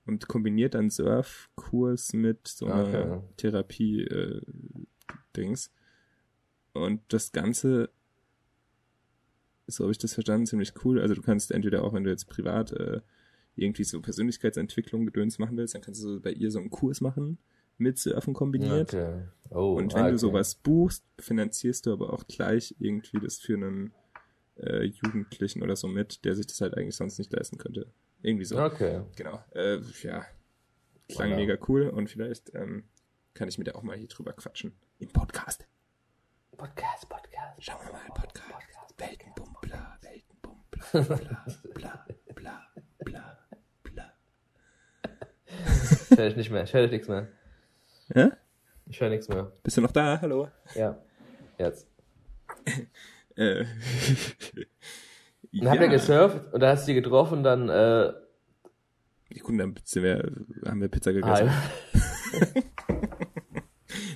und 0.06 0.28
kombiniert 0.28 0.74
dann 0.74 0.90
Surfkurs 0.90 2.12
mit 2.12 2.48
so 2.48 2.66
einer 2.66 2.88
Okay. 2.88 3.20
Therapie-Dings. 3.36 5.70
und 6.74 7.00
das 7.08 7.32
Ganze, 7.32 7.90
so 9.66 9.84
habe 9.84 9.92
ich 9.92 9.98
das 9.98 10.14
verstanden, 10.14 10.46
ziemlich 10.46 10.72
cool. 10.84 11.00
Also 11.00 11.14
du 11.14 11.22
kannst 11.22 11.52
entweder 11.52 11.84
auch, 11.84 11.94
wenn 11.94 12.04
du 12.04 12.10
jetzt 12.10 12.28
privat 12.28 12.72
äh, 12.72 13.00
irgendwie 13.54 13.84
so 13.84 14.00
Persönlichkeitsentwicklung 14.00 15.06
gedöns 15.06 15.38
machen 15.38 15.56
willst, 15.56 15.74
dann 15.74 15.82
kannst 15.82 16.02
du 16.02 16.14
so 16.14 16.20
bei 16.20 16.32
ihr 16.32 16.50
so 16.50 16.58
einen 16.58 16.70
Kurs 16.70 17.00
machen 17.00 17.38
mit 17.82 17.98
Surfen 17.98 18.34
kombiniert. 18.34 18.94
Okay. 18.94 19.22
Oh, 19.50 19.74
Und 19.74 19.92
wenn 19.94 20.00
ah, 20.00 20.04
du 20.04 20.14
okay. 20.14 20.18
sowas 20.18 20.54
buchst, 20.54 21.04
finanzierst 21.18 21.86
du 21.86 21.92
aber 21.92 22.12
auch 22.12 22.26
gleich 22.26 22.74
irgendwie 22.78 23.18
das 23.20 23.38
für 23.38 23.54
einen 23.54 23.92
äh, 24.56 24.84
Jugendlichen 24.84 25.62
oder 25.62 25.76
so 25.76 25.88
mit, 25.88 26.24
der 26.24 26.34
sich 26.34 26.46
das 26.46 26.60
halt 26.60 26.76
eigentlich 26.76 26.96
sonst 26.96 27.18
nicht 27.18 27.32
leisten 27.32 27.58
könnte. 27.58 27.92
Irgendwie 28.22 28.44
so. 28.44 28.58
Okay. 28.58 29.02
Genau. 29.16 29.42
Äh, 29.54 29.80
ja. 30.02 30.24
Klang 31.08 31.32
Voilà. 31.32 31.36
mega 31.36 31.58
cool 31.68 31.88
und 31.88 32.08
vielleicht 32.08 32.54
ähm, 32.54 32.84
kann 33.34 33.48
ich 33.48 33.58
mit 33.58 33.66
der 33.66 33.76
auch 33.76 33.82
mal 33.82 33.96
hier 33.96 34.08
drüber 34.08 34.32
quatschen. 34.32 34.72
Im 34.98 35.08
Podcast. 35.10 35.66
Podcast, 36.56 37.08
Podcast. 37.08 37.62
Schauen 37.62 37.84
wir 37.84 37.92
mal, 37.92 38.06
Podcast. 38.14 38.72
Weltenbummler, 38.96 39.98
Weltenbummler, 40.00 41.18
bla, 41.74 41.74
bla, 41.74 42.06
bla, 42.34 42.68
bla, 43.04 43.38
bla. 43.82 44.12
Ich 46.10 46.18
höre 46.18 46.28
dich 46.28 46.36
nicht 46.36 46.50
mehr. 46.50 46.62
Ich 46.64 46.72
höre 46.72 46.82
dich 46.82 46.92
nichts 46.92 47.08
mehr. 47.08 47.28
Ja? 48.14 48.32
Ich 48.86 49.00
höre 49.00 49.10
nichts 49.10 49.28
mehr. 49.28 49.52
Bist 49.62 49.76
du 49.76 49.80
noch 49.80 49.92
da? 49.92 50.20
Hallo? 50.20 50.48
Ja. 50.74 50.98
Jetzt. 51.58 51.86
Äh, 53.34 53.64
Dann 55.54 55.70
habt 55.70 55.80
ihr 55.80 55.88
gesurft 55.88 56.52
und 56.52 56.60
da 56.60 56.68
hast 56.72 56.86
du 56.86 56.92
die 56.92 57.00
getroffen, 57.00 57.42
dann, 57.42 57.70
äh, 57.70 58.12
Gut, 59.40 59.58
dann 59.58 59.74
sind 59.84 60.02
wir, 60.02 60.30
haben 60.66 60.82
wir 60.82 60.88
Pizza 60.88 61.14
gegessen. 61.14 61.48
ah, 61.48 61.62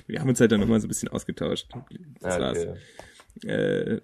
Wir 0.05 0.19
haben 0.19 0.29
uns 0.29 0.39
halt 0.39 0.51
dann 0.51 0.59
nochmal 0.59 0.79
so 0.79 0.85
ein 0.85 0.89
bisschen 0.89 1.09
ausgetauscht. 1.09 1.67
Das 2.21 2.39
war's. 2.39 2.67
Äh, 3.45 3.99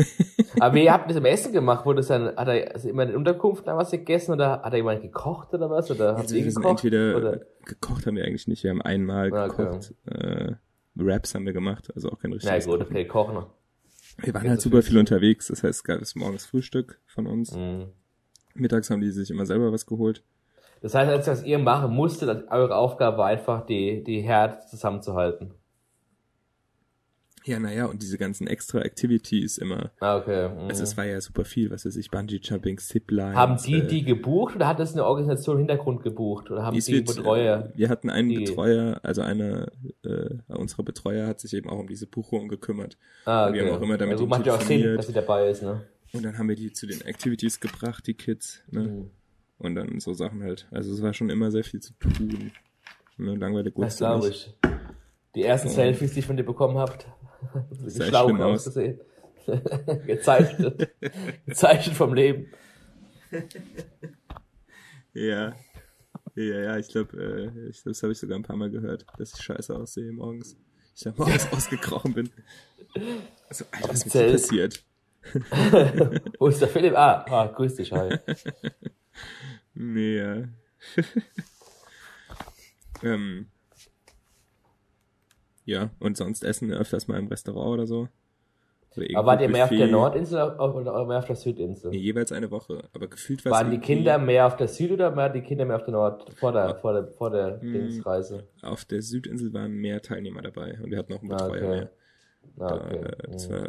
Aber 0.60 0.74
wie 0.74 0.90
habt 0.90 1.04
ihr 1.06 1.08
das 1.08 1.16
am 1.16 1.24
Essen 1.24 1.52
gemacht? 1.52 1.84
Wurde 1.86 2.00
es 2.00 2.08
dann, 2.08 2.34
hat 2.36 2.48
er 2.48 2.74
also 2.74 2.88
immer 2.88 3.02
in 3.02 3.08
der 3.10 3.18
Unterkunft 3.18 3.66
da 3.66 3.76
was 3.76 3.90
gegessen 3.90 4.32
oder 4.32 4.62
hat 4.62 4.72
er 4.72 4.76
jemand 4.78 5.02
gekocht 5.02 5.52
oder 5.54 5.70
was? 5.70 5.90
Oder 5.90 6.10
habt 6.10 6.20
also 6.20 6.34
ihr 6.36 6.44
gekocht? 6.44 6.66
entweder 6.84 7.16
Oder? 7.16 7.40
gekocht 7.64 8.06
haben 8.06 8.16
wir 8.16 8.24
eigentlich 8.24 8.48
nicht. 8.48 8.62
Wir 8.64 8.70
haben 8.70 8.82
einmal 8.82 9.32
Ah, 9.32 9.46
okay. 9.46 9.64
gekocht. 9.64 9.94
Äh, 10.06 10.52
Raps 10.98 11.34
haben 11.34 11.44
wir 11.46 11.52
gemacht, 11.52 11.90
also 11.94 12.10
auch 12.10 12.18
kein 12.18 12.30
Na 12.30 12.36
richtiges 12.36 12.66
gut, 12.66 12.78
Kochen. 12.80 12.90
okay, 12.90 13.04
kochen. 13.06 13.46
Wir 14.18 14.32
waren 14.34 14.48
halt 14.48 14.60
super 14.62 14.82
viel 14.82 14.96
unterwegs. 14.98 15.48
Das 15.48 15.62
heißt, 15.62 15.80
es 15.80 15.84
gab 15.84 16.00
es 16.00 16.14
morgens 16.14 16.46
Frühstück 16.46 17.00
von 17.06 17.26
uns. 17.26 17.54
Mhm. 17.54 17.88
Mittags 18.54 18.88
haben 18.88 19.02
die 19.02 19.10
sich 19.10 19.30
immer 19.30 19.44
selber 19.44 19.72
was 19.72 19.84
geholt. 19.84 20.22
Das 20.80 20.94
heißt, 20.94 21.10
als 21.10 21.26
was 21.26 21.42
ihr 21.44 21.58
machen 21.58 21.92
musstet, 21.92 22.50
eure 22.50 22.76
Aufgabe 22.76 23.18
war 23.18 23.26
einfach, 23.26 23.66
die, 23.66 24.02
die 24.04 24.20
Herde 24.22 24.60
zusammenzuhalten. 24.70 25.52
Ja, 27.46 27.60
naja, 27.60 27.86
und 27.86 28.02
diese 28.02 28.18
ganzen 28.18 28.48
extra 28.48 28.80
Activities 28.80 29.56
immer. 29.58 29.92
Ah, 30.00 30.16
okay. 30.16 30.48
Mhm. 30.48 30.68
Also 30.68 30.82
es 30.82 30.96
war 30.96 31.04
ja 31.04 31.20
super 31.20 31.44
viel, 31.44 31.70
was 31.70 31.86
weiß 31.86 31.94
ich, 31.94 32.10
Bungee 32.10 32.40
Jumping, 32.42 32.76
Zipline. 32.78 33.34
haben 33.36 33.56
die 33.64 33.86
die 33.86 34.02
gebucht 34.02 34.56
oder 34.56 34.66
hat 34.66 34.80
das 34.80 34.94
eine 34.94 35.04
Organisation 35.04 35.54
im 35.54 35.58
Hintergrund 35.60 36.02
gebucht? 36.02 36.50
Oder 36.50 36.64
haben 36.64 36.76
die 36.76 36.84
wird, 36.88 37.06
Betreuer? 37.06 37.70
äh, 37.72 37.78
Wir 37.78 37.88
hatten 37.88 38.10
einen 38.10 38.30
die- 38.30 38.38
Betreuer, 38.44 38.98
also 39.04 39.22
einer 39.22 39.68
äh, 40.04 40.34
unserer 40.48 40.82
Betreuer 40.82 41.28
hat 41.28 41.38
sich 41.38 41.54
eben 41.54 41.68
auch 41.70 41.78
um 41.78 41.86
diese 41.86 42.08
Buchung 42.08 42.48
gekümmert. 42.48 42.98
Ah, 43.26 43.52
wir 43.52 43.64
haben 43.64 43.76
auch 43.76 43.80
immer 43.80 43.96
damit 43.96 44.14
ja, 44.14 44.18
so 44.18 44.24
ihm 44.24 44.30
macht 44.30 44.44
ja 44.46 44.54
auch 44.56 44.60
Sinn, 44.60 44.96
dass 44.96 45.06
sie 45.06 45.12
dabei 45.12 45.48
ist, 45.48 45.62
ne? 45.62 45.82
Und 46.12 46.24
dann 46.24 46.38
haben 46.38 46.48
wir 46.48 46.56
die 46.56 46.72
zu 46.72 46.86
den 46.88 47.00
Activities 47.02 47.60
gebracht, 47.60 48.06
die 48.08 48.14
Kids. 48.14 48.60
Ne? 48.70 48.80
Mhm. 48.80 49.10
Und 49.58 49.74
dann 49.76 50.00
so 50.00 50.14
Sachen 50.14 50.42
halt. 50.42 50.66
Also 50.72 50.92
es 50.92 51.00
war 51.00 51.14
schon 51.14 51.30
immer 51.30 51.50
sehr 51.52 51.62
viel 51.64 51.80
zu 51.80 51.92
tun. 51.94 52.50
Ne? 53.18 53.34
Langweilig 53.36 53.74
Das 53.76 53.84
wusste 53.84 54.04
glaube 54.04 54.28
ich. 54.30 54.54
Die 55.34 55.42
ersten. 55.42 55.68
Selfies, 55.68 56.14
die 56.14 56.20
ich 56.20 56.26
von 56.26 56.36
dir 56.36 56.44
bekommen 56.44 56.78
habt, 56.78 57.06
echt 57.86 58.02
schlau 58.08 58.34
ausgesehen. 58.36 59.00
Gezeichnet. 60.06 60.90
Gezeichnet 61.46 61.96
vom 61.96 62.14
Leben. 62.14 62.48
Ja. 65.12 65.54
Ja, 66.34 66.60
ja, 66.60 66.76
ich 66.76 66.88
glaube, 66.88 67.16
äh, 67.16 67.68
ich, 67.70 67.82
das 67.82 68.02
habe 68.02 68.12
ich 68.12 68.18
sogar 68.18 68.38
ein 68.38 68.42
paar 68.42 68.56
Mal 68.56 68.70
gehört, 68.70 69.06
dass 69.18 69.32
ich 69.34 69.42
scheiße 69.42 69.74
aussehe 69.74 70.12
morgens. 70.12 70.56
Ich 70.94 71.02
da 71.02 71.14
morgens 71.16 71.46
ausgekrochen 71.52 72.12
bin. 72.12 72.30
Also, 73.48 73.64
Alter, 73.70 73.88
was 73.88 74.04
ist 74.04 74.12
Zelt. 74.12 74.32
passiert? 74.32 74.84
Wo 76.38 76.48
ist 76.48 76.60
der 76.60 76.68
Philipp? 76.68 76.94
Ah, 76.94 77.24
ah 77.28 77.46
grüß 77.46 77.76
dich, 77.76 77.92
hi. 77.92 78.18
Nee, 79.74 80.18
ja. 80.18 80.44
ähm, 83.02 83.48
ja, 85.66 85.90
und 86.00 86.16
sonst 86.16 86.42
essen 86.42 86.68
wir 86.70 86.78
öfters 86.78 87.06
mal 87.08 87.18
im 87.18 87.26
Restaurant 87.28 87.74
oder 87.74 87.86
so. 87.86 88.08
Oder 88.96 89.06
Aber 89.18 89.26
wart 89.26 89.42
ihr 89.42 89.50
mehr 89.50 89.64
auf 89.64 89.70
der. 89.70 89.88
Nordinsel 89.88 90.40
oder 90.58 91.04
mehr 91.04 91.18
auf 91.18 91.26
der 91.26 91.36
Südinsel? 91.36 91.90
Nee, 91.90 91.98
jeweils 91.98 92.32
eine 92.32 92.50
Woche. 92.50 92.84
Aber 92.94 93.08
gefühlt 93.08 93.44
war 93.44 93.52
Waren 93.52 93.70
die 93.70 93.78
Kinder 93.78 94.16
mehr 94.16 94.46
auf 94.46 94.56
der 94.56 94.68
Süd 94.68 94.90
oder 94.90 95.14
waren 95.14 95.34
die 95.34 95.42
Kinder 95.42 95.66
mehr 95.66 95.76
auf 95.76 95.84
der 95.84 95.92
Nord, 95.92 96.32
vor 96.38 96.52
der, 96.52 96.76
vor 96.76 96.94
der, 96.94 97.08
vor 97.08 97.30
der 97.30 97.60
Hm. 97.60 97.72
Dingsreise? 97.74 98.48
Auf 98.62 98.86
der 98.86 99.02
Südinsel 99.02 99.52
waren 99.52 99.72
mehr 99.72 100.00
Teilnehmer 100.00 100.40
dabei 100.40 100.78
und 100.82 100.90
wir 100.90 100.96
hatten 100.98 101.12
auch 101.12 101.20
einen 101.20 101.30
Ah, 101.32 101.36
Betreuer 101.46 101.62
okay. 101.68 101.68
mehr. 101.68 101.90
Ah, 102.58 102.68
Da, 102.68 102.74
okay. 102.86 102.96
äh, 102.96 103.32
das 103.32 103.50
war, 103.50 103.68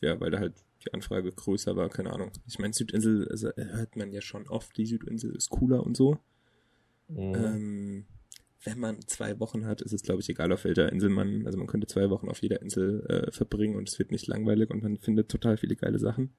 ja, 0.00 0.18
weil 0.20 0.30
da 0.30 0.38
halt 0.38 0.54
die 0.86 0.94
Anfrage 0.94 1.30
größer 1.30 1.76
war, 1.76 1.90
keine 1.90 2.10
Ahnung. 2.12 2.30
Ich 2.46 2.58
meine, 2.58 2.72
Südinsel 2.72 3.28
also, 3.30 3.50
hört 3.54 3.96
man 3.96 4.10
ja 4.10 4.22
schon 4.22 4.48
oft, 4.48 4.74
die 4.78 4.86
Südinsel 4.86 5.34
ist 5.36 5.50
cooler 5.50 5.84
und 5.84 5.98
so. 5.98 6.16
Mhm. 7.08 7.34
Ähm, 7.34 8.06
wenn 8.64 8.78
man 8.78 9.00
zwei 9.08 9.38
Wochen 9.40 9.66
hat, 9.66 9.80
ist 9.82 9.92
es, 9.92 10.02
glaube 10.02 10.20
ich, 10.20 10.28
egal, 10.28 10.52
auf 10.52 10.64
welcher 10.64 10.90
Insel 10.92 11.08
man, 11.10 11.46
also 11.46 11.58
man 11.58 11.66
könnte 11.66 11.86
zwei 11.86 12.10
Wochen 12.10 12.28
auf 12.28 12.42
jeder 12.42 12.62
Insel 12.62 13.04
äh, 13.06 13.32
verbringen 13.32 13.76
und 13.76 13.88
es 13.88 13.98
wird 13.98 14.12
nicht 14.12 14.26
langweilig 14.28 14.70
und 14.70 14.82
man 14.82 14.98
findet 14.98 15.28
total 15.28 15.56
viele 15.56 15.74
geile 15.76 15.98
Sachen. 15.98 16.32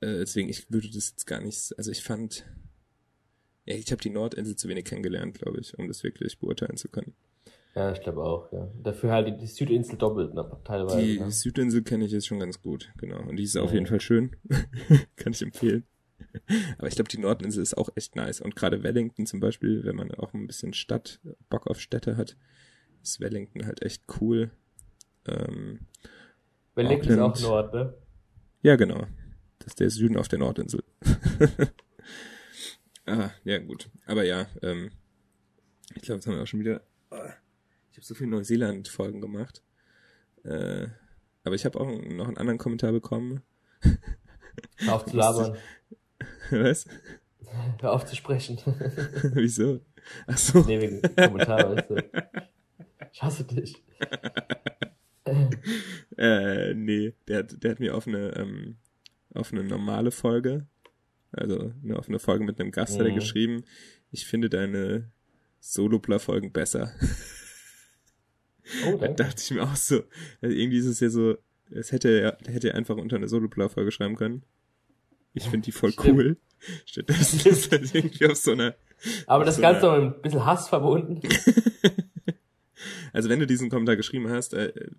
Äh, 0.00 0.18
deswegen, 0.20 0.48
ich 0.48 0.70
würde 0.70 0.88
das 0.88 1.10
jetzt 1.10 1.26
gar 1.26 1.40
nicht, 1.42 1.74
also 1.76 1.90
ich 1.90 2.02
fand, 2.02 2.46
ja, 3.66 3.74
ich 3.74 3.90
habe 3.92 4.00
die 4.00 4.10
Nordinsel 4.10 4.56
zu 4.56 4.68
wenig 4.68 4.86
kennengelernt, 4.86 5.38
glaube 5.38 5.60
ich, 5.60 5.78
um 5.78 5.88
das 5.88 6.02
wirklich 6.02 6.38
beurteilen 6.38 6.76
zu 6.76 6.88
können. 6.88 7.14
Ja, 7.74 7.92
ich 7.92 8.00
glaube 8.00 8.22
auch, 8.24 8.50
ja. 8.52 8.68
Dafür 8.82 9.12
halt 9.12 9.28
die, 9.28 9.36
die 9.36 9.46
Südinsel 9.46 9.96
doppelt, 9.96 10.34
ne, 10.34 10.50
teilweise. 10.64 11.00
Die 11.02 11.20
ne? 11.20 11.30
Südinsel 11.30 11.82
kenne 11.82 12.04
ich 12.06 12.12
jetzt 12.12 12.26
schon 12.26 12.40
ganz 12.40 12.60
gut, 12.60 12.90
genau. 12.98 13.20
Und 13.28 13.36
die 13.36 13.44
ist 13.44 13.56
auf 13.56 13.70
Mhm. 13.70 13.74
jeden 13.74 13.86
Fall 13.86 14.00
schön. 14.00 14.36
Kann 15.16 15.32
ich 15.32 15.42
empfehlen. 15.42 15.84
Aber 16.78 16.88
ich 16.88 16.94
glaube, 16.94 17.08
die 17.08 17.18
Nordinsel 17.18 17.62
ist 17.62 17.76
auch 17.76 17.90
echt 17.94 18.16
nice. 18.16 18.40
Und 18.40 18.56
gerade 18.56 18.82
Wellington 18.82 19.26
zum 19.26 19.40
Beispiel, 19.40 19.84
wenn 19.84 19.96
man 19.96 20.12
auch 20.12 20.34
ein 20.34 20.46
bisschen 20.46 20.72
Stadt, 20.72 21.20
Bock 21.48 21.66
auf 21.66 21.80
Städte 21.80 22.16
hat, 22.16 22.36
ist 23.02 23.20
Wellington 23.20 23.66
halt 23.66 23.82
echt 23.82 24.02
cool. 24.20 24.50
Ähm, 25.26 25.80
Wellington 26.74 27.12
ist 27.12 27.18
auch 27.18 27.30
Auckland. 27.30 27.42
Nord, 27.42 27.74
ne? 27.74 27.94
ja, 28.62 28.76
genau. 28.76 29.06
Das 29.58 29.68
ist 29.68 29.80
der 29.80 29.90
Süden 29.90 30.16
auf 30.16 30.28
der 30.28 30.38
Nordinsel. 30.38 30.82
ah, 33.06 33.30
ja, 33.44 33.58
gut. 33.58 33.90
Aber 34.06 34.24
ja, 34.24 34.46
ähm, 34.62 34.90
ich 35.94 36.02
glaube, 36.02 36.16
jetzt 36.16 36.26
haben 36.26 36.34
wir 36.34 36.42
auch 36.42 36.46
schon 36.46 36.60
wieder. 36.60 36.82
Ah, 37.10 37.34
ich 37.90 37.98
habe 37.98 38.06
so 38.06 38.14
viele 38.14 38.30
Neuseeland-Folgen 38.30 39.20
gemacht. 39.20 39.62
Äh, 40.44 40.86
aber 41.44 41.54
ich 41.54 41.64
habe 41.64 41.80
auch 41.80 41.86
noch 41.86 42.28
einen 42.28 42.38
anderen 42.38 42.58
Kommentar 42.58 42.92
bekommen. 42.92 43.42
Auf 44.88 45.06
zu 45.06 45.16
labern. 45.16 45.56
Was? 46.50 46.86
Hör 47.80 47.92
auf 47.92 48.06
zu 48.06 48.14
sprechen. 48.16 48.58
Wieso? 49.34 49.80
Ach 50.26 50.38
so. 50.38 50.60
nee, 50.60 50.80
wegen 50.80 51.02
Kommentar, 51.16 51.74
weißt 51.76 51.90
du. 51.90 51.96
Ich 53.12 53.22
hasse 53.22 53.44
dich. 53.44 53.82
Äh, 56.16 56.74
nee, 56.74 57.12
der, 57.28 57.38
hat- 57.40 57.62
der 57.62 57.70
hat 57.72 57.80
mir 57.80 57.94
auf 57.94 58.06
eine, 58.08 58.34
ähm, 58.36 58.76
auf 59.34 59.52
eine 59.52 59.62
normale 59.62 60.10
Folge, 60.10 60.66
also 61.30 61.72
ne, 61.82 61.96
auf 61.96 62.08
eine 62.08 62.18
Folge 62.18 62.44
mit 62.44 62.60
einem 62.60 62.72
Gast 62.72 62.98
hat 62.98 63.06
er 63.06 63.12
Mhm. 63.12 63.16
geschrieben, 63.16 63.64
ich 64.10 64.26
finde 64.26 64.48
deine 64.50 65.10
Solopler-Folgen 65.60 66.52
besser. 66.52 66.92
Oh, 68.86 68.96
Da 68.98 69.08
dachte 69.08 69.40
ich 69.42 69.50
mir 69.52 69.62
auch 69.62 69.76
so, 69.76 70.02
also 70.40 70.56
irgendwie 70.56 70.78
ist 70.78 70.86
es 70.86 71.00
ja 71.00 71.10
so, 71.10 71.36
es 71.70 71.92
hätte 71.92 72.08
er, 72.08 72.38
hätte 72.52 72.70
er 72.70 72.74
einfach 72.74 72.96
unter 72.96 73.16
eine 73.16 73.28
Solopler-Folge 73.28 73.92
schreiben 73.92 74.16
können. 74.16 74.42
Ich 75.34 75.44
finde 75.44 75.64
die 75.66 75.72
voll 75.72 75.92
Stimmt. 75.92 76.08
cool. 76.18 76.36
Stattdessen 76.84 77.40
ist 77.50 77.70
halt 77.72 77.94
irgendwie 77.94 78.26
auf 78.26 78.36
so 78.36 78.52
einer 78.52 78.74
Aber 79.26 79.44
das 79.44 79.56
So 79.56 79.62
Ganze 79.62 79.90
eine- 79.90 79.98
noch 79.98 80.06
mit 80.08 80.16
ein 80.16 80.22
bisschen 80.22 80.44
Hass 80.46 80.68
verbunden. 80.68 81.20
Also 83.12 83.28
wenn 83.28 83.40
du 83.40 83.46
diesen 83.46 83.70
Kommentar 83.70 83.96
geschrieben 83.96 84.30
hast, 84.30 84.54
äh, 84.54 84.66
äh, 84.68 84.90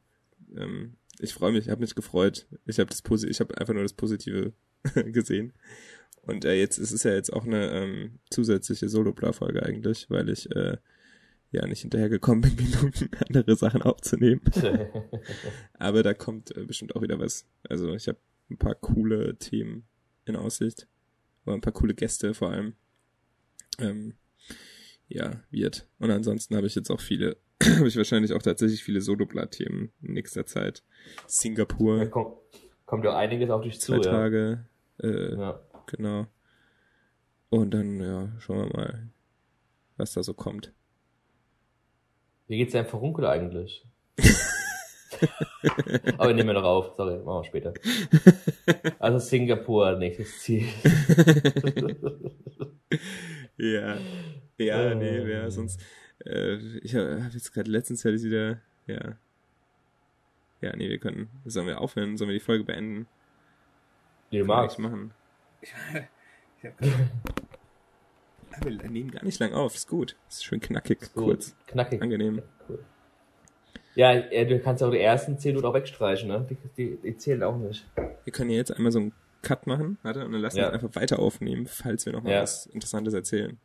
ähm, 0.57 0.95
ich 1.19 1.33
freue 1.33 1.51
mich, 1.53 1.65
ich 1.65 1.69
habe 1.71 1.81
mich 1.81 1.95
gefreut. 1.95 2.45
Ich 2.65 2.77
habe 2.79 2.89
das 2.89 3.01
Posi 3.01 3.27
ich 3.27 3.39
habe 3.39 3.57
einfach 3.57 3.73
nur 3.73 3.83
das 3.83 3.93
Positive 3.93 4.53
gesehen. 5.05 5.53
Und 6.23 6.45
äh, 6.45 6.53
jetzt 6.53 6.77
es 6.77 6.91
ist 6.91 7.03
ja 7.03 7.13
jetzt 7.13 7.31
auch 7.33 7.45
eine 7.45 7.71
ähm, 7.71 8.19
zusätzliche 8.29 8.89
Solo-Folge 8.89 9.63
eigentlich, 9.63 10.09
weil 10.09 10.29
ich 10.29 10.51
äh, 10.55 10.77
ja 11.51 11.65
nicht 11.65 11.81
hinterhergekommen 11.81 12.41
bin, 12.41 12.55
Minuten 12.55 13.09
andere 13.27 13.55
Sachen 13.55 13.81
aufzunehmen. 13.81 14.41
Aber 15.73 16.03
da 16.03 16.13
kommt 16.13 16.55
äh, 16.55 16.65
bestimmt 16.65 16.95
auch 16.95 17.01
wieder 17.01 17.17
was. 17.19 17.45
Also 17.67 17.93
ich 17.95 18.07
habe 18.07 18.19
ein 18.51 18.57
paar 18.57 18.75
coole 18.75 19.37
Themen 19.37 19.85
in 20.25 20.35
Aussicht. 20.35 20.87
Oder 21.45 21.55
ein 21.55 21.61
paar 21.61 21.73
coole 21.73 21.93
Gäste 21.93 22.33
vor 22.33 22.51
allem. 22.51 22.75
Ähm, 23.79 24.13
ja, 25.07 25.41
wird. 25.49 25.87
Und 25.99 26.11
ansonsten 26.11 26.55
habe 26.55 26.67
ich 26.67 26.75
jetzt 26.75 26.89
auch 26.89 27.01
viele, 27.01 27.37
habe 27.63 27.87
ich 27.87 27.97
wahrscheinlich 27.97 28.33
auch 28.33 28.41
tatsächlich 28.41 28.83
viele 28.83 29.01
Soloblatt-Themen 29.01 29.91
in 30.01 30.13
nächster 30.13 30.45
Zeit. 30.45 30.83
Singapur, 31.27 32.05
kommt, 32.07 32.35
kommt 32.85 33.03
ja 33.05 33.15
einiges 33.17 33.49
auf 33.49 33.61
dich 33.63 33.79
zu. 33.79 33.87
zwei 33.93 33.95
Ja. 33.97 34.01
Tage, 34.11 34.65
äh, 35.01 35.35
Ja. 35.35 35.61
genau. 35.87 36.27
Und 37.49 37.71
dann, 37.73 37.99
ja, 37.99 38.31
schauen 38.39 38.69
wir 38.69 38.77
mal, 38.77 39.09
was 39.97 40.13
da 40.13 40.23
so 40.23 40.33
kommt. 40.33 40.71
Wie 42.47 42.57
geht's 42.57 42.73
deinem 42.73 42.85
Verunkel 42.87 43.25
eigentlich? 43.25 43.85
Aber 46.17 46.33
nehmen 46.33 46.47
wir 46.49 46.53
noch 46.53 46.63
auf. 46.63 46.95
Sorry, 46.97 47.17
machen 47.23 47.41
wir 47.41 47.43
später. 47.45 47.73
Also 48.99 49.19
Singapur, 49.19 49.97
nächstes 49.97 50.39
Ziel. 50.39 50.65
Ja. 53.57 53.97
Ja, 54.57 54.95
nee, 54.95 55.21
wer 55.23 55.49
sonst. 55.51 55.81
Äh, 56.25 56.55
ich 56.79 56.95
habe 56.95 57.23
hab 57.23 57.33
jetzt 57.33 57.51
gerade 57.53 57.69
letztens 57.71 58.05
hatte 58.05 58.15
ich 58.15 58.23
wieder, 58.23 58.59
ja. 58.87 59.17
Ja, 60.61 60.75
nee, 60.75 60.89
wir 60.89 60.99
können. 60.99 61.29
Sollen 61.45 61.65
wir 61.67 61.81
aufhören? 61.81 62.17
Sollen 62.17 62.29
wir 62.29 62.37
die 62.37 62.43
Folge 62.43 62.63
beenden? 62.63 63.07
Wie 64.29 64.39
du 64.39 64.45
magst. 64.45 64.77
machen. 64.77 65.11
Ich 65.61 65.73
hab 65.73 66.73
Aber 68.59 68.69
wir 68.69 68.89
nehmen 68.89 69.09
gar 69.11 69.23
nicht 69.23 69.39
lang 69.39 69.53
auf, 69.53 69.73
ist 69.75 69.87
gut. 69.87 70.15
Ist 70.29 70.45
schön 70.45 70.59
knackig, 70.59 70.99
Gut. 71.13 71.23
kurz, 71.23 71.55
Knackig. 71.67 72.01
angenehm. 72.01 72.41
Ja, 73.95 74.13
ja, 74.13 74.45
du 74.45 74.59
kannst 74.59 74.81
auch 74.83 74.91
die 74.91 74.99
ersten 74.99 75.37
10 75.37 75.51
Minuten 75.51 75.67
auch 75.67 75.73
wegstreichen, 75.73 76.29
ne? 76.29 76.45
Die, 76.49 76.57
die, 76.77 76.97
die 77.03 77.17
zählen 77.17 77.43
auch 77.43 77.57
nicht. 77.57 77.85
Wir 78.23 78.31
können 78.33 78.49
ja 78.49 78.55
jetzt 78.57 78.71
einmal 78.75 78.91
so 78.91 78.99
einen 78.99 79.11
Cut 79.41 79.67
machen, 79.67 79.97
warte, 80.03 80.23
und 80.25 80.31
dann 80.31 80.41
lassen 80.41 80.57
wir 80.57 80.63
Ja. 80.63 80.69
es 80.69 80.73
einfach 80.75 80.95
weiter 80.95 81.19
aufnehmen, 81.19 81.65
falls 81.67 82.05
wir 82.05 82.13
noch 82.13 82.23
mal 82.23 82.31
Ja. 82.31 82.41
was 82.43 82.67
Interessantes 82.67 83.13
erzählen. 83.13 83.57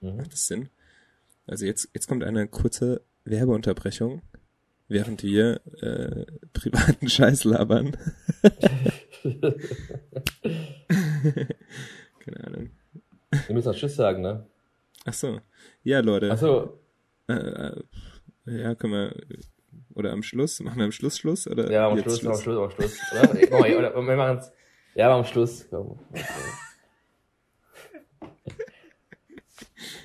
Mhm. 0.00 0.16
Macht 0.16 0.32
das 0.32 0.46
Sinn? 0.46 0.68
Also 1.46 1.66
jetzt, 1.66 1.88
jetzt 1.94 2.06
kommt 2.08 2.24
eine 2.24 2.48
kurze 2.48 3.02
Werbeunterbrechung, 3.24 4.22
während 4.88 5.22
wir 5.22 5.60
äh, 5.82 6.24
privaten 6.52 7.08
Scheiß 7.10 7.44
labern. 7.44 7.96
Keine 12.20 12.44
Ahnung. 12.46 12.70
Wir 13.46 13.54
müssen 13.54 13.68
auch 13.68 13.74
Tschüss 13.74 13.94
sagen, 13.96 14.22
ne? 14.22 14.46
Ach 15.04 15.12
so. 15.14 15.40
Ja, 15.84 16.00
Leute. 16.00 16.30
Ach 16.32 16.38
so, 16.38 16.78
Äh, 17.28 17.32
äh, 17.34 17.82
ja, 18.46 18.74
können 18.74 18.92
wir, 18.92 19.14
oder 19.94 20.12
am 20.12 20.22
Schluss, 20.22 20.60
machen 20.60 20.78
wir 20.78 20.84
am 20.84 20.92
Schluss 20.92 21.18
Schluss, 21.18 21.46
oder? 21.46 21.70
ja, 21.70 21.88
am 21.88 21.96
jetzt 21.96 22.04
Schluss, 22.20 22.26
am 22.26 22.40
Schluss, 22.42 22.58
am 22.58 22.70
Schluss. 22.70 22.98
Oder? 23.12 23.22
Machen 23.22 23.38
wir- 23.40 23.78
oder 23.78 23.94
wir 24.06 24.16
machen's. 24.16 24.52
Ja, 24.94 25.14
am 25.16 25.24
Schluss. 25.24 25.66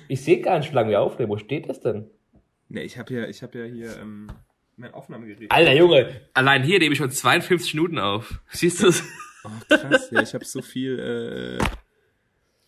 Ich 0.08 0.22
sehe 0.22 0.40
gar 0.40 0.58
nicht, 0.58 0.70
wie 0.70 0.74
lange 0.74 0.90
wir 0.90 1.00
aufnehmen. 1.00 1.30
Wo 1.30 1.36
steht 1.36 1.68
das 1.68 1.80
denn? 1.80 2.08
Ne, 2.68 2.82
ich 2.82 2.98
habe 2.98 3.12
ja, 3.12 3.26
ich 3.26 3.42
habe 3.42 3.58
ja 3.58 3.64
hier, 3.64 3.96
ähm, 3.98 4.28
mein 4.76 4.92
Aufnahmegerät. 4.94 5.50
Alter 5.50 5.72
Junge, 5.74 6.20
allein 6.34 6.62
hier 6.62 6.78
nehme 6.78 6.92
ich 6.92 6.98
schon 6.98 7.10
52 7.10 7.74
Minuten 7.74 7.98
auf. 7.98 8.40
Siehst 8.50 8.82
du 8.82 8.90
Oh, 9.44 9.48
krass, 9.68 10.10
ja, 10.10 10.22
ich 10.22 10.34
habe 10.34 10.44
so 10.44 10.60
viel, 10.60 10.98
äh, 11.60 11.64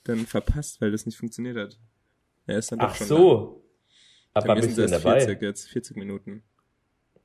dann 0.05 0.27
verpasst, 0.27 0.81
weil 0.81 0.93
das 0.93 1.07
nicht 1.07 1.19
funktioniert 1.19 1.57
hat. 1.57 1.79
Er 2.47 2.59
ist 2.59 2.71
dann 2.71 2.79
doch 2.79 2.91
Ach 2.91 2.95
schon 2.97 3.07
so. 3.09 3.65
Aber 4.33 4.47
Wir 4.49 4.55
bist 4.55 4.69
sind 4.69 4.79
du 4.79 4.83
denn 4.83 4.93
erst 4.93 5.05
dabei? 5.05 5.21
40 5.21 5.43
jetzt, 5.43 5.69
40 5.69 5.97
Minuten. 5.97 6.43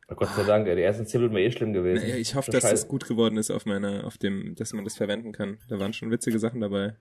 Oh 0.09 0.15
Gott 0.15 0.29
sei 0.35 0.43
Dank, 0.43 0.65
die 0.65 0.81
ersten 0.81 1.05
10 1.05 1.21
Minuten 1.21 1.35
wäre 1.35 1.47
eh 1.47 1.51
schlimm 1.51 1.73
gewesen. 1.73 2.03
Naja, 2.03 2.17
ich 2.17 2.35
hoffe, 2.35 2.51
Schon 2.51 2.59
dass 2.59 2.69
das 2.69 2.87
gut 2.87 3.07
geworden 3.07 3.37
ist 3.37 3.51
auf 3.51 3.65
meiner, 3.65 4.05
auf 4.05 4.17
dem, 4.17 4.55
dass 4.55 4.73
man 4.73 4.83
das 4.83 4.95
verwenden 4.95 5.31
kann. 5.31 5.57
Da 5.69 5.79
waren 5.79 5.93
schon 5.93 6.11
witzige 6.11 6.39
Sachen 6.39 6.61
dabei. 6.61 6.95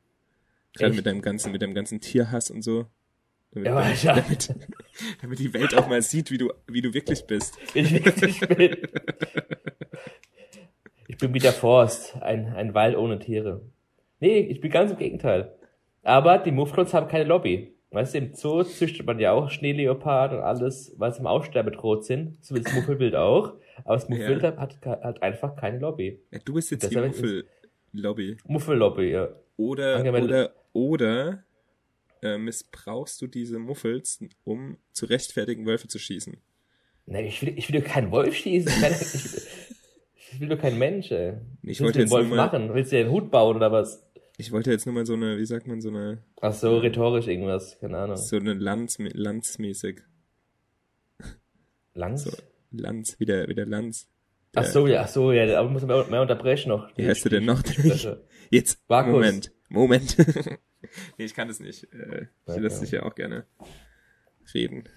Gerade 0.75 0.91
Echt? 0.91 0.97
mit 0.97 1.07
deinem 1.07 1.21
ganzen, 1.21 1.53
mit 1.53 1.63
deinem 1.63 1.75
ganzen 1.75 2.01
Tierhass 2.01 2.51
und 2.51 2.63
so. 2.63 2.87
Damit, 3.51 3.67
Ja, 3.67 4.15
damit, 4.15 4.49
damit, 4.49 4.69
damit 5.21 5.39
die 5.39 5.53
Welt 5.53 5.77
auch 5.77 5.89
mal 5.89 6.01
sieht, 6.01 6.31
wie 6.31 6.39
du, 6.39 6.53
wie 6.67 6.81
du 6.81 6.95
wirklich 6.95 7.27
bist. 7.27 7.59
Ich, 7.75 7.93
ich, 7.93 8.41
bin, 8.41 8.77
ich 11.09 11.19
bin 11.19 11.35
wie 11.35 11.39
der 11.39 11.53
Forst, 11.53 12.17
ein, 12.23 12.47
ein 12.55 12.73
Wald 12.73 12.97
ohne 12.97 13.19
Tiere. 13.19 13.63
Nee, 14.21 14.41
ich 14.41 14.61
bin 14.61 14.71
ganz 14.71 14.93
im 14.93 14.99
Gegenteil. 14.99 15.53
Aber 16.03 16.39
die 16.39 16.53
Mufflons 16.53 16.95
haben 16.95 17.09
keine 17.09 17.25
Lobby. 17.25 17.75
Weißt 17.93 18.15
du, 18.15 18.19
im 18.19 18.35
Zoo 18.35 18.63
züchtet 18.65 19.07
man 19.07 19.19
ja 19.19 19.33
auch 19.33 19.51
Schneeleopard 19.51 20.33
und 20.33 20.41
alles, 20.41 20.95
weil 20.99 21.13
sie 21.13 21.21
im 21.21 21.27
Aussterben 21.27 21.71
bedroht 21.73 22.05
sind. 22.05 22.43
So 22.45 22.55
wie 22.55 22.61
das 22.61 22.73
Muffelwild 22.73 23.15
auch. 23.15 23.55
Aber 23.85 23.95
das 23.97 24.09
Muffelwild 24.09 24.43
Ja. 24.43 24.57
hat, 24.57 24.77
hat 24.85 25.23
einfach 25.23 25.57
keine 25.57 25.79
Lobby. 25.79 26.21
Ja, 26.31 26.39
du 26.45 26.55
bist 26.55 26.71
jetzt 26.71 26.85
die 26.85 26.89
Deshalb 26.89 27.13
ist- 27.13 27.21
Muffel-Lobby. 27.21 28.37
Muffellobby, 28.47 29.11
ja. 29.11 29.29
Oder, 29.59 29.97
Angemeldet. 29.97 30.31
oder, 30.31 30.53
oder 30.73 31.45
äh, 32.23 32.39
missbrauchst 32.39 33.21
du 33.21 33.27
diese 33.27 33.59
Muffels, 33.59 34.25
um 34.45 34.79
zu 34.93 35.07
rechtfertigen, 35.07 35.67
Wölfe 35.67 35.89
zu 35.89 35.99
schießen? 35.99 36.37
Nee, 37.07 37.27
ich 37.27 37.43
will, 37.43 37.53
ich 37.59 37.71
will 37.71 37.81
doch 37.81 37.87
keinen 37.89 38.11
Wolf 38.11 38.35
schießen. 38.35 38.73
Ich, 38.73 38.81
will- 38.83 38.91
ich, 38.91 39.33
will- 39.35 39.43
ich 40.33 40.41
will 40.41 40.49
doch 40.49 40.59
kein 40.59 40.79
Mensch, 40.79 41.11
ey. 41.11 41.35
Ich 41.63 41.81
wollte 41.83 41.99
willst 41.99 42.11
jetzt 42.11 42.11
du 42.13 42.17
nur 42.17 42.25
Wolf 42.25 42.29
mal, 42.31 42.37
machen? 42.47 42.75
Willst 42.75 42.91
du 42.93 42.97
dir 42.97 43.03
einen 43.05 43.11
Hut 43.13 43.31
bauen 43.31 43.57
oder 43.57 43.71
was? 43.71 44.03
Ich 44.43 44.51
wollte 44.51 44.73
jetzt 44.73 44.87
nur 44.87 44.95
mal 44.95 45.07
so 45.07 45.15
eine, 45.15 45.39
wie 45.39 45.47
sagt 45.47 45.69
man, 45.69 45.81
so 45.81 45.89
eine, 45.89 46.19
Ach 46.41 46.53
so, 46.53 46.79
rhetorisch 46.79 47.29
irgendwas, 47.29 47.79
keine 47.79 47.97
Ahnung. 47.97 48.17
so 48.17 48.37
eine 48.37 48.55
Lanz, 48.55 48.99
Lanzmäßig. 48.99 50.01
Langs? 51.95 52.25
So, 52.25 52.33
Lanz, 52.73 53.21
wie 53.21 53.25
der, 53.25 53.47
wie 53.47 53.55
der 53.55 53.67
Lanz. 53.67 54.09
Ach 54.57 54.65
so, 54.65 54.89
ja, 54.89 55.03
ach 55.03 55.09
so, 55.09 55.31
ja, 55.31 55.59
aber 55.59 55.71
muss 55.71 55.87
man 55.87 56.11
mehr, 56.11 56.21
unterbrechen 56.21 56.71
noch. 56.71 56.89
Wie 56.97 57.07
heißt 57.07 57.25
du 57.25 57.29
denn 57.29 57.45
noch? 57.45 57.63
Jetzt, 58.51 58.81
Markus. 58.89 59.13
Moment, 59.13 59.53
Moment. 59.69 60.17
nee, 61.19 61.25
ich 61.25 61.35
kann 61.35 61.47
das 61.47 61.61
nicht. 61.61 61.85
Äh, 61.93 62.27
ich 62.49 62.57
lasse 62.57 62.81
dich 62.81 62.91
ja 62.91 63.05
auch 63.05 63.15
gerne 63.15 63.47
reden. 64.53 64.89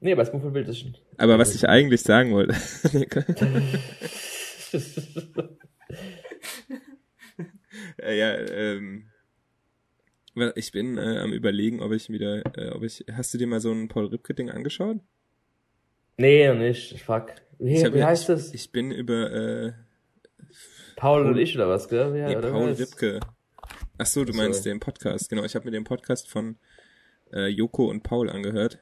Nee, 0.00 0.12
aber 0.12 0.30
Muffelbild 0.32 0.68
ist 0.68 0.80
schon. 0.80 0.96
Aber 1.18 1.38
was 1.38 1.54
ich 1.54 1.68
eigentlich 1.68 2.02
sagen 2.02 2.32
wollte. 2.32 2.54
äh, 7.98 8.18
ja, 8.18 8.34
ähm, 8.34 9.06
ich 10.56 10.72
bin 10.72 10.98
äh, 10.98 11.18
am 11.18 11.32
überlegen, 11.32 11.80
ob 11.80 11.92
ich 11.92 12.08
wieder, 12.10 12.42
äh, 12.56 12.70
ob 12.70 12.82
ich, 12.82 13.04
hast 13.12 13.32
du 13.34 13.38
dir 13.38 13.46
mal 13.46 13.60
so 13.60 13.72
ein 13.72 13.88
Paul 13.88 14.06
Ripke-Ding 14.06 14.50
angeschaut? 14.50 14.98
nee, 16.16 16.52
nicht. 16.54 17.00
Fuck. 17.00 17.34
Wie, 17.58 17.74
Ich 17.76 17.84
hab 17.84 17.94
wie 17.94 18.02
heißt 18.04 18.28
das? 18.28 18.52
Ich 18.52 18.70
bin 18.72 18.90
über, 18.90 19.32
äh, 19.32 19.72
Paul 20.96 21.26
und 21.26 21.38
ich 21.38 21.54
oder 21.56 21.68
was, 21.68 21.88
gell? 21.88 22.16
Ja, 22.16 22.28
nee, 22.28 22.36
oder 22.36 22.50
Paul? 22.50 22.72
Ripke. 22.72 23.20
Ach 23.98 24.06
so, 24.06 24.24
du 24.24 24.30
Ach 24.32 24.36
so. 24.36 24.42
meinst 24.42 24.64
den 24.64 24.80
Podcast. 24.80 25.28
Genau, 25.28 25.44
ich 25.44 25.54
habe 25.54 25.64
mir 25.66 25.70
den 25.70 25.84
Podcast 25.84 26.28
von 26.28 26.56
äh, 27.32 27.46
Joko 27.48 27.90
und 27.90 28.02
Paul 28.02 28.30
angehört. 28.30 28.78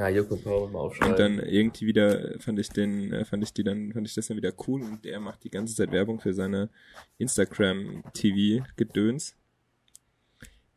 Ja, 0.00 0.08
Joko 0.08 0.36
Paul 0.36 0.70
mal 0.70 0.78
aufschreiben. 0.78 1.12
Und 1.12 1.18
dann 1.18 1.38
irgendwie 1.46 1.86
wieder 1.86 2.40
fand 2.40 2.58
ich 2.58 2.70
den, 2.70 3.12
äh, 3.12 3.26
fand 3.26 3.42
ich 3.42 3.52
die 3.52 3.62
dann, 3.62 3.92
fand 3.92 4.06
ich 4.06 4.14
das 4.14 4.28
dann 4.28 4.38
wieder 4.38 4.54
cool 4.66 4.80
und 4.80 5.04
er 5.04 5.20
macht 5.20 5.44
die 5.44 5.50
ganze 5.50 5.74
Zeit 5.74 5.92
Werbung 5.92 6.20
für 6.20 6.32
seine 6.32 6.70
Instagram 7.18 8.02
TV 8.14 8.64
Gedöns. 8.76 9.36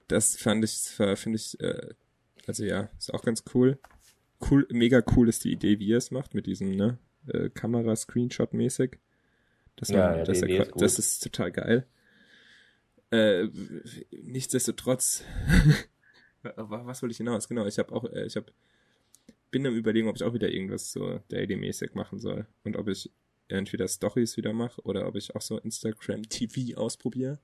Das 0.10 0.36
fand 0.36 0.66
ich, 0.66 0.74
finde 1.16 1.38
ich, 1.38 1.58
äh, 1.62 1.94
also 2.48 2.66
ja, 2.66 2.90
ist 2.98 3.14
auch 3.14 3.24
ganz 3.24 3.46
cool. 3.54 3.80
Cool, 4.52 4.68
mega 4.72 5.02
cool 5.16 5.30
ist 5.30 5.46
die 5.46 5.54
Idee, 5.54 5.80
wie 5.80 5.94
er 5.94 6.00
es 6.00 6.12
macht 6.12 6.34
mit 6.34 6.46
diesem, 6.46 6.76
ne, 6.76 6.98
äh, 7.28 7.50
Kamera-Screenshot 7.50 8.54
mäßig. 8.54 9.00
Das, 9.78 9.88
Ja, 9.88 10.10
man, 10.10 10.18
ja, 10.18 10.26
das, 10.26 10.42
ist 10.42 10.72
das 10.76 11.00
ist 11.00 11.24
total 11.24 11.54
geil. 11.54 11.88
Äh, 13.10 13.48
nichtsdestotrotz, 14.12 15.24
was 16.44 17.02
wollte 17.02 17.12
ich 17.12 17.18
hinaus? 17.18 17.48
Genau, 17.48 17.66
ich 17.66 17.80
habe 17.80 17.94
auch, 17.96 18.04
ich 18.04 18.36
habe 18.36 18.52
bin 19.54 19.66
am 19.68 19.76
überlegen, 19.76 20.10
ob 20.10 20.16
ich 20.18 20.24
auch 20.24 20.34
wieder 20.34 20.50
irgendwas 20.50 20.92
so 20.92 21.22
daily-mäßig 21.30 21.94
machen 21.94 22.20
soll. 22.20 22.48
Und 22.64 22.76
ob 22.76 22.90
ich 22.90 23.10
entweder 23.48 23.88
Stories 23.88 24.36
wieder 24.36 24.52
mache 24.52 24.82
oder 24.82 25.08
ob 25.08 25.16
ich 25.16 25.34
auch 25.36 25.42
so 25.42 25.60
Instagram 25.60 26.24
TV 26.28 26.78
ausprobiere. 26.78 27.40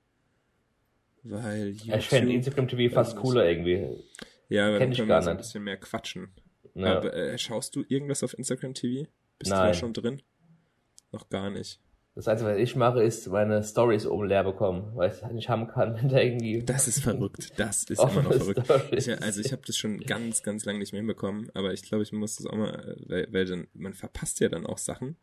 Weil 1.22 1.68
YouTube, 1.68 1.96
ich 1.98 2.08
fände 2.08 2.32
Instagram 2.32 2.68
TV 2.68 2.92
fast 2.92 3.16
cooler 3.16 3.48
irgendwie. 3.48 4.02
ja, 4.48 4.68
kenn 4.70 4.90
dann 4.90 4.92
können 4.92 5.08
wir 5.08 5.22
so 5.22 5.30
ein 5.30 5.36
bisschen 5.36 5.62
mehr 5.62 5.76
quatschen. 5.76 6.32
Ja. 6.74 6.96
Aber 6.98 7.14
äh, 7.14 7.38
schaust 7.38 7.76
du 7.76 7.84
irgendwas 7.88 8.22
auf 8.24 8.36
Instagram 8.36 8.74
TV? 8.74 9.08
Bist 9.38 9.52
du 9.52 9.54
da 9.54 9.64
Nein. 9.64 9.74
schon 9.74 9.92
drin? 9.92 10.20
Noch 11.12 11.28
gar 11.28 11.50
nicht. 11.50 11.80
Das 12.20 12.28
Einzige, 12.28 12.50
was 12.50 12.58
ich 12.58 12.76
mache, 12.76 13.02
ist 13.02 13.26
meine 13.28 13.62
Stories 13.62 14.04
oben 14.06 14.28
leer 14.28 14.44
bekommen, 14.44 14.92
weil 14.94 15.10
ich 15.10 15.22
es 15.22 15.32
nicht 15.32 15.48
haben 15.48 15.68
kann, 15.68 15.94
wenn 15.96 16.08
da 16.10 16.20
irgendwie. 16.20 16.62
Das 16.62 16.86
ist 16.86 17.02
verrückt. 17.02 17.58
Das 17.58 17.84
ist 17.84 17.98
immer 17.98 18.22
noch 18.22 18.34
verrückt. 18.34 18.62
Ich, 18.92 19.10
also 19.22 19.40
ich 19.40 19.52
habe 19.52 19.62
das 19.66 19.76
schon 19.78 19.98
ganz, 20.00 20.42
ganz 20.42 20.66
lange 20.66 20.80
nicht 20.80 20.92
mehr 20.92 21.00
hinbekommen, 21.00 21.50
aber 21.54 21.72
ich 21.72 21.82
glaube, 21.82 22.02
ich 22.02 22.12
muss 22.12 22.36
das 22.36 22.46
auch 22.46 22.56
mal, 22.56 22.96
weil, 23.06 23.26
weil 23.32 23.46
dann, 23.46 23.68
man 23.72 23.94
verpasst 23.94 24.38
ja 24.40 24.50
dann 24.50 24.66
auch 24.66 24.76
Sachen, 24.76 25.16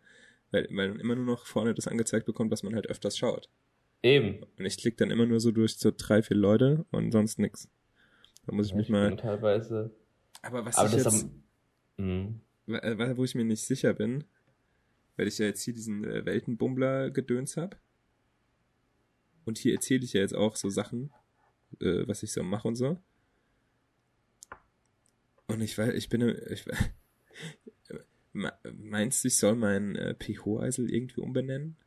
weil, 0.50 0.68
weil 0.72 0.90
man 0.90 1.00
immer 1.00 1.16
nur 1.16 1.26
noch 1.26 1.46
vorne 1.46 1.76
das 1.76 1.88
angezeigt 1.88 2.26
bekommt, 2.26 2.50
was 2.52 2.64
man 2.64 2.74
halt 2.74 2.88
öfters 2.88 3.16
schaut. 3.16 3.48
Eben. 4.02 4.44
Und 4.58 4.66
ich 4.66 4.78
klicke 4.78 4.98
dann 4.98 5.12
immer 5.12 5.28
nur 5.28 5.40
so 5.40 5.52
durch 5.52 5.78
so 5.78 5.92
drei, 5.96 6.24
vier 6.24 6.38
Leute 6.38 6.86
und 6.92 7.12
sonst 7.12 7.38
nix. 7.38 7.70
Da 8.48 8.54
muss 8.56 8.66
ich 8.68 8.74
mich 8.74 8.88
Ich 8.88 8.92
mal. 8.92 9.16
teilweise. 9.18 9.92
Aber 10.42 10.66
was 10.66 10.78
Aber 10.78 10.90
ich 10.90 10.96
das 11.04 11.14
jetzt, 11.14 11.24
am, 11.26 11.44
Mhm. 12.06 12.42
äh, 12.74 13.16
wo 13.18 13.24
ich 13.24 13.36
mir 13.36 13.46
nicht 13.46 13.64
sicher 13.66 13.94
bin, 13.94 14.24
weil 15.18 15.28
ich 15.28 15.38
ja 15.40 15.46
jetzt 15.48 15.64
hier 15.64 15.74
diesen 15.74 16.04
äh, 16.06 16.26
Weltenbummler 16.26 17.12
gedöns 17.12 17.58
hab. 17.58 17.78
Und 19.46 19.58
hier 19.58 19.74
erzähle 19.74 20.04
ich 20.04 20.14
ja 20.14 20.22
jetzt 20.22 20.36
auch 20.36 20.56
so 20.56 20.70
Sachen, 20.70 21.12
äh, 21.82 22.08
was 22.08 22.24
ich 22.24 22.32
so 22.32 22.44
mache 22.44 22.68
und 22.68 22.76
so. 22.76 23.02
Und 25.48 25.62
ich 25.62 25.78
weiß, 25.78 25.94
ich 25.94 26.10
bin, 26.10 26.22
ich, 26.50 26.66
Me- 28.34 28.54
meinst 28.74 29.24
du, 29.24 29.30
ich 29.30 29.38
soll 29.38 29.56
meinen 29.56 29.96
äh, 29.96 30.14
pH-Eisel 30.16 30.94
irgendwie 30.94 31.22
umbenennen? 31.22 31.78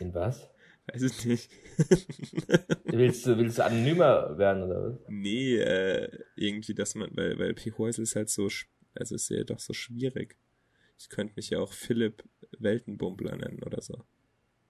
In 0.00 0.14
was? 0.14 0.48
Weiß 0.86 1.02
ich 1.02 1.24
nicht. 1.24 1.50
Willst 2.84 3.26
du, 3.26 3.36
willst 3.38 3.58
du 3.58 3.64
anonymer 3.64 4.36
werden 4.38 4.62
oder 4.64 4.90
was? 4.92 5.00
nee, 5.08 5.56
äh, 5.56 6.08
irgendwie, 6.36 6.74
dass 6.74 6.94
man, 6.94 7.10
weil, 7.16 7.38
weil 7.38 7.54
pH-Eisel 7.56 8.02
ist 8.04 8.14
halt 8.16 8.28
so, 8.30 8.48
also 8.94 9.14
ist 9.14 9.30
ja 9.30 9.42
doch 9.44 9.58
so 9.58 9.72
schwierig. 9.72 10.36
Ich 10.98 11.08
könnte 11.08 11.34
mich 11.36 11.50
ja 11.50 11.58
auch 11.60 11.72
Philipp 11.72 12.22
Weltenbummler 12.58 13.36
nennen 13.36 13.62
oder 13.64 13.80
so. 13.82 14.04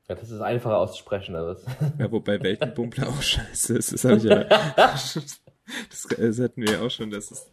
Ja, 0.08 0.14
das 0.16 0.30
ist 0.30 0.40
einfacher 0.40 0.78
auszusprechen, 0.78 1.34
was? 1.34 1.64
Ja, 1.98 2.10
wobei 2.12 2.42
Weltenbummler 2.42 3.08
auch 3.08 3.22
scheiße 3.22 3.76
ist. 3.76 3.92
Das 3.92 4.04
habe 4.04 4.16
ich 4.16 4.24
ja. 4.24 4.44
Das, 5.88 6.06
das 6.18 6.38
hatten 6.40 6.60
wir 6.62 6.72
ja 6.74 6.80
auch 6.82 6.90
schon, 6.90 7.10
dass 7.10 7.30
es, 7.30 7.50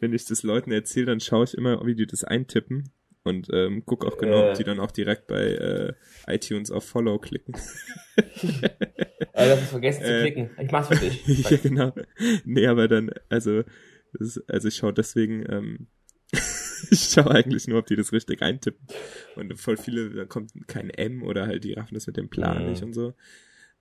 wenn 0.00 0.12
ich 0.12 0.24
das 0.24 0.42
Leuten 0.42 0.72
erzähle, 0.72 1.06
dann 1.06 1.20
schaue 1.20 1.44
ich 1.44 1.54
immer, 1.54 1.86
wie 1.86 1.94
die 1.94 2.06
das 2.06 2.24
eintippen 2.24 2.90
und 3.22 3.46
ähm, 3.52 3.84
guck 3.86 4.04
auch 4.04 4.18
genau, 4.18 4.42
Äh. 4.46 4.50
ob 4.50 4.56
die 4.56 4.64
dann 4.64 4.80
auch 4.80 4.90
direkt 4.90 5.28
bei 5.28 5.40
äh, 5.54 5.92
iTunes 6.26 6.72
auf 6.72 6.84
Follow 6.84 7.18
klicken. 7.20 7.54
Äh, 8.16 9.46
du 9.46 9.50
hast 9.52 9.68
vergessen 9.70 10.04
zu 10.04 10.12
Äh. 10.12 10.20
klicken. 10.22 10.50
Ich 10.60 10.70
mach's 10.72 10.88
für 10.88 10.96
dich. 10.96 11.24
ja, 11.50 11.56
genau. 11.58 11.92
Nee, 12.44 12.66
aber 12.66 12.88
dann, 12.88 13.10
also, 13.28 13.62
das 14.12 14.36
ist, 14.36 14.50
also 14.50 14.66
ich 14.66 14.74
schaue 14.76 14.92
deswegen, 14.92 15.44
ähm, 15.48 15.86
ich 16.90 17.10
schaue 17.10 17.30
eigentlich 17.30 17.68
nur, 17.68 17.78
ob 17.78 17.86
die 17.86 17.96
das 17.96 18.12
richtig 18.12 18.42
eintippen. 18.42 18.86
Und 19.36 19.58
voll 19.58 19.76
viele, 19.76 20.10
da 20.10 20.24
kommt 20.24 20.52
kein 20.68 20.90
M 20.90 21.22
oder 21.22 21.46
halt 21.46 21.64
die 21.64 21.72
raffen 21.72 21.94
das 21.94 22.06
mit 22.06 22.16
dem 22.16 22.28
Plan 22.28 22.62
Mhm. 22.64 22.70
nicht 22.70 22.82
und 22.82 22.92
so. 22.92 23.14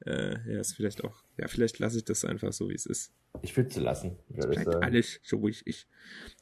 Äh, 0.06 0.38
ja, 0.50 0.60
ist 0.60 0.76
vielleicht 0.76 1.04
auch, 1.04 1.24
ja, 1.38 1.48
vielleicht 1.48 1.80
lasse 1.80 1.98
ich 1.98 2.06
das 2.06 2.24
einfach 2.24 2.54
so, 2.54 2.70
wie 2.70 2.76
es 2.76 2.86
ist. 2.86 3.12
Ich 3.42 3.56
würde 3.58 3.70
sie 3.70 3.82
lassen. 3.82 4.18
Bleibt 4.30 4.76
alles 4.76 5.20
so, 5.24 5.44
wie 5.44 5.50
ich, 5.50 5.68
ich. 5.68 5.88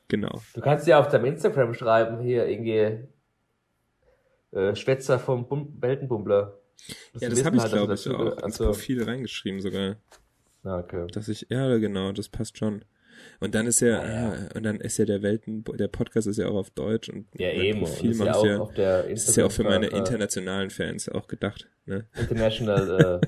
Genau. 0.07 0.41
Du 0.53 0.61
kannst 0.61 0.85
ja 0.87 0.99
auf 0.99 1.07
deinem 1.07 1.25
Instagram 1.25 1.73
schreiben, 1.73 2.21
hier 2.21 2.47
irgendwie 2.47 3.07
äh, 4.51 4.75
Schwätzer 4.75 5.19
vom 5.19 5.47
Bum 5.47 5.75
Weltenbummler. 5.81 6.59
Ja, 7.19 7.29
das 7.29 7.43
habe 7.43 7.55
ich, 7.57 7.63
halt, 7.63 7.71
glaube 7.71 7.93
ich, 7.95 8.07
auch 8.07 8.31
ins 8.33 8.43
also, 8.43 8.65
Profil 8.65 9.03
reingeschrieben 9.03 9.59
sogar. 9.61 9.97
na, 10.61 10.77
okay. 10.77 11.07
Dass 11.11 11.27
ich, 11.27 11.47
ja, 11.49 11.77
genau, 11.77 12.11
das 12.11 12.29
passt 12.29 12.57
schon. 12.57 12.85
Und 13.39 13.55
dann 13.55 13.67
ist 13.67 13.79
ja, 13.81 13.99
Ah, 13.99 14.07
ja. 14.07 14.35
ja, 14.35 14.49
und 14.55 14.63
dann 14.63 14.79
ist 14.81 14.97
ja 14.97 15.05
der 15.05 15.21
Welten, 15.21 15.63
der 15.63 15.87
Podcast 15.87 16.27
ist 16.27 16.37
ja 16.37 16.47
auch 16.47 16.55
auf 16.55 16.69
Deutsch 16.71 17.09
und 17.09 17.27
Ja, 17.37 17.51
eben. 17.51 17.79
Profil 17.81 18.11
ist 18.11 18.19
ja 18.19 18.33
auch 18.35 18.45
ja, 18.45 18.59
auf 18.59 18.73
der 18.73 19.03
das 19.03 19.29
ist 19.29 19.35
ja 19.37 19.45
auch 19.45 19.51
für 19.51 19.63
meine 19.63 19.87
internationalen 19.87 20.69
Fans 20.69 21.07
auch 21.09 21.27
gedacht, 21.27 21.67
ne? 21.85 22.05
International 22.17 23.21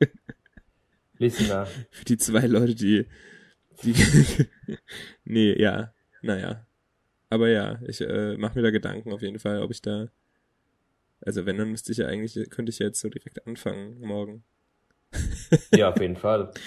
äh, 0.00 0.06
Listener. 1.18 1.66
Für 1.90 2.04
die 2.04 2.16
zwei 2.18 2.46
Leute, 2.46 2.74
die, 2.74 3.06
die, 3.82 3.94
nee, 5.24 5.60
ja, 5.60 5.92
naja. 6.22 6.66
Aber 7.28 7.48
ja, 7.48 7.80
ich 7.86 8.00
äh, 8.00 8.36
mache 8.36 8.56
mir 8.58 8.62
da 8.62 8.70
Gedanken 8.70 9.12
auf 9.12 9.22
jeden 9.22 9.38
Fall, 9.38 9.62
ob 9.62 9.70
ich 9.70 9.82
da, 9.82 10.08
also 11.20 11.44
wenn, 11.46 11.56
dann 11.58 11.70
müsste 11.70 11.90
ich 11.92 11.98
ja 11.98 12.06
eigentlich, 12.06 12.50
könnte 12.50 12.70
ich 12.70 12.78
ja 12.78 12.86
jetzt 12.86 13.00
so 13.00 13.08
direkt 13.08 13.46
anfangen 13.46 13.98
morgen. 14.00 14.44
Ja, 15.74 15.90
auf 15.90 16.00
jeden 16.00 16.16
Fall. 16.16 16.52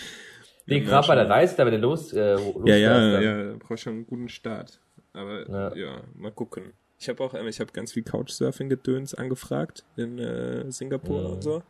Nee, 0.69 0.79
gerade 0.81 1.07
bei 1.07 1.15
der. 1.15 1.29
Reise, 1.29 1.55
da 1.57 1.65
wenn 1.65 1.73
du 1.73 1.79
los, 1.79 2.13
äh, 2.13 2.33
los 2.35 2.55
Ja, 2.65 2.75
ja, 2.75 3.11
dann- 3.11 3.23
ja, 3.23 3.55
brauche 3.59 3.77
schon 3.77 3.93
einen 3.93 4.07
guten 4.07 4.29
Start. 4.29 4.79
Aber 5.13 5.49
ja, 5.49 5.75
Ja. 5.75 6.01
mal 6.15 6.31
gucken. 6.31 6.73
Ich 6.99 7.07
habe 7.09 7.23
auch, 7.23 7.33
ich 7.33 7.59
habe 7.59 7.71
ganz 7.71 7.93
viel 7.93 8.03
Couchsurfing-Gedöns 8.03 9.13
angefragt 9.15 9.83
in 9.95 10.19
äh, 10.19 10.69
Singapur 10.71 11.21
Mhm. 11.21 11.33
und 11.33 11.43
so. 11.43 11.63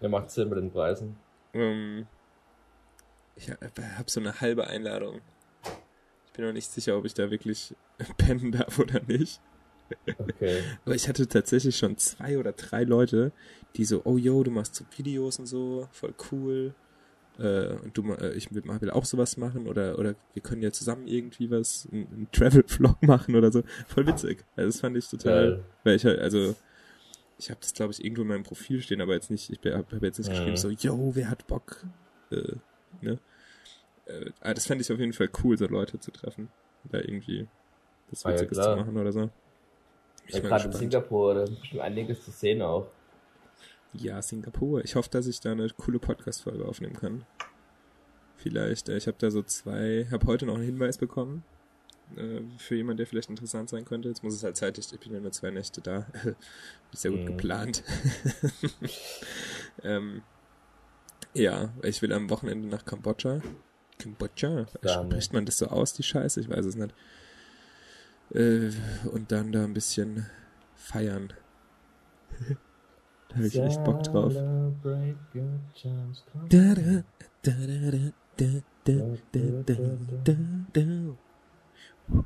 Ja, 0.00 0.08
macht 0.08 0.30
Sinn 0.30 0.48
mit 0.48 0.58
den 0.58 0.70
Preisen. 0.70 1.16
Ähm, 1.54 2.06
ich 3.36 3.50
habe 3.50 3.58
hab 3.98 4.10
so 4.10 4.20
eine 4.20 4.40
halbe 4.40 4.66
Einladung. 4.66 5.20
Ich 6.26 6.32
bin 6.32 6.46
noch 6.46 6.52
nicht 6.52 6.70
sicher, 6.70 6.96
ob 6.96 7.04
ich 7.04 7.14
da 7.14 7.30
wirklich 7.30 7.74
pennen 8.16 8.52
darf 8.52 8.78
oder 8.78 9.00
nicht. 9.06 9.40
Okay. 10.18 10.62
Aber 10.86 10.94
ich 10.94 11.06
hatte 11.08 11.26
tatsächlich 11.28 11.76
schon 11.76 11.98
zwei 11.98 12.38
oder 12.38 12.52
drei 12.52 12.84
Leute, 12.84 13.32
die 13.76 13.84
so, 13.84 14.00
oh 14.04 14.16
yo, 14.16 14.42
du 14.42 14.50
machst 14.50 14.74
so 14.74 14.84
Videos 14.96 15.38
und 15.38 15.46
so, 15.46 15.86
voll 15.92 16.14
cool. 16.32 16.74
Äh, 17.38 17.74
und 17.82 17.96
du, 17.96 18.12
äh, 18.12 18.34
ich 18.34 18.52
will, 18.54 18.90
auch 18.90 19.04
sowas 19.04 19.36
machen 19.36 19.66
oder 19.66 19.98
oder 19.98 20.14
wir 20.34 20.42
können 20.42 20.62
ja 20.62 20.70
zusammen 20.70 21.06
irgendwie 21.06 21.50
was, 21.50 21.88
einen, 21.90 22.28
Travel-Vlog 22.32 23.02
machen 23.06 23.34
oder 23.34 23.50
so. 23.50 23.62
Voll 23.88 24.06
witzig. 24.06 24.44
Also 24.56 24.68
das 24.68 24.80
fand 24.80 24.96
ich 24.96 25.08
total, 25.08 25.52
Geil. 25.52 25.64
weil 25.84 25.96
ich 25.96 26.04
halt, 26.04 26.18
also 26.20 26.54
ich 27.38 27.50
habe 27.50 27.60
das 27.60 27.72
glaube 27.72 27.92
ich 27.92 28.04
irgendwo 28.04 28.22
in 28.22 28.28
meinem 28.28 28.42
Profil 28.44 28.80
stehen, 28.82 29.00
aber 29.00 29.14
jetzt 29.14 29.30
nicht, 29.30 29.50
ich 29.50 29.58
habe 29.72 29.86
hab 29.90 30.02
jetzt 30.02 30.18
nicht 30.18 30.28
Mhm. 30.28 30.34
geschrieben 30.34 30.56
so, 30.56 30.68
yo, 30.70 31.12
wer 31.14 31.30
hat 31.30 31.46
Bock, 31.46 31.84
äh, 32.30 32.56
ne? 33.00 33.18
Äh, 34.06 34.30
aber 34.40 34.54
das 34.54 34.66
fand 34.66 34.80
ich 34.80 34.92
auf 34.92 34.98
jeden 34.98 35.12
Fall 35.12 35.30
cool, 35.42 35.56
so 35.56 35.66
Leute 35.66 35.98
zu 36.00 36.10
treffen, 36.10 36.48
da 36.84 36.98
irgendwie 36.98 37.46
das 38.10 38.24
Ah, 38.24 38.30
ja, 38.30 38.36
Witziges 38.36 38.58
klar. 38.58 38.74
zu 38.74 38.80
machen 38.80 38.96
oder 38.98 39.12
so. 39.12 39.30
Ich 40.26 40.34
Ja, 40.34 40.40
gerade 40.40 40.64
in. 40.66 40.72
Singapur, 40.72 41.34
da 41.34 41.42
ist 41.44 41.58
bestimmt 41.60 41.82
einiges 41.82 42.24
zu 42.24 42.30
sehen 42.30 42.62
auch. 42.62 42.86
Ja, 43.94 44.22
Singapur. 44.22 44.84
Ich 44.84 44.94
hoffe, 44.96 45.10
dass 45.10 45.26
ich 45.26 45.40
da 45.40 45.52
eine 45.52 45.68
coole 45.70 45.98
Podcast-Folge 45.98 46.64
aufnehmen 46.64 46.94
kann. 46.96 47.24
Vielleicht, 48.36 48.88
äh, 48.88 48.96
ich 48.96 49.06
habe 49.06 49.18
da 49.18 49.30
so 49.30 49.42
zwei, 49.42 50.06
habe 50.10 50.26
heute 50.26 50.46
noch 50.46 50.54
einen 50.54 50.64
Hinweis 50.64 50.96
bekommen 50.98 51.44
äh, 52.16 52.40
für 52.58 52.74
jemanden, 52.74 52.96
der 52.98 53.06
vielleicht 53.06 53.28
interessant 53.30 53.68
sein 53.68 53.84
könnte. 53.84 54.08
Jetzt 54.08 54.22
muss 54.24 54.34
es 54.34 54.42
halt 54.42 54.56
zeitig, 54.56 54.88
ich 54.92 54.98
bin 55.00 55.12
ja 55.12 55.20
nur 55.20 55.32
zwei 55.32 55.50
Nächte 55.50 55.80
da. 55.82 56.06
ist 56.92 57.04
ja 57.04 57.10
gut 57.10 57.20
Mhm. 57.20 57.26
geplant. 57.26 57.84
ähm, 59.82 60.22
ja, 61.34 61.72
ich 61.82 62.00
will 62.02 62.12
am 62.12 62.30
Wochenende 62.30 62.68
nach 62.68 62.84
Kambodscha. 62.84 63.40
Kambodscha? 63.98 64.66
Spricht 64.84 65.32
man 65.32 65.44
das 65.46 65.58
so 65.58 65.66
aus, 65.68 65.92
die 65.92 66.02
Scheiße? 66.02 66.40
Ich 66.40 66.48
weiß 66.48 66.64
es 66.64 66.76
nicht. 66.76 66.94
Äh, 68.34 68.70
und 69.12 69.30
dann 69.30 69.52
da 69.52 69.64
ein 69.64 69.74
bisschen 69.74 70.26
feiern. 70.74 71.32
Da 73.32 73.38
habe 73.38 73.46
ich 73.46 73.58
echt 73.58 73.82
Bock 73.84 74.02
drauf. 74.02 74.34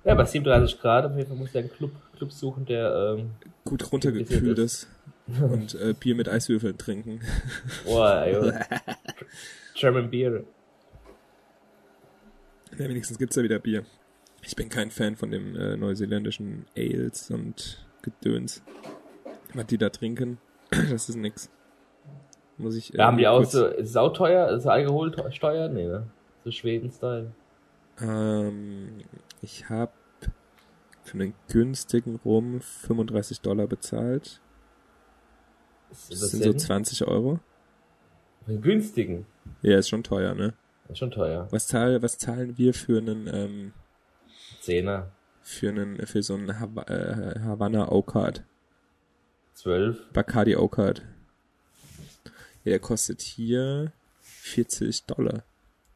Ja, 0.05 0.15
bei 0.15 0.25
37 0.25 0.81
Grad 0.81 1.05
auf 1.05 1.17
jeden 1.17 1.29
Fall 1.29 1.37
muss 1.37 1.51
ich 1.51 1.59
einen 1.59 1.71
Club, 1.71 1.93
Club 2.17 2.33
suchen, 2.33 2.65
der 2.65 3.17
ähm, 3.19 3.31
gut 3.65 3.93
runtergekühlt 3.93 4.59
ist. 4.59 4.89
und 5.41 5.75
äh, 5.77 5.95
Bier 5.99 6.17
mit 6.17 6.29
Eiswürfeln 6.29 6.77
trinken. 6.77 7.21
Wow, 7.85 8.53
German 9.75 10.11
Beer. 10.11 10.43
Ja, 12.77 12.89
wenigstens 12.89 13.19
gibt's 13.19 13.37
ja 13.37 13.45
wieder 13.45 13.61
Bier. 13.61 13.85
Ich 14.43 14.57
bin 14.57 14.69
kein 14.69 14.91
Fan 14.91 15.15
von 15.15 15.31
dem 15.31 15.55
äh, 15.55 15.77
neuseeländischen 15.77 16.67
Ales 16.77 17.31
und 17.31 17.87
Gedöns, 18.03 18.63
was 19.55 19.67
die 19.67 19.79
da 19.79 19.91
trinken. 19.91 20.39
das 20.91 21.09
ist 21.09 21.17
nix. 21.17 21.51
Muss 22.59 22.75
ich. 22.77 22.93
äh, 22.95 22.97
Da 22.97 23.07
haben 23.07 23.19
die 23.19 23.27
auch 23.29 23.45
so, 23.45 23.67
ist 23.67 23.91
es 23.91 23.97
auch 23.97 24.13
teuer? 24.13 24.49
Ist 24.51 24.61
es 24.63 24.67
Alkoholsteuer? 24.67 25.69
Nee, 25.69 25.87
ne? 25.87 26.07
So 26.45 26.51
Schweden-Style. 26.51 27.33
Ähm, 28.01 28.99
ich 29.43 29.69
habe 29.69 29.93
für 31.05 31.15
einen 31.15 31.35
günstigen 31.49 32.17
Rum 32.25 32.61
35 32.61 33.41
Dollar 33.41 33.67
bezahlt. 33.67 34.41
Das 35.91 36.09
das 36.09 36.19
sind 36.31 36.43
so 36.43 36.51
Sinn? 36.51 36.59
20 36.59 37.07
Euro. 37.07 37.41
Für 38.45 38.53
einen 38.53 38.63
günstigen. 38.63 39.27
Ja, 39.63 39.79
ist 39.79 39.89
schon 39.89 40.03
teuer, 40.03 40.35
ne? 40.35 40.55
Ist 40.89 40.99
schon 40.99 41.11
teuer. 41.11 41.47
Was, 41.51 41.67
zahl, 41.69 42.01
was 42.03 42.19
zahlen 42.19 42.57
wir 42.59 42.75
für 42.75 42.99
einen, 42.99 43.29
ähm, 43.33 43.73
Zehner. 44.61 45.11
für 45.43 45.69
einen, 45.69 46.05
für 46.07 46.23
so 46.23 46.35
einen 46.35 46.59
Hav 46.61 46.71
äh, 46.89 47.41
Havana 47.41 47.91
O-Card? 47.91 48.45
Zwölf. 49.57 49.99
Bacardi 50.13 50.55
O-Card. 50.57 51.03
Ja, 52.65 52.71
der 52.71 52.79
kostet 52.79 53.23
hier 53.23 53.91
40 54.21 55.05
Dollar. 55.05 55.45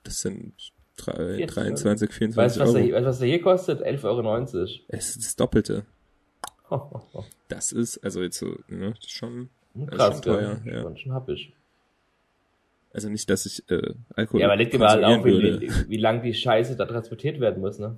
Das 0.03 0.21
sind 0.21 0.55
drei- 0.97 1.37
40 1.37 1.47
23, 1.55 2.09
Weißt 2.09 2.19
24 2.19 2.57
du, 2.57 2.61
was, 2.63 2.75
Euro. 2.75 2.85
der, 2.87 2.95
weißt 2.95 3.05
du, 3.05 3.09
was 3.11 3.19
der 3.19 3.29
hier 3.29 3.43
kostet? 3.43 3.83
11,90 3.83 4.05
Euro. 4.05 4.69
Es 4.89 5.11
ist 5.11 5.25
das 5.25 5.37
Doppelte. 5.37 5.85
Das 7.49 7.73
ist, 7.73 7.99
also 8.05 8.23
jetzt 8.23 8.39
so, 8.39 8.47
ne, 8.69 8.91
das 8.95 9.01
ist 9.01 9.11
schon, 9.11 9.51
das 9.75 9.91
Krass, 9.91 10.15
ist 10.17 10.25
schon 10.25 10.35
teuer, 10.35 10.61
ja. 10.65 10.83
Schon, 10.83 10.97
schon 10.97 11.13
ich. 11.35 11.53
Also 12.93 13.09
nicht, 13.09 13.29
dass 13.29 13.45
ich 13.45 13.69
äh, 13.71 13.93
Alkohol 14.15 14.41
Ja, 14.41 14.47
aber 14.47 14.57
auch, 15.05 15.21
konsumieren 15.21 15.25
wie, 15.61 15.61
würde. 15.61 15.61
wie, 15.87 15.89
wie 15.91 15.97
lang 15.97 16.23
die 16.23 16.33
Scheiße 16.33 16.77
da 16.77 16.87
transportiert 16.87 17.41
werden 17.41 17.61
muss, 17.61 17.81
ne? 17.81 17.97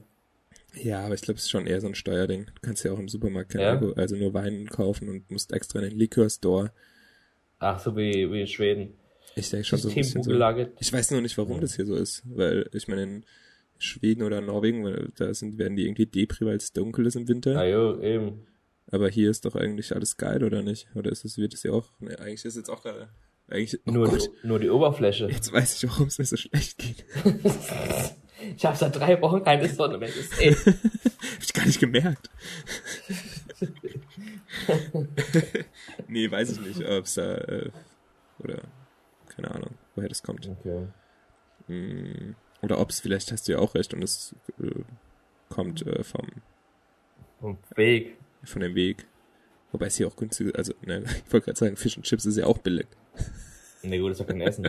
Ja, 0.75 1.05
aber 1.05 1.15
ich 1.15 1.23
glaube, 1.23 1.39
es 1.39 1.45
ist 1.45 1.51
schon 1.51 1.67
eher 1.67 1.81
so 1.81 1.87
ein 1.87 1.95
Steuerding. 1.95 2.47
Du 2.47 2.61
kannst 2.63 2.85
ja 2.85 2.93
auch 2.93 2.99
im 2.99 3.09
Supermarkt 3.09 3.53
kein 3.53 3.61
Ja? 3.61 3.71
Alkohol, 3.73 3.95
also 3.95 4.17
nur 4.17 4.33
Wein 4.35 4.69
kaufen 4.69 5.09
und 5.09 5.31
musst 5.31 5.53
extra 5.53 5.81
in 5.81 5.91
den 5.91 5.99
Liquor 5.99 6.31
Store. 6.31 6.73
Ach, 7.59 7.79
so 7.79 7.97
wie, 7.97 8.31
wie 8.33 8.41
in 8.41 8.47
Schweden. 8.47 8.95
Ich 9.37 9.51
denke 9.51 9.67
schon 9.67 9.79
so 9.79 9.89
ein 9.89 9.95
bisschen 9.95 10.23
so. 10.23 10.33
Ich 10.81 10.93
weiß 10.93 11.11
nur 11.11 11.21
nicht, 11.21 11.39
warum 11.39 11.61
das 11.61 11.77
hier 11.77 11.87
so 11.87 11.95
ist, 11.95 12.23
weil 12.25 12.69
ich 12.73 12.89
meine 12.89 13.03
in 13.03 13.25
Schweden 13.79 14.23
oder 14.23 14.41
Norwegen, 14.41 15.13
da 15.17 15.33
sind 15.35 15.59
werden 15.59 15.77
die 15.77 15.85
irgendwie 15.87 16.07
Depri, 16.07 16.47
weil 16.47 16.57
es 16.57 16.73
dunkel 16.73 17.07
ist 17.07 17.17
im 17.17 17.29
Winter. 17.29 17.59
Ah, 17.59 17.67
jo, 17.67 18.01
eben. 18.01 18.47
Aber 18.91 19.09
hier 19.09 19.31
ist 19.31 19.45
doch 19.45 19.55
eigentlich 19.57 19.95
alles 19.95 20.17
geil, 20.17 20.45
oder 20.45 20.63
nicht? 20.63 20.89
Oder 20.95 21.11
ist 21.11 21.25
es, 21.25 21.39
wird 21.39 21.55
es 21.55 21.63
ja 21.63 21.73
auch, 21.73 21.89
ne, 22.01 22.19
eigentlich 22.19 22.45
ist 22.45 22.57
jetzt 22.57 22.69
auch 22.69 22.83
gerade, 22.83 23.09
eigentlich, 23.49 23.81
oh 23.87 23.91
Nur, 23.91 24.09
Gott, 24.09 24.31
die, 24.43 24.47
nur 24.47 24.59
die 24.59 24.71
Oberfläche. 24.71 25.29
jetzt 25.29 25.53
weiß 25.53 25.83
ich, 25.83 25.91
warum 25.91 26.09
es 26.09 26.19
mir 26.19 26.25
so 26.25 26.37
schlecht 26.37 26.79
geht. 26.79 27.05
Ich 28.57 28.65
habe 28.65 28.77
seit 28.77 28.97
drei 28.97 29.21
Wochen 29.21 29.43
keine 29.45 29.69
Sonne 29.69 29.99
mehr 29.99 30.11
gesehen. 30.11 30.57
Hab 30.65 31.43
ich 31.43 31.53
gar 31.53 31.67
nicht 31.67 31.81
gemerkt. 31.81 32.31
nee, 36.09 36.31
weiß 36.31 36.53
ich 36.53 36.61
nicht, 36.61 36.85
ob 36.89 37.05
es 37.05 37.15
da, 37.15 37.35
äh, 37.37 37.71
oder, 38.39 38.63
keine 39.35 39.51
Ahnung, 39.51 39.71
woher 39.95 40.09
das 40.09 40.23
kommt. 40.23 40.49
Okay. 40.49 40.87
Mm, 41.69 42.35
Oder 42.63 42.79
ob 42.79 42.91
es, 42.91 43.01
vielleicht 43.01 43.31
hast 43.33 43.49
du 43.49 43.53
ja 43.53 43.59
auch 43.59 43.75
recht 43.75 43.95
und 43.95 44.03
es 44.03 44.35
äh, 44.61 44.83
kommt 45.49 45.87
äh, 45.87 46.03
vom, 46.03 46.27
Und 47.41 47.59
Weg. 47.77 48.19
von 48.45 48.63
dem 48.63 48.75
Weg. 48.75 49.07
Wobei 49.71 49.87
es 49.87 49.97
hier 49.97 50.07
auch 50.07 50.17
günstig 50.17 50.57
also, 50.57 50.75
ne, 50.83 51.05
ich 51.27 51.33
wollte 51.33 51.47
gerade 51.47 51.59
sagen, 51.59 51.77
Fish 51.77 51.97
und 51.97 52.03
Chips 52.05 52.27
ist 52.27 52.37
ja 52.37 52.47
auch 52.47 52.59
billig. 52.59 52.87
Ne, 53.83 53.99
gut, 53.99 54.13
ist 54.13 54.21
doch 54.21 54.27
kein 54.27 54.41
Essen. 54.41 54.69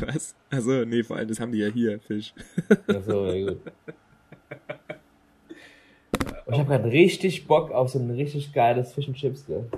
Was? 0.00 0.34
Also, 0.50 0.84
nee, 0.84 1.02
vor 1.02 1.16
allem, 1.16 1.28
das 1.28 1.40
haben 1.40 1.52
die 1.52 1.58
ja 1.58 1.68
hier, 1.68 2.00
Fisch. 2.00 2.34
Ach 2.88 3.02
so, 3.06 3.26
ja 3.26 3.46
gut. 3.46 3.60
Und 6.46 6.52
ich 6.52 6.58
habe 6.58 6.68
gerade 6.68 6.90
richtig 6.90 7.46
Bock 7.46 7.70
auf 7.70 7.90
so 7.90 7.98
ein 7.98 8.10
richtig 8.10 8.52
geiles 8.52 8.92
Fish 8.92 9.08
and 9.08 9.16
Chips, 9.16 9.46
gell? 9.46 9.68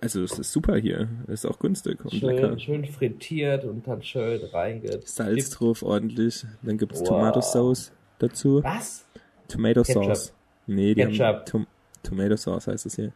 Also, 0.00 0.22
es 0.22 0.38
ist 0.38 0.52
super 0.52 0.76
hier. 0.76 1.08
Ist 1.26 1.46
auch 1.46 1.58
günstig 1.58 2.04
und 2.04 2.20
lecker. 2.20 2.58
Schön, 2.58 2.60
schön 2.60 2.84
frittiert 2.84 3.64
und 3.64 3.86
dann 3.86 4.02
schön 4.02 4.40
reingeht. 4.44 5.06
Salz 5.08 5.50
drauf, 5.50 5.82
ordentlich. 5.82 6.44
Dann 6.62 6.78
gibt's 6.78 7.00
Wow. 7.00 7.08
Tomato 7.08 7.40
Sauce 7.40 7.92
dazu. 8.18 8.62
Was? 8.62 9.06
Tomato 9.48 9.82
Ketchup. 9.82 10.04
Sauce. 10.04 10.34
Nee, 10.66 10.94
die 10.94 11.02
Ketchup. 11.02 11.20
haben 11.20 11.44
Tom 11.46 11.66
Tomato 12.02 12.36
Sauce 12.36 12.66
heißt 12.68 12.86
es 12.86 12.96
hier. 12.96 13.12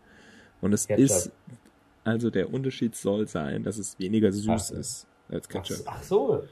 Und 0.61 0.73
es 0.73 0.87
Ketchup. 0.87 1.05
ist, 1.05 1.33
also 2.05 2.31
der 2.31 2.53
Unterschied 2.53 2.97
soll 2.97 3.29
sein, 3.29 3.63
dass 3.63 3.79
es 3.79 3.99
weniger 3.99 4.33
süß 4.33 4.73
Ach 4.73 4.79
ist 4.79 5.07
als 5.33 5.47
Ach, 5.49 5.53
Ketchup. 5.53 5.77
so- 5.79 5.85
ach 5.87 6.03
so. 6.03 6.45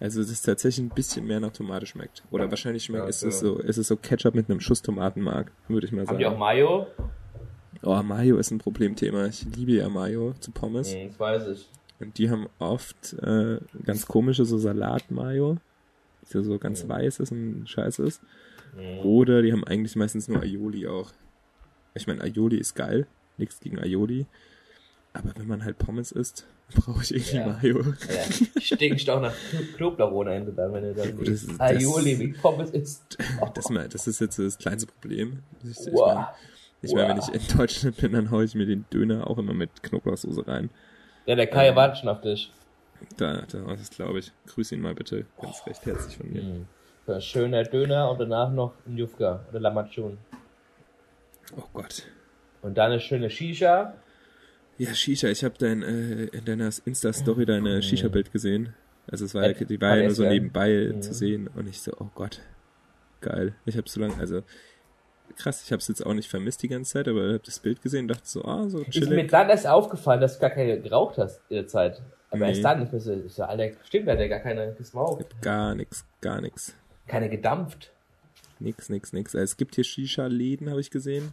Also 0.00 0.20
es 0.20 0.30
ist 0.30 0.42
tatsächlich 0.42 0.86
ein 0.86 0.94
bisschen 0.94 1.26
mehr 1.26 1.40
nach 1.40 1.50
Tomate 1.52 1.84
schmeckt. 1.86 2.22
Oder 2.30 2.48
wahrscheinlich 2.48 2.84
schmeckt, 2.84 3.02
Ja, 3.04 3.08
ist 3.08 3.24
es 3.24 3.40
so. 3.40 3.58
ist 3.58 3.78
es 3.78 3.88
so 3.88 3.96
Ketchup 3.96 4.34
mit 4.36 4.48
einem 4.48 4.60
Schuss 4.60 4.80
Tomatenmark, 4.80 5.50
würde 5.66 5.86
ich 5.86 5.92
mal 5.92 6.06
Haben 6.06 6.18
die 6.18 6.26
auch 6.26 6.30
sagen. 6.30 6.38
Mayo? 6.38 6.86
Oh, 7.82 8.02
Mayo 8.02 8.36
ist 8.38 8.50
ein 8.52 8.58
Problemthema. 8.58 9.26
Ich 9.26 9.44
liebe 9.56 9.72
ja 9.72 9.88
Mayo 9.88 10.34
zu 10.40 10.50
Pommes. 10.52 10.94
Hm, 10.94 11.08
das 11.08 11.18
weiß 11.20 11.48
ich. 11.48 11.68
Und 12.00 12.16
die 12.18 12.30
haben 12.30 12.46
oft 12.60 13.14
äh, 13.14 13.58
ganz 13.84 14.06
komische 14.06 14.44
so 14.44 14.56
Salat-Mayo, 14.56 15.56
die 16.22 16.26
so, 16.32 16.42
so 16.42 16.58
ganz 16.58 16.86
weiß 16.88 17.18
ist 17.18 17.32
und 17.32 17.68
scheiße 17.68 18.04
ist. 18.04 18.20
Hm. 18.76 18.98
Oder 19.04 19.42
die 19.42 19.52
haben 19.52 19.64
eigentlich 19.64 19.96
meistens 19.96 20.28
nur 20.28 20.40
Aioli 20.42 20.86
auch. 20.86 21.10
Ich 21.94 22.06
meine, 22.06 22.20
Aioli 22.22 22.58
ist 22.58 22.76
geil, 22.76 23.08
nichts 23.36 23.58
gegen 23.58 23.80
Aioli. 23.80 24.26
Aber 25.18 25.32
wenn 25.36 25.46
man 25.48 25.64
halt 25.64 25.78
Pommes 25.78 26.12
isst, 26.12 26.46
brauche 26.74 27.02
ich 27.02 27.14
irgendwie 27.14 27.36
Ja. 27.36 27.46
Mayo. 27.48 27.82
Ja, 27.82 28.60
stinkst 28.60 29.10
auch 29.10 29.20
nach 29.20 29.34
Knoblauch 29.76 30.12
ohne 30.12 30.34
Ende 30.34 30.52
dann, 30.52 30.72
wenn 30.72 30.82
du 30.84 30.94
dann 30.94 31.16
gut, 31.16 31.26
das 31.28 31.42
ist- 31.44 31.60
Aioli 31.60 32.12
das- 32.12 32.20
wie 32.20 32.28
Pommes 32.28 32.70
isst. 32.70 33.18
Das, 33.54 33.68
mal, 33.70 33.88
das 33.88 34.06
ist 34.06 34.20
jetzt 34.20 34.38
das 34.38 34.58
kleinste 34.58 34.86
Problem. 34.86 35.40
Ich, 35.64 35.70
ich 35.86 35.92
Wow. 35.92 36.14
meine, 36.14 36.28
ich 36.82 36.92
mein, 36.94 37.08
wenn 37.08 37.18
Wow. 37.18 37.28
ich 37.34 37.50
in 37.50 37.56
Deutschland 37.58 37.96
bin, 37.96 38.12
dann 38.12 38.30
haue 38.30 38.44
ich 38.44 38.54
mir 38.54 38.66
den 38.66 38.84
Döner 38.92 39.26
auch 39.28 39.38
immer 39.38 39.54
mit 39.54 39.82
Knoblauchsoße 39.82 40.46
rein. 40.46 40.70
Ja, 41.26 41.34
der 41.34 41.46
Kai 41.48 41.68
Ähm. 41.68 41.76
wartet 41.76 41.98
schon 41.98 42.08
auf 42.08 42.20
dich. 42.20 42.52
Da, 43.16 43.42
da 43.50 43.58
das 43.74 43.90
glaube 43.90 44.18
ich. 44.20 44.32
Grüß 44.46 44.72
ihn 44.72 44.80
mal 44.80 44.94
bitte 44.94 45.24
ganz 45.40 45.64
recht 45.66 45.84
herzlich 45.86 46.16
von 46.16 46.32
mir. 46.32 46.42
Mhm. 46.42 46.66
Ein 47.06 47.20
schöner 47.22 47.62
Döner 47.64 48.10
und 48.10 48.20
danach 48.20 48.50
noch 48.52 48.74
ein 48.86 48.96
Jufka 48.98 49.44
oder 49.50 49.60
Lamachun. 49.60 50.18
Oh 51.56 51.62
Gott. 51.72 52.02
Und 52.60 52.76
dann 52.76 52.90
eine 52.92 53.00
schöne 53.00 53.30
Shisha. 53.30 53.94
Ja, 54.78 54.94
Shisha, 54.94 55.28
ich 55.28 55.42
habe 55.44 55.54
dein, 55.58 55.82
äh, 55.82 56.24
in 56.26 56.44
deiner 56.44 56.70
Insta-Story 56.84 57.44
deine 57.46 57.82
Shisha-Bild 57.82 58.32
gesehen. 58.32 58.74
Also 59.10 59.24
es 59.24 59.34
war, 59.34 59.42
ja- 59.44 59.50
Äh, 59.50 59.64
die 59.64 59.80
war 59.80 59.96
ja 59.96 60.04
nur 60.04 60.14
so 60.14 60.24
nebenbei 60.24 60.92
Mhm. 60.94 61.02
zu 61.02 61.14
sehen 61.14 61.48
und 61.54 61.66
ich 61.68 61.80
so, 61.82 61.92
oh 61.98 62.08
Gott, 62.14 62.40
geil. 63.20 63.54
Ich 63.64 63.76
habe 63.76 63.88
so 63.88 64.00
lange, 64.00 64.14
also 64.18 64.42
krass, 65.36 65.62
ich 65.64 65.72
habe 65.72 65.80
es 65.80 65.88
jetzt 65.88 66.04
auch 66.04 66.14
nicht 66.14 66.28
vermisst 66.28 66.62
die 66.62 66.68
ganze 66.68 66.92
Zeit, 66.92 67.08
aber 67.08 67.26
ich 67.26 67.32
habe 67.34 67.42
das 67.44 67.58
Bild 67.58 67.82
gesehen 67.82 68.02
und 68.02 68.08
dachte 68.08 68.22
so, 68.26 68.44
ah, 68.44 68.68
so 68.68 68.78
Ist 68.80 68.86
mir 69.00 69.06
chillig. 69.06 69.30
dann 69.30 69.48
erst 69.48 69.66
aufgefallen, 69.66 70.20
dass 70.20 70.34
du 70.34 70.40
gar 70.40 70.50
keine 70.50 70.80
geraucht 70.80 71.18
hast 71.18 71.40
in 71.48 71.56
der 71.56 71.66
Zeit. 71.66 72.00
Aber 72.30 72.44
Nee. 72.44 72.50
erst 72.50 72.64
dann, 72.64 72.82
ich 72.82 73.02
so, 73.02 73.12
ich 73.12 73.32
so, 73.32 73.42
Alter, 73.44 73.76
stimmt, 73.84 74.08
hat 74.08 74.18
ja 74.20 74.28
gar 74.28 74.40
keine 74.40 74.74
gesmoked. 74.74 75.40
Gar 75.42 75.74
nix, 75.74 76.04
gar 76.20 76.40
nix. 76.40 76.74
Keine 77.06 77.28
gedampft. 77.30 77.90
Nix, 78.60 78.88
nix, 78.90 79.12
nix. 79.12 79.34
Also 79.34 79.44
es 79.44 79.56
gibt 79.56 79.74
hier 79.76 79.84
Shisha-Läden, 79.84 80.68
habe 80.68 80.80
ich 80.80 80.90
gesehen. 80.90 81.32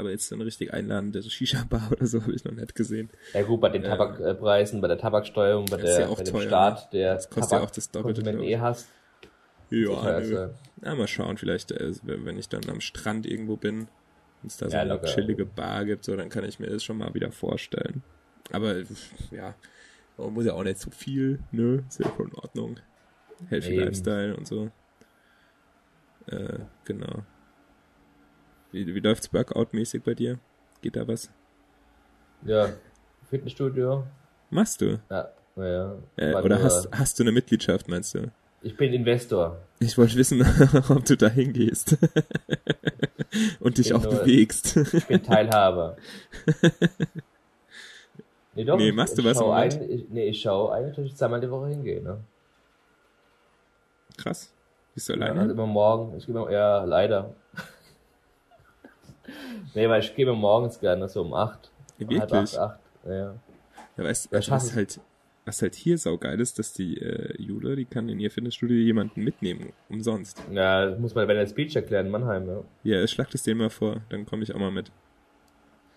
Aber 0.00 0.10
jetzt 0.10 0.28
so 0.28 0.34
eine 0.34 0.46
richtig 0.46 0.72
einladende 0.72 1.22
Shisha-Bar 1.22 1.88
oder 1.92 2.06
so 2.06 2.22
habe 2.22 2.32
ich 2.32 2.42
noch 2.44 2.52
nicht 2.52 2.74
gesehen. 2.74 3.10
Ja 3.34 3.42
gut, 3.42 3.60
bei 3.60 3.68
den 3.68 3.82
Ja. 3.82 3.90
Tabakpreisen, 3.96 4.80
bei 4.80 4.88
der 4.88 4.96
Tabaksteuerung, 4.98 5.66
bei, 5.66 5.76
der, 5.76 6.00
ja 6.00 6.06
bei 6.08 6.22
dem 6.22 6.32
teuer, 6.32 6.40
Staat, 6.42 6.92
der 6.94 7.14
Das 7.14 7.28
kostet 7.28 7.58
ja 7.58 7.64
auch 7.64 7.70
das 7.70 7.90
Doppelte, 7.90 8.22
Konsument 8.22 8.38
glaub 8.48 8.50
eh 8.50 8.58
hast. 8.58 8.88
Ja, 9.68 9.90
Also. 9.90 10.54
Ja, 10.82 10.94
mal 10.94 11.06
schauen, 11.06 11.36
vielleicht, 11.36 11.70
äh, 11.72 11.92
wenn 12.02 12.38
ich 12.38 12.48
dann 12.48 12.68
am 12.70 12.80
Strand 12.80 13.26
irgendwo 13.26 13.56
bin, 13.56 13.88
wenn 14.40 14.48
es 14.48 14.56
da 14.56 14.70
so 14.70 14.74
Ja, 14.74 14.80
eine 14.82 14.94
locker. 14.94 15.06
chillige 15.06 15.44
Bar 15.44 15.84
gibt, 15.84 16.04
so, 16.04 16.16
dann 16.16 16.30
kann 16.30 16.44
ich 16.44 16.58
mir 16.58 16.68
das 16.70 16.82
schon 16.82 16.96
mal 16.96 17.12
wieder 17.12 17.30
vorstellen. 17.30 18.02
Aber 18.50 18.74
ja, 19.30 19.54
man 20.16 20.32
muss 20.32 20.46
ja 20.46 20.54
auch 20.54 20.64
nicht 20.64 20.78
so 20.80 20.90
viel, 20.90 21.40
ne? 21.52 21.84
Ist 21.88 22.00
ja 22.00 22.08
voll 22.08 22.28
in 22.28 22.34
Ordnung. 22.36 22.76
Healthy. 23.48 23.76
Lifestyle 23.76 24.34
und 24.34 24.48
so. 24.48 24.70
Äh, 26.26 26.60
genau. 26.84 27.22
Wie, 28.72 28.86
wie 28.94 29.00
läuft's 29.00 29.32
Workout-mäßig 29.32 30.02
bei 30.02 30.14
dir? 30.14 30.38
Geht 30.82 30.96
da 30.96 31.06
was? 31.06 31.30
ja, 32.44 32.70
Fitnessstudio. 33.28 34.04
Machst 34.50 34.80
du? 34.80 34.98
Ja, 35.10 35.28
naja. 35.54 35.94
Äh, 36.16 36.34
oder 36.34 36.62
hast, 36.62 36.88
hast 36.90 37.18
du 37.18 37.22
eine 37.22 37.32
Mitgliedschaft, 37.32 37.86
meinst 37.88 38.14
du? 38.14 38.30
Ich 38.62 38.76
bin 38.76 38.92
Investor. 38.92 39.58
Ich 39.78 39.96
wollte 39.96 40.16
wissen, 40.16 40.40
ob 40.88 41.04
du 41.04 41.16
da 41.16 41.28
hingehst. 41.28 41.96
und 43.60 43.78
dich 43.78 43.94
auch 43.94 44.02
nur- 44.02 44.16
bewegst. 44.16 44.76
Ich 44.76 45.06
bin 45.06 45.22
Teilhaber. 45.22 45.96
Nee, 48.54 48.64
doch, 48.64 48.76
Nee, 48.78 48.88
ich- 48.88 48.94
machst 48.94 49.16
du 49.16 49.22
ich 49.22 49.28
was 49.28 49.38
schau 49.38 49.52
eigentlich- 49.52 49.88
ich, 50.02 50.08
Nee, 50.10 50.24
ich 50.28 50.42
schaue 50.42 50.74
eigentlich, 50.74 50.96
dass 50.96 51.04
ich 51.06 51.14
zweimal 51.16 51.40
die 51.40 51.48
Woche 51.50 51.68
hingehe. 51.68 52.02
Ne? 52.02 52.18
Krass. 54.16 54.52
Bist 54.92 55.08
du 55.08 55.12
Ja, 55.12 55.20
alleine? 55.20 55.40
also 55.42 55.52
immer 55.52 55.66
morgen. 55.66 56.16
Ich 56.16 56.26
gehe 56.26 56.34
immer, 56.34 56.50
ja, 56.50 56.82
leider. 56.84 57.32
Nee, 59.74 59.88
weil 59.88 60.00
ich 60.00 60.14
gehe 60.14 60.26
immer 60.26 60.36
morgens 60.36 60.78
gerne, 60.80 61.08
so 61.08 61.22
um 61.22 61.34
8. 61.34 61.70
Wirklich? 61.98 62.20
Halb 62.20 62.32
acht, 62.32 62.58
acht. 62.58 62.80
Ja. 63.06 63.34
Ja, 63.96 64.04
weißt 64.04 64.32
Ja, 64.32 64.38
also 64.38 64.52
was 64.52 64.74
halt, 64.74 65.00
was 65.44 65.62
halt 65.62 65.74
hier 65.74 65.98
saugeil 65.98 66.40
ist, 66.40 66.58
dass 66.58 66.72
die 66.72 66.98
äh, 66.98 67.40
Jule, 67.40 67.76
die 67.76 67.84
kann 67.84 68.08
in 68.08 68.18
ihr 68.20 68.30
Fitnessstudio 68.30 68.76
jemanden 68.76 69.22
mitnehmen, 69.22 69.72
umsonst. 69.88 70.42
ja, 70.52 70.86
das 70.86 70.98
muss 70.98 71.14
man 71.14 71.26
bei 71.26 71.34
der 71.34 71.46
Speech 71.46 71.76
erklären 71.76 72.06
in 72.06 72.12
Mannheim. 72.12 72.48
Ja. 72.48 73.00
Ja, 73.00 73.06
schlag 73.06 73.30
das 73.30 73.42
denen 73.42 73.58
mal 73.58 73.70
vor, 73.70 74.00
dann 74.08 74.26
komme 74.26 74.42
ich 74.42 74.54
auch 74.54 74.58
mal 74.58 74.70
mit. 74.70 74.90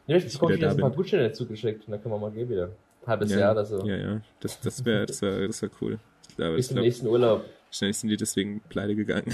Nee, 0.07 0.17
ich 0.17 0.33
bekomme 0.33 0.55
jetzt 0.55 0.75
ein 0.75 0.77
paar. 0.77 0.91
Gutscheine 0.91 1.31
zugeschickt 1.31 1.87
und 1.87 1.91
dann 1.91 2.01
können 2.01 2.13
wir 2.13 2.19
mal 2.19 2.31
gehen 2.31 2.49
wieder. 2.49 2.69
Halbes 3.05 3.31
ja, 3.31 3.39
Jahr 3.39 3.51
oder 3.51 3.65
so. 3.65 3.85
Ja, 3.85 3.95
ja, 3.95 4.21
das, 4.39 4.59
das 4.61 4.83
wäre 4.85 5.05
das 5.05 5.21
wär, 5.21 5.47
das 5.47 5.61
wär 5.61 5.69
cool. 5.81 5.99
Ich 6.29 6.35
glaube, 6.35 6.55
Bis 6.55 6.67
zum 6.69 6.79
nächsten 6.79 7.07
Urlaub. 7.07 7.45
wahrscheinlich 7.67 7.97
sind 7.97 8.09
die 8.09 8.17
deswegen 8.17 8.61
pleite 8.69 8.95
gegangen. 8.95 9.33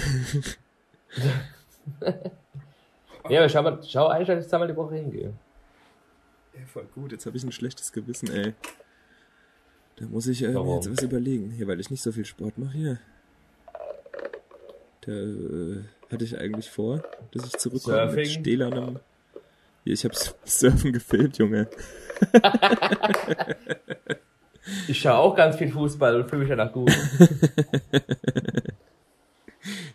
Ja, 3.28 3.40
aber 3.40 3.48
schau, 3.48 3.62
mal, 3.62 3.80
schau 3.86 4.06
eigentlich, 4.08 4.28
dass 4.28 4.44
ich 4.44 4.50
zweimal 4.50 4.68
die 4.68 4.76
Woche 4.76 4.94
hingehe. 4.96 5.32
Ja, 6.54 6.66
voll 6.66 6.86
gut. 6.94 7.12
Jetzt 7.12 7.26
habe 7.26 7.36
ich 7.36 7.44
ein 7.44 7.52
schlechtes 7.52 7.92
Gewissen, 7.92 8.30
ey. 8.30 8.54
Da 9.96 10.06
muss 10.06 10.26
ich 10.26 10.42
äh, 10.42 10.48
mir 10.48 10.74
jetzt 10.76 10.90
was 10.90 11.02
überlegen. 11.02 11.50
Hier, 11.50 11.68
weil 11.68 11.80
ich 11.80 11.90
nicht 11.90 12.02
so 12.02 12.12
viel 12.12 12.24
Sport 12.24 12.58
mache 12.58 12.72
hier. 12.72 12.98
Da 15.02 15.12
äh, 15.12 15.82
hatte 16.10 16.24
ich 16.24 16.38
eigentlich 16.38 16.70
vor, 16.70 17.02
dass 17.32 17.46
ich 17.46 17.56
zurückkomme 17.56 18.06
mit 18.06 18.26
Surfing? 18.26 18.40
stählernem... 18.40 19.00
Hier, 19.84 19.94
ich 19.94 20.04
habe 20.04 20.14
Surfen 20.44 20.92
gefilmt, 20.92 21.38
Junge. 21.38 21.68
Ich 24.88 25.00
schaue 25.00 25.18
auch 25.18 25.34
ganz 25.34 25.56
viel 25.56 25.70
Fußball 25.70 26.20
und 26.20 26.28
fühle 26.28 26.40
mich 26.40 26.48
danach 26.48 26.72
gut. 26.72 26.92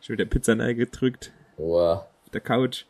Ich 0.01 0.09
mit 0.09 0.19
der 0.19 0.25
Pizza 0.25 0.55
gedrückt, 0.55 1.31
Boah. 1.57 2.07
auf 2.25 2.29
der 2.29 2.41
Couch. 2.41 2.85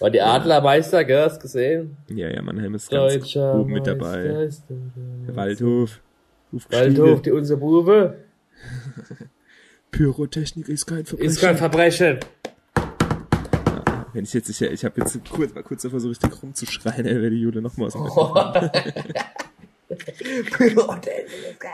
War 0.00 0.10
die 0.10 0.20
Adlermeister, 0.20 1.04
gell, 1.04 1.24
hast 1.24 1.38
du 1.38 1.42
gesehen? 1.42 1.96
Ja, 2.08 2.28
ja, 2.28 2.42
Mannheim 2.42 2.74
ist 2.74 2.90
ganz 2.90 3.14
Deutscher 3.14 3.54
oben 3.54 3.72
mit 3.72 3.86
dabei. 3.86 4.24
Meister 4.24 4.42
ist 4.42 4.64
der 4.68 5.36
Waldhof. 5.36 6.00
Waldhof, 6.70 7.22
die 7.22 7.30
unser 7.30 7.56
Bube. 7.56 8.16
Pyrotechnik 9.90 10.68
ist 10.68 10.86
kein 10.86 11.04
Verbrechen. 11.04 11.30
Ist 11.30 11.40
kein 11.40 11.56
Verbrechen. 11.56 12.18
Wenn 14.12 14.24
ich 14.24 14.32
jetzt, 14.32 14.48
ich, 14.48 14.62
ich 14.62 14.84
habe 14.84 15.00
jetzt 15.00 15.18
kurz, 15.28 15.54
war 15.54 15.62
kurz 15.62 15.82
davor 15.82 16.00
so 16.00 16.08
richtig 16.08 16.30
rumzuschreien, 16.40 17.06
ey, 17.06 17.16
wäre 17.16 17.30
die 17.30 17.40
Jule 17.40 17.60
noch 17.60 17.76
mal 17.76 17.86
aus 17.86 17.94
dem 17.94 18.04
Bett 18.04 18.14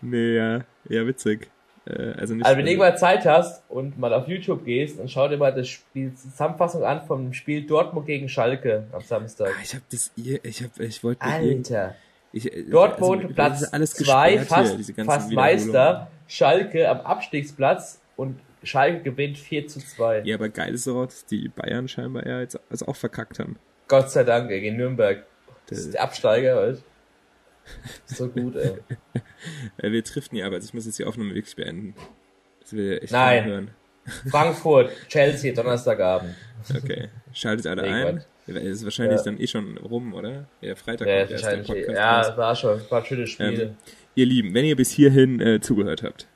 Nee, 0.00 0.36
ja, 0.36 0.64
ja, 0.88 1.06
witzig. 1.06 1.50
Äh, 1.86 2.12
also 2.18 2.34
Also 2.34 2.56
wenn 2.56 2.64
du 2.64 2.70
irgendwann 2.70 2.96
Zeit 2.96 3.24
hast 3.26 3.62
und 3.68 3.98
mal 3.98 4.12
auf 4.14 4.26
YouTube 4.28 4.64
gehst 4.64 4.98
und 4.98 5.10
schau 5.10 5.28
dir 5.28 5.36
mal 5.36 5.52
das 5.54 5.68
Spiel, 5.68 6.10
die 6.10 6.16
Zusammenfassung 6.16 6.84
an 6.84 7.02
vom 7.06 7.32
Spiel 7.32 7.66
Dortmund 7.66 8.06
gegen 8.06 8.28
Schalke 8.28 8.86
am 8.92 9.02
Samstag. 9.02 9.48
Ah, 9.50 9.60
ich 9.62 9.74
habe 9.74 9.84
das, 9.90 10.10
ich 10.16 10.62
habe, 10.62 10.84
ich 10.84 11.04
wollte 11.04 11.22
Alter. 11.22 11.94
ich, 12.32 12.52
äh, 12.52 12.62
Dortmund 12.64 13.22
also, 13.22 13.34
Platz 13.34 13.62
ist 13.62 13.74
alles 13.74 13.92
zwei, 13.94 14.38
fast, 14.38 14.76
hier, 14.78 15.04
fast. 15.04 15.32
Meister. 15.32 16.08
Schalke 16.26 16.88
am 16.88 17.00
Abstiegsplatz 17.00 18.00
und 18.16 18.40
Schalke 18.62 19.02
gewinnt 19.02 19.36
4 19.36 19.68
zu 19.68 19.78
2. 19.78 20.22
Ja, 20.24 20.36
aber 20.36 20.48
geil 20.48 20.72
ist 20.72 20.88
auch, 20.88 21.04
dass 21.04 21.26
die 21.26 21.48
Bayern 21.48 21.86
scheinbar 21.86 22.26
ja 22.26 22.40
jetzt 22.40 22.58
also 22.70 22.86
auch 22.86 22.96
verkackt 22.96 23.38
haben. 23.38 23.56
Gott 23.88 24.10
sei 24.10 24.24
Dank, 24.24 24.48
gegen 24.48 24.76
Nürnberg. 24.78 25.24
Das 25.66 25.78
ist 25.78 25.86
Das, 25.88 25.92
der 25.92 26.02
Absteiger, 26.02 26.56
weißt? 26.56 26.82
So 28.06 28.28
gut, 28.28 28.56
ey. 28.56 28.74
äh, 29.78 29.90
wir 29.90 30.02
driften 30.02 30.36
ja, 30.38 30.46
aber 30.46 30.56
also 30.56 30.66
ich 30.66 30.74
muss 30.74 30.86
jetzt 30.86 30.98
die 30.98 31.04
Aufnahme 31.04 31.34
wirklich 31.34 31.56
beenden. 31.56 31.94
Das 32.60 32.72
will 32.72 32.98
echt 33.02 33.12
Nein. 33.12 33.44
hören. 33.44 33.70
Frankfurt, 34.30 34.90
Chelsea, 35.08 35.54
Donnerstagabend. 35.54 36.34
Okay, 36.76 37.08
schaltet 37.32 37.66
alle 37.66 37.82
Nee, 37.82 37.88
ein. 37.88 38.16
Gott. 38.16 38.56
Ist 38.56 38.84
wahrscheinlich 38.84 39.18
Ja. 39.18 39.24
dann 39.24 39.40
eh 39.40 39.46
schon 39.46 39.78
rum, 39.78 40.12
oder? 40.12 40.46
Ja, 40.60 40.74
Freitag 40.74 41.08
Ja, 41.08 41.20
kommt 41.20 41.30
erst 41.30 41.44
der 41.44 41.50
wahrscheinlich. 41.58 41.86
Podcast 41.86 42.30
Ja, 42.30 42.36
war 42.36 42.54
schon, 42.56 42.76
es 42.78 42.90
waren 42.90 43.04
schöne 43.06 43.26
Spiele. 43.26 43.62
Ähm, 43.62 43.76
Ihr 44.14 44.26
Lieben, 44.26 44.52
wenn 44.54 44.66
ihr 44.66 44.76
bis 44.76 44.90
hierhin 44.90 45.40
äh, 45.40 45.60
zugehört 45.60 46.02
habt, 46.02 46.28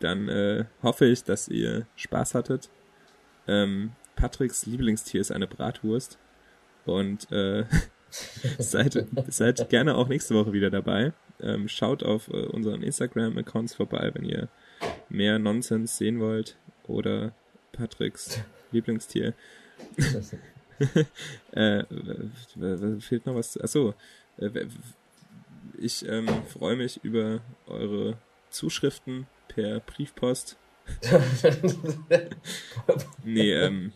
dann 0.00 0.28
äh, 0.30 0.64
hoffe 0.82 1.04
ich, 1.04 1.22
dass 1.24 1.48
ihr 1.48 1.86
Spaß 1.96 2.34
hattet. 2.34 2.70
Ähm, 3.46 3.92
Patricks 4.16 4.64
Lieblingstier 4.64 5.20
ist 5.20 5.30
eine 5.30 5.46
Bratwurst. 5.46 6.18
Und 6.86 7.30
äh, 7.30 7.64
seid, 8.58 9.06
seid 9.28 9.68
gerne 9.68 9.96
auch 9.96 10.08
nächste 10.08 10.34
Woche 10.34 10.52
wieder 10.52 10.70
dabei. 10.70 11.12
Ähm, 11.40 11.68
schaut 11.68 12.02
auf 12.02 12.28
äh, 12.28 12.46
unseren 12.46 12.82
Instagram-Accounts 12.82 13.74
vorbei, 13.74 14.10
wenn 14.14 14.24
ihr 14.24 14.48
mehr 15.08 15.38
Nonsens 15.38 15.96
sehen 15.96 16.20
wollt. 16.20 16.56
Oder 16.86 17.32
Patricks 17.72 18.40
Lieblingstier. 18.72 19.34
äh, 21.52 21.84
fehlt 23.00 23.26
noch 23.26 23.34
was? 23.34 23.58
Achso. 23.58 23.94
Äh, 24.38 24.66
ich 25.78 26.06
ähm, 26.06 26.28
freue 26.48 26.76
mich 26.76 27.02
über 27.02 27.40
eure 27.66 28.18
Zuschriften 28.50 29.26
per 29.48 29.80
Briefpost. 29.80 30.58
Nee, 33.24 33.52
ähm. 33.52 33.92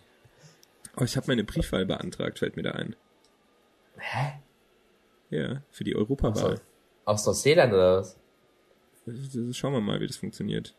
Oh, 0.96 1.02
ich 1.02 1.16
habe 1.16 1.26
meine 1.26 1.44
Briefwahl 1.44 1.86
beantragt, 1.86 2.38
fällt 2.38 2.56
mir 2.56 2.62
da 2.62 2.72
ein. 2.72 2.94
Hä? 4.06 4.40
Ja, 5.30 5.62
für 5.70 5.84
die 5.84 5.96
Europawahl. 5.96 6.60
Aus 7.06 7.24
Neuseeland 7.26 7.72
oder 7.72 7.98
was? 7.98 8.18
Schauen 9.56 9.72
wir 9.72 9.80
mal, 9.80 10.00
wie 10.00 10.06
das 10.06 10.16
funktioniert. 10.16 10.74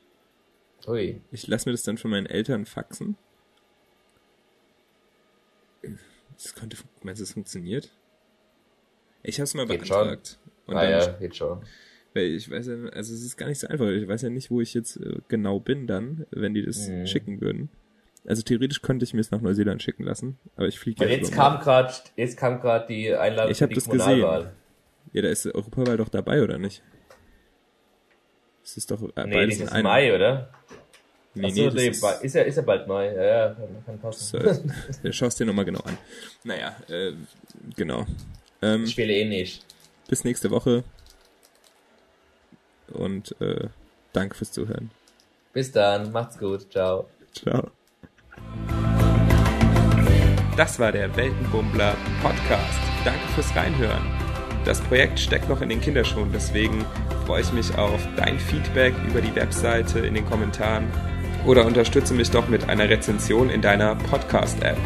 Ui. 0.88 1.22
Ich 1.32 1.48
lasse 1.48 1.68
mir 1.68 1.74
das 1.74 1.84
dann 1.84 1.98
von 1.98 2.12
meinen 2.12 2.26
Eltern 2.28 2.66
faxen. 2.66 3.18
Das 6.34 6.54
könnte, 6.54 6.78
meinst 7.02 7.20
du, 7.22 7.24
das 7.24 7.34
funktioniert? 7.34 7.92
Ich 9.24 9.38
habe 9.40 9.44
es 9.46 9.54
mal 9.54 9.66
Geht 9.68 9.88
beantragt. 9.88 10.40
Und 10.68 10.76
ah 10.76 10.82
dann, 10.82 10.92
ja, 10.92 11.08
geht 11.18 11.36
schon. 11.36 11.64
weil 12.14 12.26
ich 12.26 12.50
weiß 12.50 12.68
ja, 12.68 12.76
also 12.90 13.14
es 13.14 13.24
ist 13.24 13.38
gar 13.38 13.48
nicht 13.48 13.60
so 13.60 13.68
einfach. 13.68 13.88
Ich 13.88 14.08
weiß 14.08 14.22
ja 14.24 14.30
nicht, 14.30 14.52
wo 14.52 14.62
ich 14.62 14.74
jetzt 14.74 14.98
äh, 14.98 15.20
genau 15.28 15.60
bin 15.60 15.88
dann, 15.88 16.26
wenn 16.32 16.54
die 16.54 16.64
das 16.66 16.88
Mhm. 16.88 17.08
schicken 17.08 17.42
würden. 17.42 17.70
Also 18.28 18.42
theoretisch 18.42 18.82
könnte 18.82 19.04
ich 19.06 19.14
mir 19.14 19.22
es 19.22 19.32
nach 19.32 19.42
Neuseeland 19.42 19.84
schicken 19.84 20.04
lassen, 20.04 20.40
aber 20.56 20.68
ich 20.68 20.80
fliege 20.80 21.02
Weil 21.02 21.12
jetzt 21.12 21.32
kam 21.32 21.60
gerade, 21.60 21.94
jetzt 22.16 22.38
kam 22.38 22.60
gerade 22.60 22.88
die 22.88 23.14
Einladung 23.14 23.52
Ich 23.52 23.60
für 23.60 23.68
die 23.68 23.76
das 23.76 23.90
gesehen. 23.90 24.20
Ja, 25.14 25.22
da 25.22 25.30
ist 25.30 25.46
Europawahl 25.46 25.98
doch 25.98 26.10
dabei, 26.10 26.42
oder 26.42 26.58
nicht? 26.58 26.82
Es 28.64 28.78
ist 28.78 28.90
doch 28.90 29.02
äh, 29.16 29.26
Nee, 29.26 29.34
beides 29.34 29.56
das 29.56 29.60
in 29.60 29.66
ist 29.68 29.72
einem. 29.74 29.84
Mai, 29.84 30.16
oder? 30.16 30.50
Nee, 31.36 31.46
Achso, 31.46 31.56
nee, 31.56 31.66
das 31.66 31.74
nee, 31.76 31.88
ist, 31.90 32.24
ist 32.24 32.36
ja, 32.36 32.42
ist 32.44 32.56
ja 32.56 32.62
bald 32.64 32.88
Mai. 32.88 33.14
Ja, 33.14 33.24
ja, 33.24 33.56
kann 33.86 34.00
passen. 34.00 34.40
so, 35.04 35.12
schau 35.12 35.26
es 35.28 35.36
dir 35.36 35.46
nochmal 35.46 35.66
genau 35.66 35.82
an. 35.82 35.98
Naja, 36.44 36.76
äh, 36.90 37.12
genau. 37.76 38.06
Ähm, 38.62 38.86
Ich 38.86 38.92
spiele 38.92 39.14
eh 39.14 39.26
nicht. 39.26 39.64
bis 40.08 40.24
nächste 40.24 40.50
Woche. 40.50 40.84
Und 42.88 43.40
äh, 43.42 43.68
danke 44.14 44.36
fürs 44.36 44.52
Zuhören. 44.52 44.92
Bis 45.54 45.72
dann, 45.72 46.12
macht's 46.12 46.38
gut, 46.40 46.72
ciao. 46.72 47.08
Ciao. 47.34 47.70
Das 50.58 50.80
war 50.80 50.94
der 50.94 51.14
Weltenbummler 51.18 51.98
Podcast. 52.22 52.80
Danke 53.04 53.28
fürs 53.34 53.54
Reinhören. 53.58 54.04
Das 54.64 54.80
Projekt 54.80 55.20
steckt 55.20 55.50
noch 55.50 55.62
in 55.62 55.68
den 55.68 55.82
Kinderschuhen, 55.82 56.32
deswegen 56.32 56.86
freue 57.26 57.42
ich 57.42 57.52
mich 57.52 57.78
auf 57.78 58.00
dein 58.16 58.40
Feedback 58.40 58.94
über 59.06 59.20
die 59.20 59.36
Webseite 59.36 60.00
in 60.00 60.14
den 60.14 60.26
Kommentaren 60.26 60.90
oder 61.46 61.66
unterstütze 61.66 62.14
mich 62.14 62.32
doch 62.32 62.48
mit 62.48 62.70
einer 62.70 62.88
Rezension 62.88 63.50
in 63.50 63.62
deiner 63.62 63.96
Podcast-App. 63.96 64.78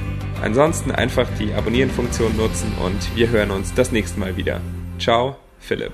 Ansonsten 0.42 0.92
einfach 0.92 1.28
die 1.38 1.54
Abonnieren-Funktion 1.54 2.36
nutzen 2.36 2.74
und 2.84 3.16
wir 3.16 3.30
hören 3.30 3.52
uns 3.52 3.72
das 3.76 3.92
nächste 3.92 4.20
Mal 4.20 4.36
wieder. 4.38 4.62
Ciao, 4.98 5.38
Philipp. 5.60 5.94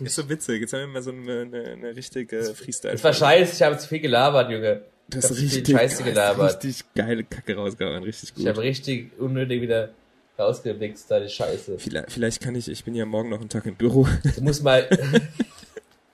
Ist 0.00 0.14
so 0.14 0.26
witzig, 0.30 0.62
jetzt 0.62 0.72
haben 0.72 0.80
wir 0.80 0.86
mal 0.86 1.02
so 1.02 1.10
eine, 1.10 1.42
eine, 1.70 1.94
richtige 1.94 2.42
Freestyle. 2.54 2.94
Das 2.94 3.04
war 3.04 3.12
scheiße, 3.12 3.56
ich 3.56 3.62
habe 3.62 3.76
zu 3.76 3.88
viel 3.88 4.00
gelabert, 4.00 4.50
Junge. 4.50 4.93
Das 5.08 5.30
ist 5.30 5.40
richtig, 5.40 5.76
Scheiße 5.76 6.02
gelabert. 6.02 6.64
richtig 6.64 6.84
geile 6.94 7.24
Kacke 7.24 7.56
rausgehauen, 7.56 8.02
richtig 8.02 8.34
gut. 8.34 8.42
Ich 8.42 8.48
habe 8.48 8.60
richtig 8.60 9.10
unnötig 9.18 9.60
wieder 9.60 9.90
rausgewichst, 10.38 11.10
da 11.10 11.20
die 11.20 11.28
Scheiße. 11.28 11.78
Vielleicht, 11.78 12.12
vielleicht 12.12 12.40
kann 12.40 12.54
ich, 12.54 12.68
ich 12.68 12.84
bin 12.84 12.94
ja 12.94 13.04
morgen 13.04 13.30
noch 13.30 13.40
einen 13.40 13.48
Tag 13.48 13.66
im 13.66 13.76
Büro, 13.76 14.08
Du 14.36 14.42
musst 14.42 14.62
mal, 14.62 14.88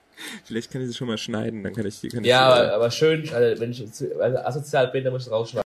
vielleicht 0.45 0.71
kann 0.71 0.81
ich 0.81 0.89
sie 0.89 0.93
schon 0.93 1.07
mal 1.07 1.17
schneiden, 1.17 1.63
dann 1.63 1.73
kann 1.73 1.85
ich, 1.85 2.01
kann 2.09 2.23
ja, 2.23 2.53
ich, 2.53 2.63
aber, 2.63 2.73
aber 2.73 2.91
schön, 2.91 3.27
also 3.33 3.59
wenn 3.59 3.71
ich 3.71 3.83
also 4.19 4.37
asozial 4.37 4.87
bin, 4.89 5.03
dann 5.03 5.13
muss 5.13 5.25
ich 5.25 5.31
rausschneiden. 5.31 5.59